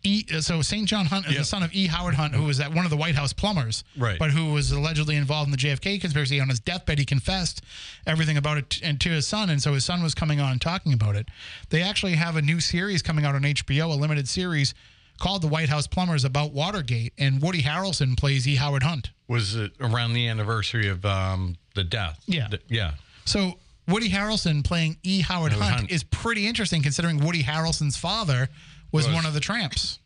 [0.04, 0.88] E, uh, so St.
[0.88, 1.40] John Hunt is Yeah.
[1.40, 1.86] the son of E.
[1.88, 4.18] Howard Hunt, who was at one of the White House plumbers, Right.
[4.18, 6.40] But who was allegedly involved in the JFK conspiracy.
[6.40, 7.62] On his deathbed, he confessed
[8.08, 10.62] everything about it and to his son, and so his son was coming on and
[10.62, 11.30] talking about it.
[11.70, 14.74] They actually have a new series coming out on HBO, a limited series
[15.22, 18.56] called The White House Plumbers about Watergate, and Woody Harrelson plays E.
[18.56, 19.12] Howard Hunt.
[19.28, 22.20] Was it around the anniversary of um, the death?
[22.26, 22.48] Yeah.
[22.50, 22.94] The- yeah.
[23.26, 25.22] So Woody Harrelson playing E.
[25.22, 25.92] Howard Howard Hunt, Hunt.
[25.92, 28.50] is pretty interesting considering Woody Harrelson's father
[28.92, 29.16] was, Was.
[29.16, 30.00] one of the Tramps,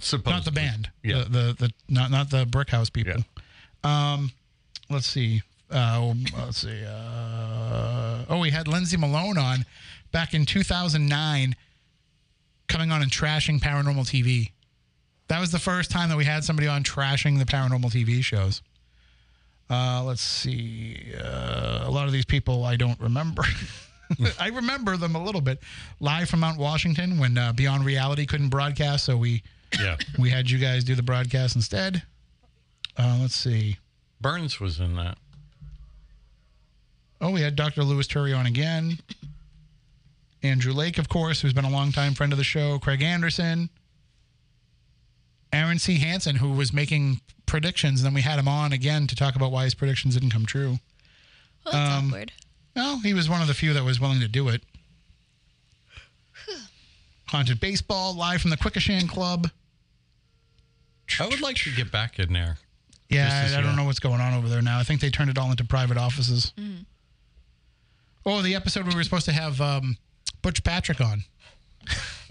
[0.00, 0.32] Supposedly.
[0.32, 0.90] not the band.
[1.02, 1.24] Yeah.
[1.24, 3.22] The, the the not not the Brick House people.
[3.84, 4.30] Um,
[4.88, 5.42] let's see.
[5.70, 6.82] Uh, let's see.
[6.86, 9.64] Uh, oh, we had Lindsay Malone on
[10.12, 11.54] back in 2009,
[12.68, 14.52] coming on and trashing paranormal TV.
[15.28, 18.62] That was the first time that we had somebody on trashing the paranormal TV shows.
[19.70, 21.12] Uh, let's see.
[21.22, 23.42] Uh, a lot of these people I don't remember.
[24.40, 25.60] I remember them a little bit.
[26.00, 29.42] Live from Mount Washington when uh, Beyond Reality couldn't broadcast, so we
[29.78, 29.96] Yeah.
[30.18, 32.02] we had you guys do the broadcast instead.
[32.96, 33.76] Uh, let's see.
[34.20, 35.18] Burns was in that.
[37.20, 37.84] Oh, we had Dr.
[37.84, 38.98] Louis Turi on again.
[40.42, 42.78] Andrew Lake, of course, who's been a longtime friend of the show.
[42.78, 43.70] Craig Anderson.
[45.52, 45.98] Aaron C.
[45.98, 49.50] Hansen, who was making predictions, and then we had him on again to talk about
[49.50, 50.78] why his predictions didn't come true.
[51.64, 52.32] Well, that's Um, awkward.
[52.76, 54.62] Well, he was one of the few that was willing to do it.
[57.28, 59.50] Haunted Baseball live from the Quequechan Club.
[61.20, 62.58] I would like to get back in there.
[63.10, 64.78] Yeah, I, I don't know what's going on over there now.
[64.78, 66.52] I think they turned it all into private offices.
[68.26, 69.96] Oh, the episode we were supposed to have um,
[70.42, 71.24] Butch Patrick on.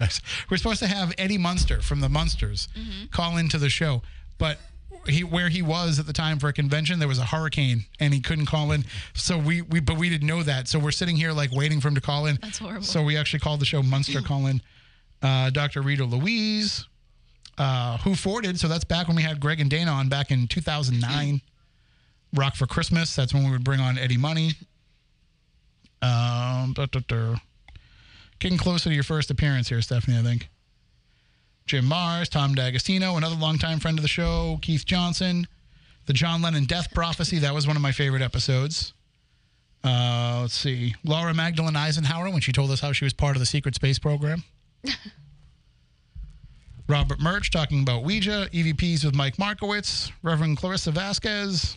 [0.50, 2.68] we're supposed to have Eddie Munster from the Munsters
[3.10, 4.02] call into the show,
[4.38, 4.58] but
[5.06, 8.12] he where he was at the time for a convention, there was a hurricane and
[8.12, 8.84] he couldn't call in.
[9.14, 10.68] So we, we but we didn't know that.
[10.68, 12.38] So we're sitting here like waiting for him to call in.
[12.42, 12.82] That's horrible.
[12.82, 14.60] So we actually called the show Munster call in.
[15.20, 15.82] Uh, Dr.
[15.82, 16.86] Rita Louise,
[17.56, 18.60] uh, who forded.
[18.60, 21.40] So that's back when we had Greg and Dana on back in 2009.
[22.34, 23.16] Rock for Christmas.
[23.16, 24.52] That's when we would bring on Eddie Money.
[26.02, 26.74] Um.
[28.38, 30.48] Getting closer to your first appearance here, Stephanie, I think.
[31.66, 35.46] Jim Marrs, Tom D'Agostino, another longtime friend of the show, Keith Johnson,
[36.06, 37.38] the John Lennon Death Prophecy.
[37.40, 38.94] That was one of my favorite episodes.
[39.84, 40.94] Uh, let's see.
[41.04, 43.98] Laura Magdalene Eisenhower, when she told us how she was part of the secret space
[43.98, 44.44] program.
[46.88, 51.76] Robert Murch talking about Ouija, EVPs with Mike Markowitz, Reverend Clarissa Vasquez.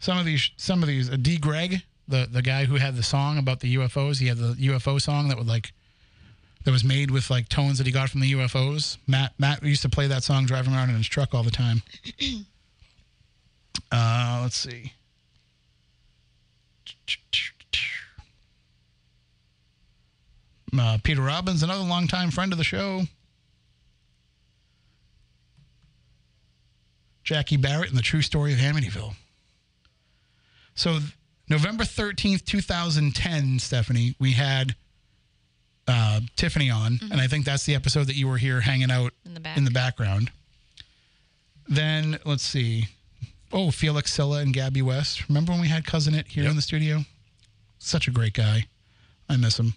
[0.00, 1.38] Some of these, some of these, uh, D.
[1.38, 4.18] Greg, the the guy who had the song about the UFOs.
[4.18, 5.72] He had the UFO song that would like,
[6.64, 8.98] that was made with like tones that he got from the UFOs.
[9.06, 11.82] Matt Matt used to play that song driving around in his truck all the time.
[13.92, 14.92] uh, let's see.
[20.78, 23.02] Uh, Peter Robbins, another longtime friend of the show.
[27.26, 29.14] Jackie Barrett and the True Story of Amityville.
[30.74, 31.00] So,
[31.48, 34.74] November 13th, 2010, Stephanie, we had
[35.86, 39.12] uh, Tiffany on, and I think that's the episode that you were here hanging out
[39.24, 39.56] In the back.
[39.56, 40.32] in the background.
[41.68, 42.86] Then, let's see.
[43.52, 45.28] Oh, Felix Silla and Gabby West.
[45.28, 46.50] Remember when we had Cousin It here Yep.
[46.50, 47.04] in the studio?
[47.78, 48.66] Such a great guy.
[49.28, 49.74] I miss him.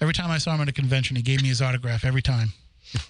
[0.00, 2.52] Every time I saw him at a convention, he gave me his autograph every time.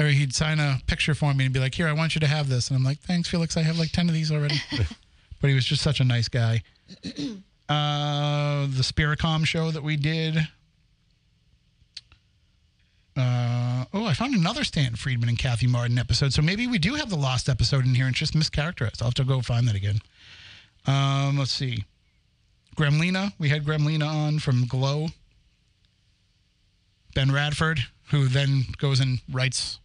[0.00, 2.28] Or he'd sign a picture for me and be like, "Here, I want you to
[2.28, 3.56] have this." And I'm like, "Thanks, Felix.
[3.56, 4.54] I have like ten of these already."
[5.40, 6.62] but he was just such a nice guy.
[7.68, 10.38] Uh, the Spiricom show that we did.
[13.14, 16.32] Uh, oh, I found another Stan Friedman and Kathy Marden episode.
[16.32, 19.02] So maybe we do have the lost episode in here and it's just mischaracterized.
[19.02, 20.00] I'll have to go find that again.
[20.86, 21.84] Um, let's see.
[22.76, 23.32] Gremlina.
[23.38, 25.08] We had Gremlina on from Glow.
[27.14, 29.80] Ben Radford, who then goes and writes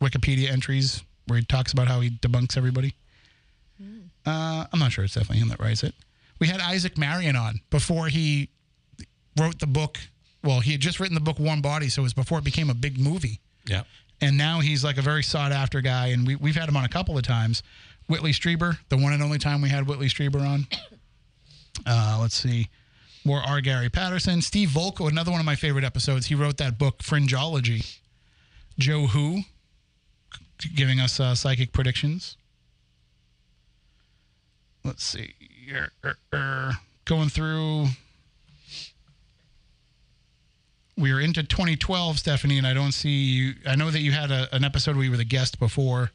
[0.00, 2.94] Wikipedia entries where he talks about how he debunks everybody.
[4.26, 5.94] Uh, I'm not sure it's definitely him that writes it.
[6.38, 8.50] We had Isaac Marion on before he
[9.38, 9.98] wrote the book.
[10.42, 12.70] Well, he had just written the book Warm Body, so it was before it became
[12.70, 13.40] a big movie.
[13.66, 13.82] Yeah.
[14.20, 16.84] And now he's like a very sought after guy, and we, we've had him on
[16.84, 17.62] a couple of times.
[18.08, 20.66] Whitley Strieber, the one and only time we had Whitley Strieber on.
[21.86, 22.68] Uh, let's see.
[23.24, 23.60] More R.
[23.60, 24.42] Gary Patterson.
[24.42, 26.26] Steve Volko, another one of my favorite episodes.
[26.26, 27.98] He wrote that book, Fringeology.
[28.78, 29.42] Joe Who,
[30.74, 32.36] giving us uh, psychic predictions.
[34.84, 35.34] Let's see.
[37.04, 37.86] Going through.
[40.96, 43.54] We are into 2012, Stephanie, and I don't see you.
[43.66, 46.10] I know that you had a, an episode where you were the guest before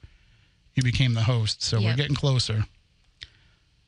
[0.75, 2.65] you became the host, so we're getting closer.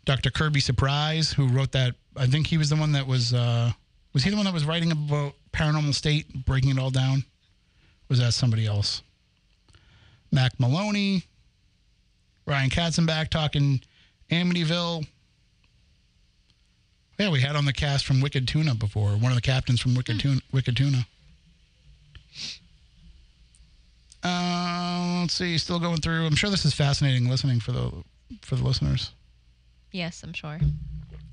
[0.06, 0.30] Dr.
[0.30, 3.72] Kirby Surprise, who wrote that, I think he was the one that was, uh,
[4.14, 7.26] was he the one that was writing about Paranormal State, breaking it all down?
[8.08, 9.02] Was that somebody else?
[10.32, 11.24] Mac Maloney,
[12.46, 13.82] Ryan Katzenbach talking
[14.32, 15.08] Amityville.
[17.18, 19.12] Yeah, we had on the cast from Wicked Tuna before.
[19.12, 20.42] One of the captains from Wicked Tuna.
[20.52, 21.08] Wicked Tuna.
[24.24, 25.58] Uh, let's see.
[25.58, 26.26] Still going through.
[26.26, 27.92] I'm sure this is fascinating listening for the
[28.42, 29.12] for the listeners.
[29.92, 30.60] Yes, I'm sure.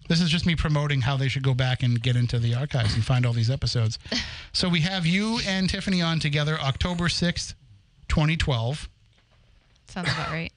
[0.08, 2.94] This is just me promoting how they should go back and get into the archives
[2.94, 3.98] and find all these episodes.
[4.52, 7.54] so we have you and Tiffany on together October 6th,
[8.08, 8.88] 2012.
[9.88, 10.52] Sounds about right.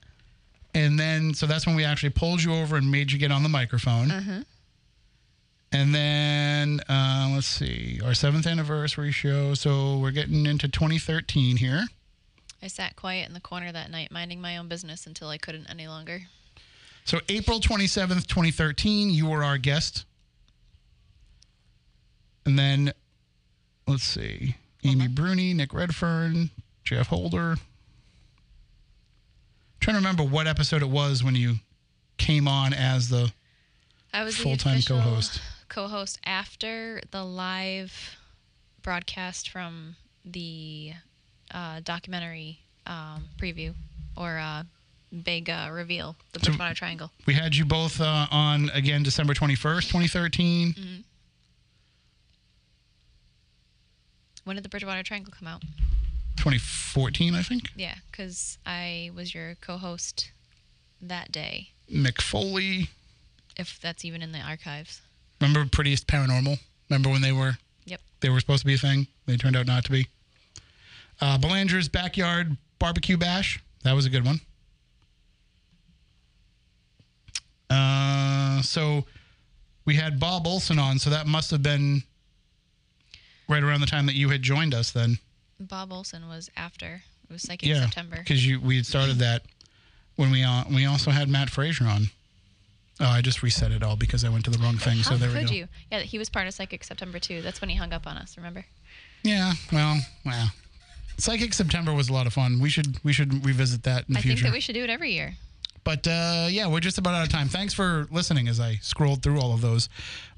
[0.74, 3.44] And then, so that's when we actually pulled you over and made you get on
[3.44, 4.46] the microphone.
[5.76, 9.54] And then, uh, let's see, our seventh anniversary show.
[9.56, 11.84] So we're getting into 2013 here.
[12.64, 15.70] I sat quiet in the corner that night, minding my own business until I couldn't
[15.70, 16.22] any longer.
[17.04, 20.06] So April 27th, 2013, you were our guest.
[22.46, 22.94] And then,
[23.86, 26.52] let's see, Amy Bruni, Nick Redfern,
[26.86, 27.58] Jeff Holder.
[29.82, 31.56] trying to remember what episode it was when you
[32.18, 33.34] came on as the
[34.14, 35.42] I was Full-time official co-host.
[35.68, 38.16] Co-host after the live
[38.84, 40.94] broadcast from the
[41.52, 43.74] uh, documentary um, preview
[44.16, 44.64] or uh,
[45.24, 47.12] big uh, reveal, the So- Bridgewater Triangle.
[47.26, 51.04] We had you both uh, on again December 21st, 2013.
[54.44, 55.62] When did the Bridgewater Triangle come out?
[56.38, 57.72] 2014, I think.
[57.76, 60.32] Yeah, because I was your co-host
[61.02, 61.70] that day.
[61.92, 62.90] McFoley.
[63.58, 65.02] If that's even in the archives.
[65.42, 66.60] Remember Prettiest Paranormal?
[66.90, 68.02] Remember when they were Yep.
[68.22, 69.08] they were supposed to be a thing?
[69.26, 70.08] They turned out not to be.
[71.22, 73.60] Uh, Belanger's Backyard Barbecue Bash.
[73.84, 74.42] That was a good one.
[77.70, 79.06] Uh, so
[79.86, 82.04] we had Bob Olson on, so that must have been
[83.48, 85.18] right around the time that you had joined us then.
[85.60, 87.04] Bob Olson was after.
[87.30, 88.18] It was Psychic yeah, September.
[88.18, 89.44] because we had started that
[90.16, 92.08] when we uh, we also had Matt Fraser on.
[93.00, 94.98] Oh, I just reset it all because I went to the wrong thing.
[94.98, 95.54] How so there we could go.
[95.54, 95.68] you?
[95.92, 97.42] Yeah, he was part of Psychic September too.
[97.42, 98.38] That's when he hung up on us.
[98.38, 98.66] Remember?
[99.24, 100.48] Yeah, well, wow.
[101.18, 102.60] Psychic September was a lot of fun.
[102.60, 104.36] We should we should revisit that in the I future.
[104.36, 105.36] think that we should do it every year.
[105.84, 107.48] but uh, yeah, we're just about out of time.
[107.50, 109.90] Thanks for listening as I scrolled through all of those.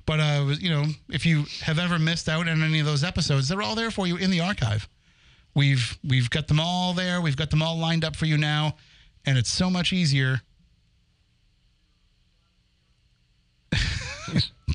[0.06, 3.50] But uh, you know, if you have ever missed out on any of those episodes,
[3.50, 4.88] they're all there for you in the archive.
[5.54, 7.22] We've we've got them all there.
[7.22, 8.76] We've got them all lined up for you now,
[9.26, 10.42] and it's so much easier.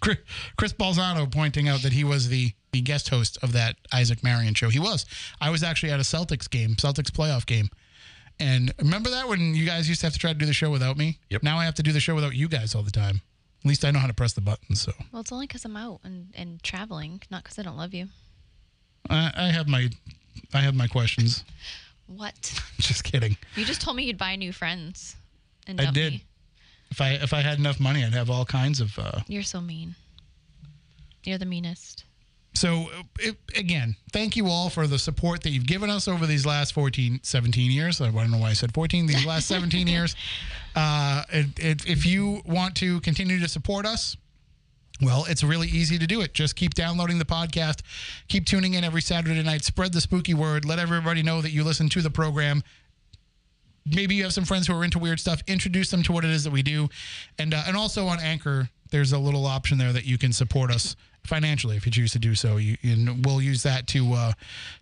[0.01, 0.19] Chris
[0.57, 4.55] Chris Balzano pointing out that he was the, the guest host of that Isaac Marion
[4.55, 4.69] show.
[4.69, 5.05] He was.
[5.41, 7.69] I was actually at a Celtics game, Celtics playoff game.
[8.41, 10.71] And remember that when you guys used to have to try to do the show
[10.71, 11.19] without me?
[11.31, 11.43] Yep.
[11.43, 13.21] Now I have to do the show without you guys all the time.
[13.65, 14.81] At least I know how to press the buttons.
[14.81, 17.95] So Well, it's only because I'm out and, and traveling, not because I don't love
[17.95, 18.09] you.
[19.11, 19.89] I, I have my
[20.55, 21.45] I have my questions.
[22.07, 22.61] What?
[22.79, 23.37] Just kidding.
[23.55, 25.17] You just told me you'd buy new friends.
[25.67, 26.15] And I did.
[26.15, 26.25] Me.
[26.93, 28.99] If I if I had enough money, I'd have all kinds of.
[28.99, 29.95] Uh, You're so mean.
[31.25, 32.05] You're the meanest.
[32.55, 36.27] so uh, it, again, thank you all for the support that you've given us over
[36.27, 38.01] these last 14, 17 years.
[38.03, 39.07] I don't know why I said 14.
[39.07, 40.15] These last 17 years.
[40.77, 44.17] Uh, it, it, if you want to continue to support us,
[45.01, 46.35] Well, it's really easy to do it.
[46.35, 47.81] Just keep downloading the podcast,
[48.29, 51.65] keep tuning in every Saturday night, spread the spooky word, let everybody know that you
[51.65, 52.63] listen to the program.
[53.85, 55.43] Maybe you have some friends who are into weird stuff.
[55.47, 56.89] Introduce them to what it is that we do,
[57.39, 60.71] and uh, and also on Anchor, there's a little option there that you can support
[60.71, 62.57] us financially if you choose to do so.
[62.57, 64.33] You, and we'll use that to uh,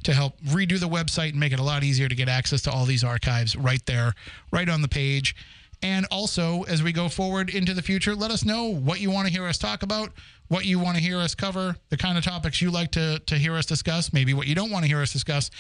[0.05, 2.71] to help redo the website and make it a lot easier to get access to
[2.71, 4.15] all these archives right there,
[4.53, 5.35] right on the page.
[5.83, 9.29] And also, as we go forward into the future, let us know what you want
[9.29, 10.13] to hear us talk about,
[10.49, 13.37] what you want to hear us cover, the kind of topics you like to, to
[13.37, 15.51] hear us discuss, maybe what you don't want to hear us discuss,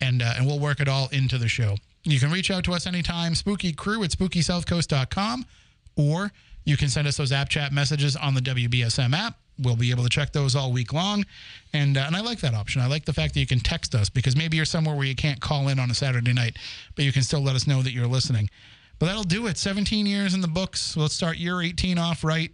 [0.00, 1.76] and uh, and we'll work it all into the show.
[2.04, 5.44] You can reach out to us anytime, spooky crew at spookysouthcoast.com,
[5.96, 6.32] or
[6.64, 9.38] you can send us those app chat messages on the WBSM app.
[9.60, 11.24] We'll be able to check those all week long.
[11.72, 12.80] And, uh, and I like that option.
[12.80, 15.16] I like the fact that you can text us because maybe you're somewhere where you
[15.16, 16.56] can't call in on a Saturday night,
[16.94, 18.48] but you can still let us know that you're listening.
[18.98, 19.58] But that'll do it.
[19.58, 20.96] 17 years in the books.
[20.96, 22.52] Let's start year 18 off right.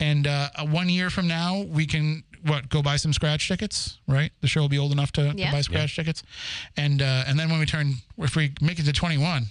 [0.00, 4.30] And uh, one year from now, we can what go buy some scratch tickets, right?
[4.40, 5.46] The show will be old enough to, Yeah.
[5.46, 6.22] to buy scratch tickets,
[6.76, 9.46] and uh, and then when we turn, if we make it to 21,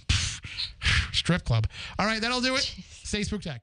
[1.12, 1.66] strip club.
[1.98, 2.74] All right, that'll do it.
[3.02, 3.60] Stay spooktacular.